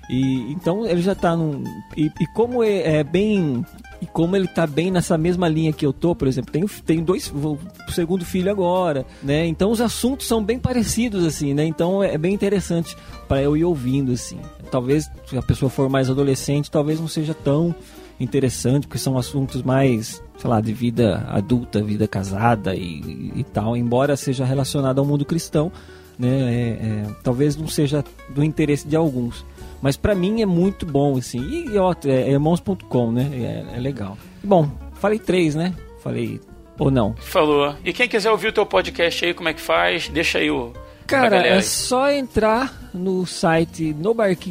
[0.09, 1.63] E então ele já tá num.
[1.97, 3.65] E, e como é, é bem.
[4.01, 7.03] E como ele tá bem nessa mesma linha que eu tô, por exemplo, tenho, tenho
[7.03, 7.27] dois.
[7.27, 7.57] Vou
[7.89, 9.45] segundo filho agora, né?
[9.47, 11.65] Então os assuntos são bem parecidos, assim, né?
[11.65, 12.95] Então é bem interessante
[13.27, 14.39] para eu ir ouvindo, assim.
[14.69, 17.73] Talvez se a pessoa for mais adolescente, talvez não seja tão
[18.19, 23.75] interessante, porque são assuntos mais, sei lá, de vida adulta, vida casada e, e tal,
[23.75, 25.71] embora seja relacionado ao mundo cristão,
[26.17, 26.29] né?
[26.29, 29.45] É, é, talvez não seja do interesse de alguns.
[29.81, 31.39] Mas pra mim é muito bom, assim.
[31.39, 33.29] E, e ó, é, irmãos.com, né?
[33.73, 34.17] É, é legal.
[34.43, 35.73] Bom, falei três, né?
[36.03, 36.39] Falei.
[36.79, 37.15] Ou não?
[37.17, 37.75] Falou.
[37.83, 40.07] E quem quiser ouvir o teu podcast aí, como é que faz?
[40.09, 40.73] Deixa aí o.
[41.07, 43.93] Cara, é só entrar no site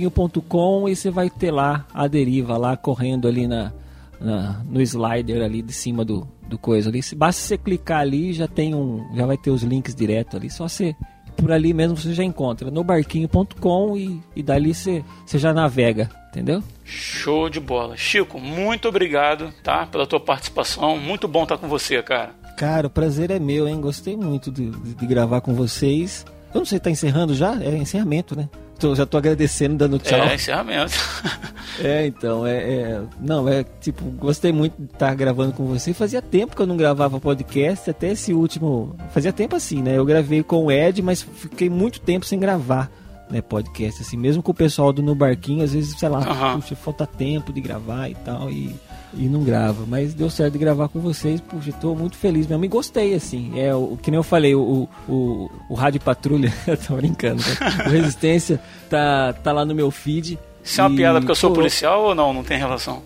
[0.01, 3.73] nobarquinho.com e você vai ter lá a deriva lá correndo ali na,
[4.21, 7.01] na- no slider ali de cima do, do coisa ali.
[7.15, 10.49] Basta você clicar ali, já tem um, já vai ter os links direto ali.
[10.51, 10.95] Só você
[11.37, 16.63] por ali mesmo você já encontra nobarquinho.com e, e dali você, você já navega, entendeu?
[16.85, 17.97] Show de bola.
[17.97, 19.87] Chico, muito obrigado, tá?
[19.87, 20.97] Pela tua participação.
[20.99, 22.31] Muito bom estar com você, cara.
[22.57, 23.81] Cara, o prazer é meu, hein?
[23.81, 26.25] Gostei muito de, de- de gravar com vocês.
[26.55, 27.61] Eu não sei, tá encerrando já?
[27.63, 28.49] É encerramento, né?
[28.79, 30.19] Tô- já tô agradecendo, dando tchau.
[30.19, 30.93] É, encerramento.
[31.79, 35.93] É, então, é, é- Não, é tipo, gostei muito de estar gravando com você.
[35.93, 38.97] Fazia tempo que eu não gravava podcast, até esse último.
[39.13, 39.95] Fazia tempo assim, né?
[39.99, 42.91] Eu gravei com o Ed, mas fiquei muito tempo sem gravar,
[43.31, 43.43] né?
[43.43, 46.61] Podcast, assim, mesmo com o pessoal do No Barquinho, às vezes, sei lá, Aham.
[46.61, 48.75] puxa, falta tempo de gravar e tal, e,
[49.17, 49.85] e não grava.
[49.87, 52.65] Mas deu certo de gravar com vocês, puxa, tô muito feliz mesmo.
[52.65, 53.59] E gostei, assim.
[53.59, 56.53] É, o que nem eu falei, o, o, o Rádio Patrulha,
[56.87, 57.85] tô brincando, né?
[57.87, 60.39] O Resistência tá, tá lá no meu feed.
[60.63, 62.33] Isso é uma E, piada porque eu sou pô, policial ou não?
[62.33, 63.03] Não tem relação.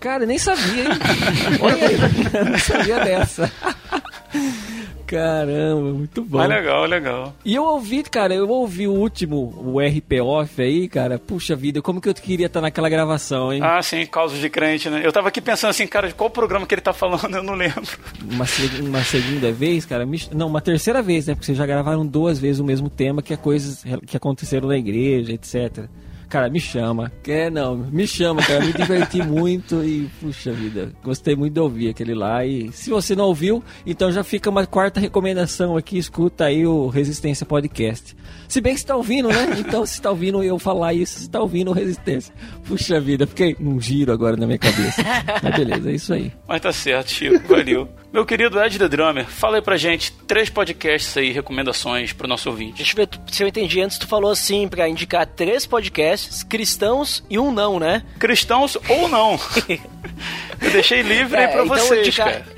[0.00, 0.90] Cara, nem sabia, hein?
[1.60, 1.94] Olha aí,
[2.34, 3.50] eu não sabia dessa.
[5.06, 6.38] Caramba, muito bom.
[6.38, 7.34] Mas legal, legal.
[7.44, 11.18] E eu ouvi, cara, eu ouvi o último, o RP Off aí, cara.
[11.18, 13.60] Puxa vida, como que eu queria estar naquela gravação, hein?
[13.62, 15.02] Ah, sim, causas de crente, né?
[15.04, 17.54] Eu tava aqui pensando assim, cara, de qual programa que ele tá falando, eu não
[17.54, 17.82] lembro.
[18.22, 18.46] Uma,
[18.80, 20.06] uma segunda vez, cara.
[20.32, 21.34] Não, uma terceira vez, né?
[21.34, 24.76] Porque vocês já gravaram duas vezes o mesmo tema, que é coisas que aconteceram na
[24.76, 25.86] igreja, etc.
[26.34, 27.12] Cara, me chama.
[27.28, 28.64] É, não, me chama, cara.
[28.64, 32.44] Me diverti muito e, puxa vida, gostei muito de ouvir aquele lá.
[32.44, 35.96] E se você não ouviu, então já fica uma quarta recomendação aqui.
[35.96, 38.16] Escuta aí o Resistência Podcast.
[38.48, 39.54] Se bem que você tá ouvindo, né?
[39.60, 42.34] Então, se tá ouvindo eu falar isso, você tá ouvindo o Resistência.
[42.66, 45.04] Puxa vida, fiquei um giro agora na minha cabeça.
[45.40, 46.32] Mas beleza, é isso aí.
[46.48, 47.88] Mas tá certo, Chico, valeu.
[48.12, 52.48] Meu querido Ed The Drummer, fala aí pra gente três podcasts aí, recomendações pro nosso
[52.48, 52.76] ouvinte.
[52.76, 57.22] Deixa eu ver se eu entendi antes, tu falou assim pra indicar três podcasts cristãos
[57.28, 58.02] e um não, né?
[58.18, 59.38] Cristãos ou não?
[60.60, 62.54] Eu deixei livre aí É, pra então vocês, indicar- cara.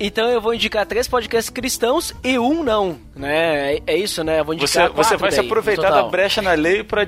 [0.00, 3.74] Então eu vou indicar três podcasts cristãos e um não, né?
[3.76, 4.40] É, é isso, né?
[4.40, 7.06] Eu vou indicar Você, você vai se daí, no aproveitar da brecha na lei pra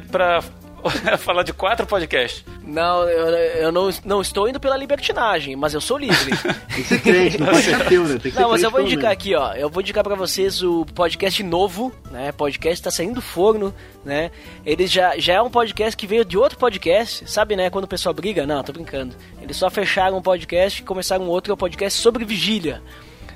[1.18, 2.44] falar de quatro podcasts.
[2.62, 6.36] Não, eu, eu não, não estou indo pela libertinagem, mas eu sou livre.
[6.74, 8.18] Tem que ser crente, não pode ser ateu, né?
[8.18, 9.52] Tem que ser Não, mas eu vou indicar aqui, ó.
[9.54, 12.32] Eu vou indicar pra vocês o podcast novo, né?
[12.32, 14.30] Podcast tá saindo do forno, né?
[14.64, 17.70] Ele já, já é um podcast que veio de outro podcast, sabe, né?
[17.70, 19.14] Quando o pessoal briga, não, tô brincando.
[19.40, 22.82] Eles só fecharam um podcast e começaram um outro, que é um podcast sobre vigília.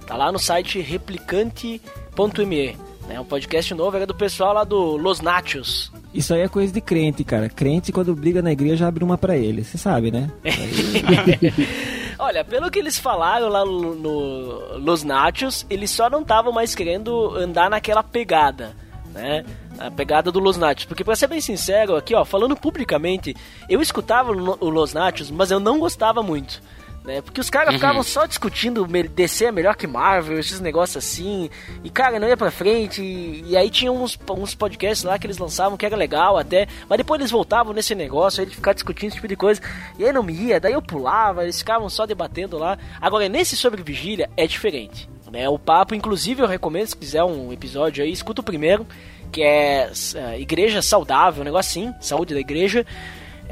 [0.07, 2.77] Tá lá no site replicante.me.
[3.07, 3.21] Né?
[3.21, 5.93] Um podcast novo, era do pessoal lá do Los Nachos.
[6.13, 7.49] Isso aí é coisa de crente, cara.
[7.49, 9.63] Crente, quando briga na igreja, abre uma pra ele.
[9.63, 10.31] Você sabe, né?
[12.19, 17.35] Olha, pelo que eles falaram lá no, Los Nachos, eles só não estavam mais querendo
[17.37, 18.77] andar naquela pegada,
[19.15, 19.45] né?
[19.79, 20.85] A pegada do Los Nachos.
[20.85, 23.35] Porque, pra ser bem sincero, aqui, ó, falando publicamente,
[23.69, 26.61] eu escutava o o Los Nachos, mas eu não gostava muito.
[27.05, 27.21] Né?
[27.23, 27.75] Porque os caras Uhum.
[27.79, 31.49] ficavam só discutindo DC é melhor que Marvel, esses negócios assim.
[31.83, 33.03] E, cara, não ia pra frente.
[33.03, 36.67] E, e aí tinha uns, uns podcasts lá que eles lançavam que era legal até.
[36.89, 39.61] Mas depois eles voltavam nesse negócio, aí de ficar discutindo esse tipo de coisa.
[39.99, 42.79] E aí não me ia, daí eu pulava, eles ficavam só debatendo lá.
[43.01, 45.09] Agora, nesse sobre vigília é diferente.
[45.31, 45.49] Né?
[45.49, 48.85] O papo, inclusive, eu recomendo, se quiser um episódio aí, escuta o primeiro,
[49.31, 52.85] que é é, Igreja Saudável, um negócio assim, saúde da igreja.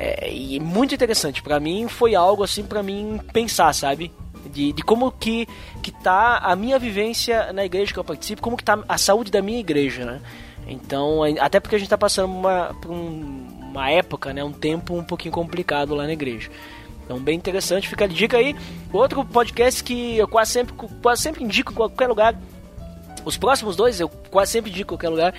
[0.01, 1.43] É, e muito interessante.
[1.43, 4.13] Pra mim foi algo assim pra mim pensar, sabe?
[4.53, 5.49] De, de como que,
[5.83, 9.31] que tá a minha vivência na igreja que eu participo, como que tá a saúde
[9.33, 10.21] da minha igreja, né?
[10.69, 14.45] Então, é- até porque a gente tá passando uma, por um- uma época, né?
[14.45, 16.49] Um tempo um pouquinho complicado lá na igreja.
[17.05, 17.89] Então, bem interessante.
[17.89, 18.55] Fica a dica aí.
[18.93, 22.39] Outro podcast que eu quase sempre, quase sempre indico em qualquer lugar.
[23.25, 25.35] Os próximos dois eu quase sempre indico em qualquer lugar.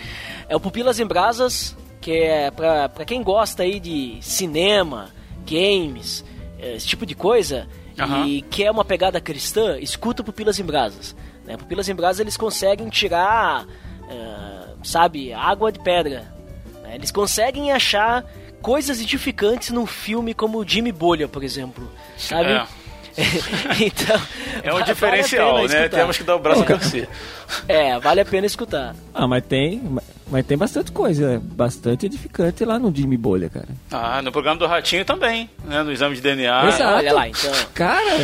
[0.49, 1.75] É o Pupilas em Brasas,
[2.09, 5.09] que é pra, pra quem gosta aí de cinema,
[5.45, 6.25] games,
[6.59, 7.67] eh, esse tipo de coisa,
[7.99, 8.25] Aham.
[8.25, 11.15] e quer uma pegada cristã, escuta o Pupilas em Brasas.
[11.45, 11.55] Né?
[11.55, 13.67] Pupilas em Brasas eles conseguem tirar,
[14.09, 16.33] eh, sabe, água de pedra.
[16.81, 16.95] né?
[16.95, 18.25] Eles conseguem achar
[18.59, 21.87] coisas edificantes num filme como Jimmy Bolha, por exemplo.
[22.17, 22.53] Sabe?
[22.53, 22.65] É.
[23.85, 24.19] então,
[24.63, 25.75] É um diferencial, vale né?
[25.81, 25.97] escutar.
[25.97, 27.07] Temos que dar o braço a torcer.
[27.67, 28.95] É, vale a pena escutar.
[29.13, 29.79] Ah, mas tem,
[30.31, 33.67] mas tem bastante coisa, é bastante edificante lá no Jimmy Bolha, cara.
[33.91, 35.81] Ah, no programa do Ratinho também, né?
[35.83, 36.67] No exame de DNA.
[36.67, 36.97] Exato.
[36.97, 37.51] Olha lá, então.
[37.73, 38.17] Cara,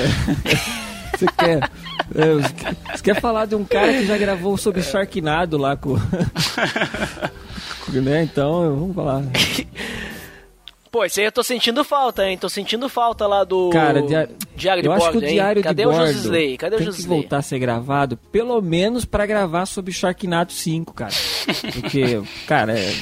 [1.17, 1.69] você quer,
[2.15, 2.33] é,
[2.95, 5.95] você quer falar de um cara que já gravou sobre Sharknado lá com...
[7.85, 8.23] com- né?
[8.23, 9.21] Então, vamos falar.
[10.95, 12.37] Pô, aí eu tô sentindo falta, hein?
[12.37, 15.33] Tô sentindo falta lá do Cara, dia- Diário de eu acho que Bordo, o hein?
[15.33, 16.57] Diário Cadê de o Bordo Josisley?
[16.57, 20.93] Cadê o tem que voltar a ser gravado, pelo menos pra gravar sobre Sharknado 5,
[20.93, 21.11] cara.
[21.73, 22.93] Porque, cara, é...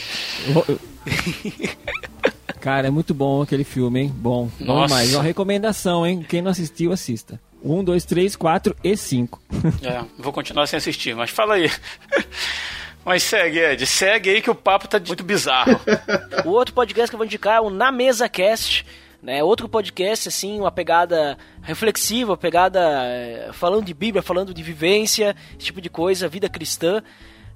[2.60, 4.14] Cara, é muito bom aquele filme, hein?
[4.16, 4.50] Bom.
[4.60, 4.88] Nossa.
[4.88, 5.14] demais.
[5.14, 6.26] Uma recomendação, hein?
[6.28, 7.40] Quem não assistiu, assista.
[7.64, 9.40] Um, dois, três, quatro e cinco.
[9.84, 11.70] É, vou continuar sem assistir, mas fala aí.
[13.06, 13.86] Mas segue, Ed.
[13.86, 15.80] Segue aí que o papo tá muito bizarro.
[16.46, 18.86] O outro podcast que eu vou indicar é o Na Mesa Cast,
[19.22, 19.42] né?
[19.44, 25.68] Outro podcast, assim, uma pegada reflexiva, pegada eh, falando de Bíblia, falando de vivência, esse
[25.68, 27.02] tipo de coisa, vida cristã.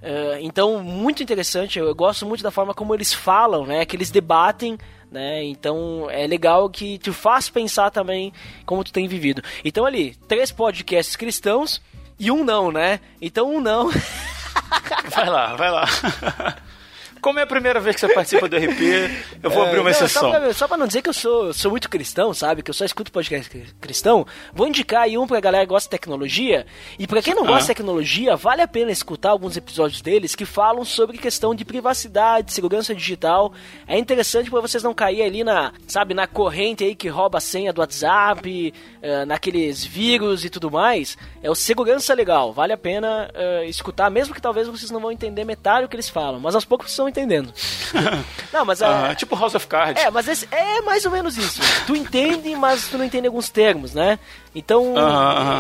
[0.02, 1.80] Eh, então, muito interessante.
[1.80, 3.86] Eu gosto muito da forma como eles falam, né?
[3.86, 4.78] Que eles debatem,
[5.12, 5.44] né?
[5.44, 8.32] Então, é legal que te faz pensar também
[8.66, 9.42] como tu tem vivido.
[9.66, 11.82] Então, ali, três podcasts cristãos
[12.18, 13.00] e um não, né?
[13.22, 13.92] Então, um não.
[15.16, 15.86] Vai lá, vai lá.
[17.28, 18.80] Como é a primeira vez que você participa do RP,
[19.44, 20.32] eu vou abrir uma É, Não, exceção.
[20.32, 22.64] Só pra, só pra não dizer que eu sou, sou muito cristão, sabe?
[22.64, 25.88] Que eu só escuto podcast cri- cristão, vou indicar aí um pra galera que gosta
[25.88, 26.66] de tecnologia.
[26.98, 27.62] E pra quem não gosta Ah.
[27.62, 32.54] de tecnologia, vale a pena escutar alguns episódios deles que falam sobre questão de privacidade,
[32.54, 33.52] segurança digital.
[33.86, 37.42] É interessante pra vocês não cair ali na, sabe, na corrente aí que rouba a
[37.42, 41.18] senha do WhatsApp, eh, naqueles vírus e tudo mais.
[41.44, 45.12] É o segurança legal, vale a pena eh, escutar, mesmo que talvez vocês não vão
[45.12, 47.52] entender metade do que eles falam, mas aos poucos vocês entendendo.
[48.54, 50.04] não, mas Ah, é, tipo House of Cards.
[50.04, 51.60] é, mas esse é mais ou menos isso.
[51.86, 54.20] Tu entende, mas tu não entende alguns termos, né?
[54.54, 54.94] Então.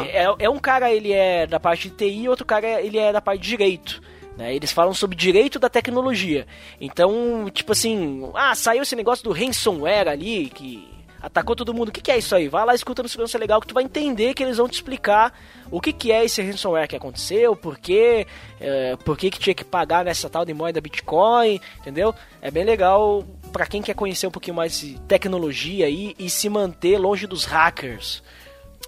[0.07, 3.11] É, é um cara, ele é da parte de TI, e outro cara, ele é
[3.11, 4.01] da parte de direito.
[4.38, 4.55] Né?
[4.55, 6.45] Eles falam sobre direito da tecnologia.
[6.79, 10.88] Então, tipo assim, ah, saiu esse negócio do ransomware ali, que
[11.22, 11.89] atacou todo mundo.
[11.89, 12.48] O que, que é isso aí?
[12.48, 15.34] Vai lá, escuta no Segurança Legal, que tu vai entender que eles vão te explicar
[15.72, 18.26] o que, que é esse ransomware que aconteceu, por quê,
[18.60, 22.14] é, por que, que tinha que pagar nessa tal de moeda Bitcoin, entendeu?
[22.41, 26.49] É bem legal pra quem quer conhecer um pouquinho mais de tecnologia aí e se
[26.49, 28.23] manter longe dos hackers.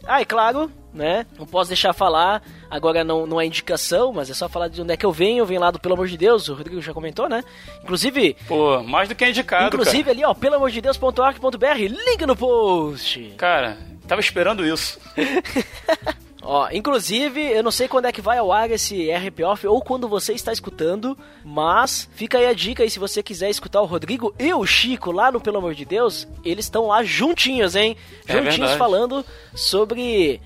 [0.05, 1.25] Ah, e claro, né?
[1.37, 4.93] Não posso deixar falar, agora não, não é indicação, mas é só falar de onde
[4.93, 5.39] é que eu venho.
[5.39, 7.43] Eu venho lá do Pelo Amor de Deus, o Rodrigo já comentou, né?
[7.83, 13.33] Inclusive, Pô, mais do que indicado, inclusive ali, ó, pelamordedeus.org.br, link no post.
[13.37, 13.49] cara.
[13.59, 14.99] Cara, tava esperando isso.
[16.41, 19.81] Ó, inclusive, eu não sei quando é que vai ao ar esse RP Off ou
[19.81, 23.85] quando você está escutando, mas fica aí a dica aí se você quiser escutar o
[23.85, 27.97] Rodrigo e o Chico lá no Pelo Amor de Deus, eles estão lá juntinhos, hein?
[28.25, 28.77] É juntinhos verdade.
[28.77, 30.39] falando sobre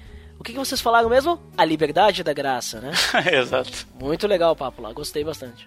[0.44, 1.41] o que, que vocês falaram mesmo?
[1.57, 2.91] A liberdade da graça, né?
[3.32, 3.88] Exato.
[3.98, 5.65] Muito legal o papo lá, gostei bastante.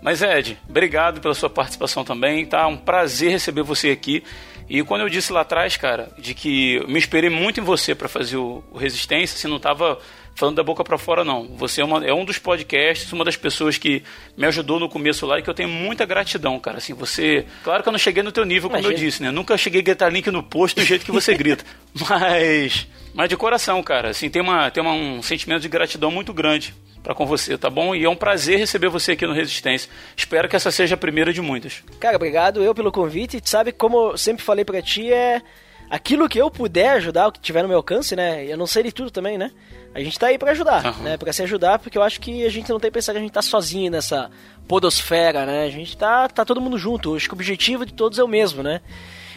[0.00, 2.46] Mas Ed, obrigado pela sua participação também.
[2.46, 4.24] Tá um prazer receber você aqui.
[4.68, 7.94] E quando eu disse lá atrás, cara, de que eu me esperei muito em você
[7.94, 9.98] para fazer o, o Resistência, assim, não tava
[10.34, 11.46] falando da boca para fora não.
[11.56, 14.02] Você é, uma- é um dos podcasts, uma das pessoas que
[14.36, 16.78] me ajudou no começo lá e que eu tenho muita gratidão, cara.
[16.78, 19.06] Assim, você, claro que eu não cheguei no teu nível, como eu Imagina.
[19.06, 19.30] disse, né?
[19.30, 21.64] Nunca cheguei a gritar link no post do jeito que você grita.
[22.08, 22.86] Mas,
[23.16, 26.72] mas de coração, cara, assim, tem uma tem uma- um sentimento de gratidão muito grande
[27.02, 27.94] para com você, tá bom?
[27.94, 29.90] E é um prazer receber você aqui no Resistência.
[30.16, 31.82] Espero que essa seja a primeira de muitas.
[31.98, 33.40] Cara, obrigado eu pelo convite.
[33.44, 35.40] Sabe como eu sempre falei pra ti, é
[35.88, 38.44] aquilo que eu puder ajudar, o que tiver no meu alcance, né?
[38.44, 39.52] Eu não sei de tudo também, né?
[39.94, 41.02] A gente tá aí para ajudar, uhum.
[41.04, 41.16] né?
[41.16, 43.22] Para se ajudar, porque eu acho que a gente não tem que pensar que a
[43.22, 44.28] gente tá sozinho nessa
[44.66, 45.64] podosfera, né?
[45.64, 47.12] A gente tá, tá todo mundo junto.
[47.12, 48.80] Eu acho que o objetivo de todos é o mesmo, né?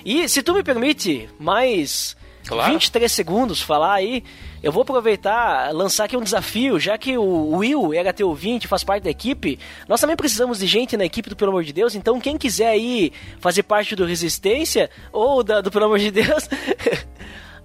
[0.03, 2.18] E se tu me permite mais
[2.49, 2.73] claro.
[2.73, 4.23] 23 segundos falar aí,
[4.61, 8.84] eu vou aproveitar, lançar aqui um desafio, já que o Will era teu ouvinte, faz
[8.84, 9.57] parte da equipe,
[9.88, 12.69] nós também precisamos de gente na equipe do Pelo Amor de Deus, então quem quiser
[12.69, 16.49] aí fazer parte do Resistência, ou da, do Pelo Amor de Deus...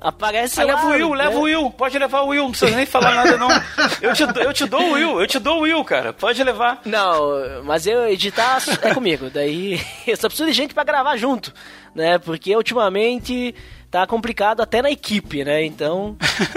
[0.05, 0.75] Aparece ah, lá.
[0.75, 1.17] Leva o Will, né?
[1.17, 1.71] leva o Will.
[1.71, 3.49] Pode levar o Will, não precisa nem falar nada, não.
[4.03, 6.13] Eu te, eu te dou o Will, eu te dou o Will, cara.
[6.13, 6.83] Pode levar.
[6.85, 9.31] Não, mas eu editar é comigo.
[9.33, 11.55] Daí eu só preciso de gente para gravar junto,
[11.95, 12.19] né?
[12.19, 13.55] Porque ultimamente
[13.95, 15.65] tá complicado até na equipe, né?
[15.65, 16.17] Então,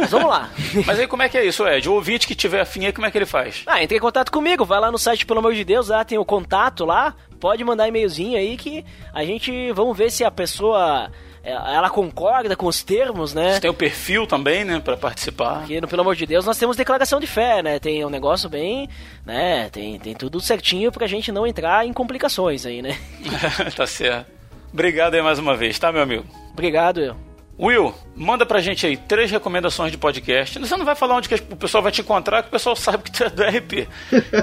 [0.10, 0.50] vamos lá.
[0.88, 1.88] Mas aí como é que é isso, Ed?
[1.88, 3.62] O ouvinte que tiver afim aí, como é que ele faz?
[3.68, 6.18] Ah, entre em contato comigo, vai lá no site, pelo amor de Deus, lá tem
[6.18, 8.84] o contato lá, pode mandar e-mailzinho aí que
[9.14, 11.12] a gente, vamos ver se a pessoa
[11.44, 13.54] é, ela concorda com os termos, né?
[13.54, 15.60] Você tem o perfil também, né, para participar.
[15.60, 17.78] Porque, pelo amor de Deus, nós temos declaração de fé, né?
[17.78, 18.90] Tem um negócio bem,
[19.24, 19.70] né?
[19.70, 22.98] Tem, tem tudo certinho pra gente não entrar em complicações aí, né?
[23.78, 24.26] tá certo.
[24.74, 26.26] Obrigado aí mais uma vez, tá, meu amigo?
[26.52, 27.27] Obrigado, eu.
[27.60, 30.60] Will, manda pra gente aí três recomendações de podcast.
[30.60, 33.04] Você não vai falar onde que o pessoal vai te encontrar, que o pessoal sabe
[33.04, 33.88] que tu é do RP.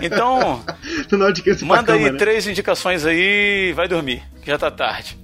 [0.03, 0.65] Então,
[1.63, 2.19] manda aí né?
[2.19, 5.17] três indicações aí e vai dormir, que já tá tarde.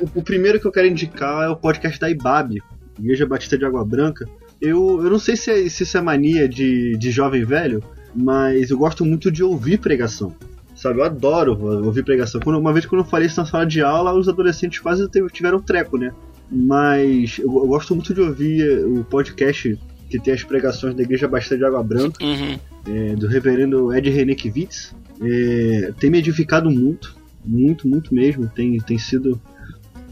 [0.00, 2.62] o, o, primeiro que eu quero indicar é o podcast da IBAB,
[2.98, 4.26] Igreja Batista de Água Branca.
[4.60, 7.82] Eu, eu não sei se, é, se isso é mania de, de jovem velho,
[8.14, 10.34] mas eu gosto muito de ouvir pregação.
[10.74, 12.40] Sabe, eu adoro ouvir pregação.
[12.40, 15.60] Quando, uma vez quando eu falei isso na sala de aula, os adolescentes quase tiveram
[15.60, 16.12] treco, né?
[16.50, 21.28] Mas eu, eu, gosto muito de ouvir o podcast que tem as pregações da Igreja
[21.28, 22.58] Bastante de Água Branca, uhum.
[22.86, 24.94] é, do reverendo Ed Renekiewicz.
[25.20, 28.48] É, tem me edificado muito, muito, muito mesmo.
[28.48, 29.40] Tem, tem, sido,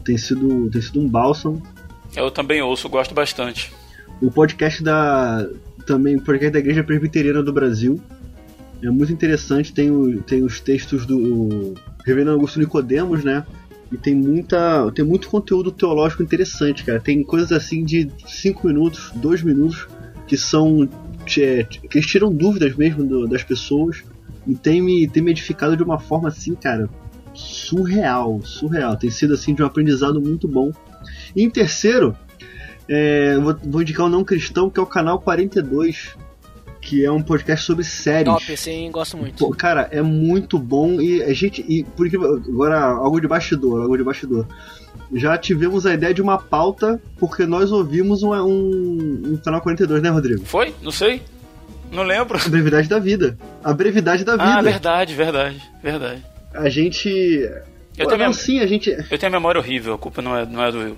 [0.03, 1.61] tem, sido, tem sido um bálsamo.
[2.15, 3.71] Eu também ouço, gosto bastante.
[4.21, 5.47] O podcast da
[5.85, 7.99] também o podcast da Igreja Presbiteriana do Brasil
[8.83, 9.73] é muito interessante.
[9.73, 11.73] Tem, o, tem os textos do
[12.05, 13.45] Reverendo Augusto Nicodemos, né?
[13.91, 14.91] E tem muita.
[14.91, 16.99] Tem muito conteúdo teológico interessante, cara.
[16.99, 19.87] Tem coisas assim de 5 minutos, 2 minutos,
[20.27, 20.87] que são.
[21.37, 24.03] É, que eles tiram dúvidas mesmo do, das pessoas.
[24.45, 26.89] E tem me, tem me edificado de uma forma assim, cara,
[27.33, 28.95] surreal, surreal.
[28.97, 30.71] Tem sido assim de um aprendizado muito bom.
[31.35, 32.15] E em terceiro,
[32.87, 36.15] é, vou, vou indicar o um não cristão, que é o canal 42
[36.87, 38.33] que é um podcast sobre séries.
[38.33, 39.45] Top, sim, gosto muito.
[39.45, 41.63] Pô, cara, é muito bom e a gente.
[41.67, 44.47] E por que agora algo de bastidor, algo de bastidor.
[45.13, 50.01] Já tivemos a ideia de uma pauta porque nós ouvimos um, um, um canal 42,
[50.01, 50.45] né, Rodrigo?
[50.45, 50.73] Foi?
[50.81, 51.21] Não sei.
[51.91, 52.39] Não lembro.
[52.43, 53.37] A brevidade da vida.
[53.61, 54.45] A brevidade da vida.
[54.45, 56.25] Ah, verdade, verdade, verdade.
[56.53, 57.09] A gente.
[57.09, 58.91] Eu, Pô, tenho não, sim, a gente...
[58.91, 60.97] eu tenho a memória horrível, a culpa não é, não é do Will.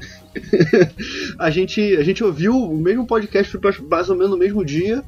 [1.39, 3.57] a, gente, a gente ouviu o mesmo podcast
[3.89, 5.01] mais ou menos no mesmo dia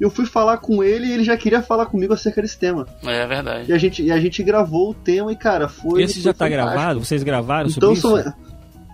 [0.00, 2.86] eu fui falar com ele e ele já queria falar comigo acerca desse tema.
[3.04, 3.70] É verdade.
[3.70, 6.02] E a gente, e a gente gravou o tema e, cara, foi.
[6.02, 7.04] Esse já tá gravado?
[7.04, 8.34] Vocês gravaram então, sobre isso?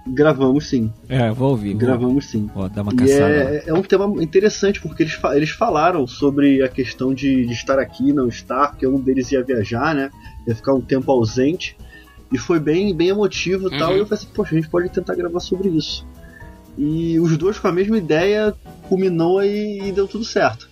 [0.08, 0.92] Gravamos sim.
[1.08, 1.74] É, vou ouvir.
[1.74, 2.48] Gravamos sim.
[2.54, 3.28] Ó, dá uma caçada.
[3.28, 7.78] É, é, um tema interessante porque eles, eles falaram sobre a questão de, de estar
[7.78, 10.10] aqui, não estar, porque um deles ia viajar, né?
[10.46, 11.76] Ia ficar um tempo ausente.
[12.32, 13.78] E foi bem, bem emotivo e uhum.
[13.78, 13.96] tal.
[13.96, 16.06] E eu falei assim, poxa, a gente pode tentar gravar sobre isso.
[16.78, 18.54] E os dois com a mesma ideia
[18.88, 20.68] culminou e, e deu tudo certo.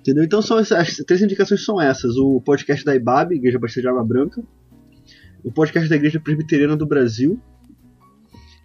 [0.00, 0.24] Entendeu?
[0.24, 3.88] Então são as, as três indicações são essas: o podcast da IBAB, Igreja Batista de
[3.88, 4.42] Água Branca,
[5.44, 7.40] o podcast da Igreja Presbiteriana do Brasil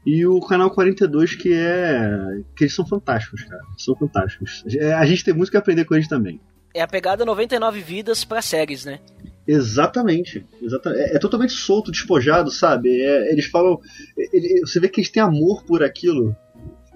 [0.05, 3.61] e o canal 42 que é que eles são fantásticos, cara.
[3.77, 4.63] São fantásticos.
[4.75, 6.39] É, a gente tem muito que aprender com eles também.
[6.73, 8.99] É a pegada 99 vidas para séries, né?
[9.47, 10.45] Exatamente.
[10.61, 11.01] exatamente.
[11.01, 13.01] É, é, totalmente solto, despojado, sabe?
[13.01, 13.79] É, eles falam.
[14.17, 16.35] Ele, você vê que eles têm amor por aquilo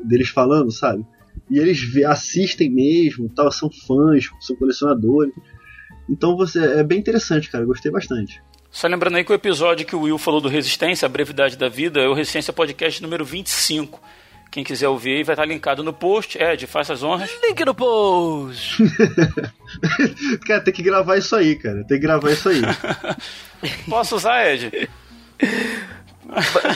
[0.04, 1.06] deles falando, sabe?
[1.50, 5.34] E eles assistem mesmo, tal, são fãs, são colecionadores.
[6.10, 7.66] Então você é bem interessante, cara.
[7.66, 8.42] Gostei bastante.
[8.72, 11.68] Só lembrando aí que o episódio que o Will falou do Resistência, a brevidade da
[11.68, 14.00] vida, é o Resistência Podcast número 25.
[14.52, 16.38] Quem quiser ouvir aí vai estar linkado no post.
[16.42, 17.30] Ed, faça as honras.
[17.44, 18.84] Link no post!
[20.46, 21.84] cara, tem que gravar isso aí, cara.
[21.86, 22.62] Tem que gravar isso aí.
[23.88, 24.90] Posso usar, Ed?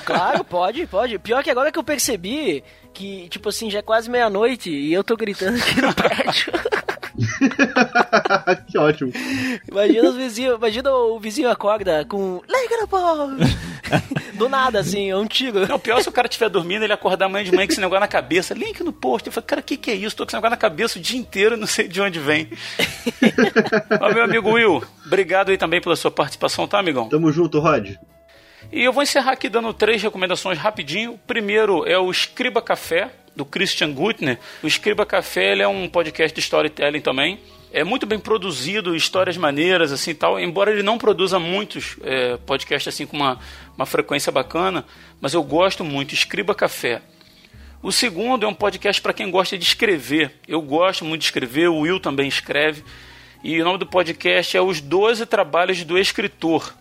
[0.05, 1.19] Claro, pode, pode.
[1.19, 2.63] Pior que agora que eu percebi
[2.93, 6.53] que, tipo assim, já é quase meia-noite e eu tô gritando aqui no prédio.
[8.67, 9.11] que ótimo.
[9.69, 13.57] Imagina os vizinhos, imagina o vizinho acorda com Liga no post!
[14.33, 15.67] Do nada, assim, é um tiro.
[15.67, 17.99] Não, pior se o cara estiver dormindo, ele acordar amanhã de manhã com esse negócio
[17.99, 19.27] na cabeça, link no post.
[19.27, 20.15] Eu falo, cara, o que, que é isso?
[20.15, 22.49] Tô com esse negócio na cabeça o dia inteiro, não sei de onde vem.
[24.01, 27.07] Ó, meu amigo Will, obrigado aí também pela sua participação, tá, amigão?
[27.09, 27.95] Tamo junto, Rod.
[28.75, 31.11] E eu vou encerrar aqui dando três recomendações rapidinho.
[31.11, 34.39] O primeiro é o Escriba Café, do Christian Gutner.
[34.63, 37.39] O Escriba Café é um podcast de storytelling também.
[37.71, 40.39] É muito bem produzido, histórias maneiras, assim tal.
[40.39, 43.37] Embora ele não produza muitos é, podcasts assim com uma,
[43.77, 44.83] uma frequência bacana,
[45.21, 46.15] mas eu gosto muito.
[46.15, 46.99] Escriba Café.
[47.79, 50.31] O segundo é um podcast para quem gosta de escrever.
[50.47, 52.83] Eu gosto muito de escrever, o Will também escreve.
[53.43, 56.73] E o nome do podcast é Os Doze Trabalhos do Escritor,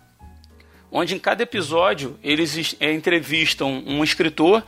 [0.93, 4.63] onde em cada episódio eles é, entrevistam um escritor.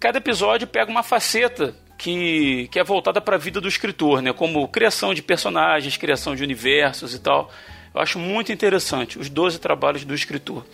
[0.00, 4.32] Cada episódio pega uma faceta que, que é voltada para a vida do escritor, né?
[4.32, 7.52] como criação de personagens, criação de universos e tal.
[7.94, 10.64] Eu acho muito interessante os 12 trabalhos do escritor.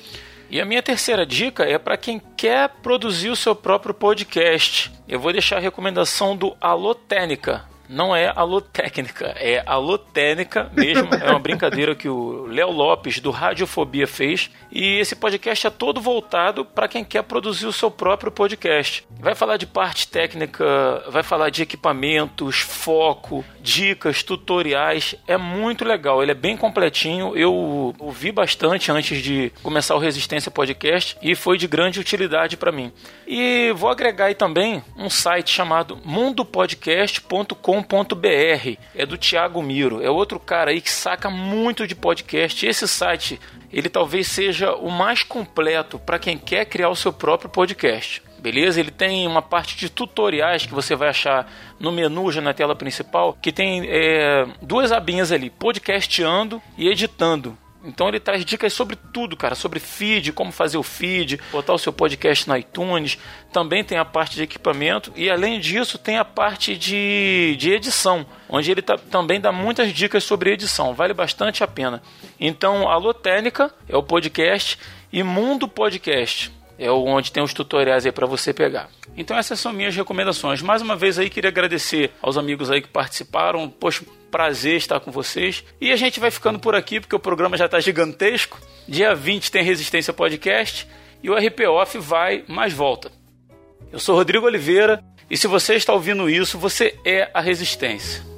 [0.49, 4.93] E a minha terceira dica é para quem quer produzir o seu próprio podcast.
[5.09, 11.09] Eu vou deixar a recomendação do Alotênica, não é alotécnica, é alotênica mesmo.
[11.15, 14.51] é uma brincadeira que o Léo Lopes, do Radiofobia, fez.
[14.71, 19.07] E esse podcast é todo voltado para quem quer produzir o seu próprio podcast.
[19.11, 20.65] Vai falar de parte técnica,
[21.09, 25.15] vai falar de equipamentos, foco, dicas, tutoriais.
[25.27, 27.37] É muito legal, ele é bem completinho.
[27.37, 32.73] Eu ouvi bastante antes de começar o Resistência Podcast e foi de grande utilidade para
[32.73, 32.93] mim.
[33.27, 38.79] E vou agregar aí também um site chamado mundopodcast.com podcast.com.br.
[38.95, 40.03] É do Thiago Miro.
[40.03, 42.67] É outro cara aí que saca muito de podcast.
[42.67, 43.41] Esse site,
[43.73, 48.23] ele talvez seja o mais completo para quem quer criar o seu próprio podcast.
[48.39, 48.81] Beleza?
[48.81, 52.75] Ele tem uma parte de tutoriais que você vai achar no menu já na tela
[52.75, 57.57] principal, que tem é, duas abinhas ali, podcastando e editando.
[57.85, 61.79] Então ele traz dicas sobre tudo, cara, sobre feed, como fazer o feed, botar o
[61.79, 63.19] seu podcast no iTunes.
[63.53, 68.25] Também tem a parte de equipamento e além disso tem a parte de, de edição,
[68.49, 70.95] onde ele tá, também dá muitas dicas sobre edição.
[70.95, 72.03] Vale bastante a pena.
[72.39, 74.79] Então, Alô Técnica é o podcast
[75.13, 78.89] e Mundo Podcast é onde tem os tutoriais aí para você pegar.
[79.17, 80.61] Então essas são minhas recomendações.
[80.63, 83.69] Mais uma vez aí queria agradecer aos amigos aí que participaram.
[83.69, 85.63] Poxa, prazer estar com vocês.
[85.79, 88.59] E a gente vai ficando por aqui porque o programa já está gigantesco.
[88.89, 90.89] Dia 20 tem Resistência Podcast
[91.23, 93.13] e o RP Off vai mais volta.
[93.93, 98.32] Eu sou Rodrigo Oliveira e se você está ouvindo isso, você é a Resistência.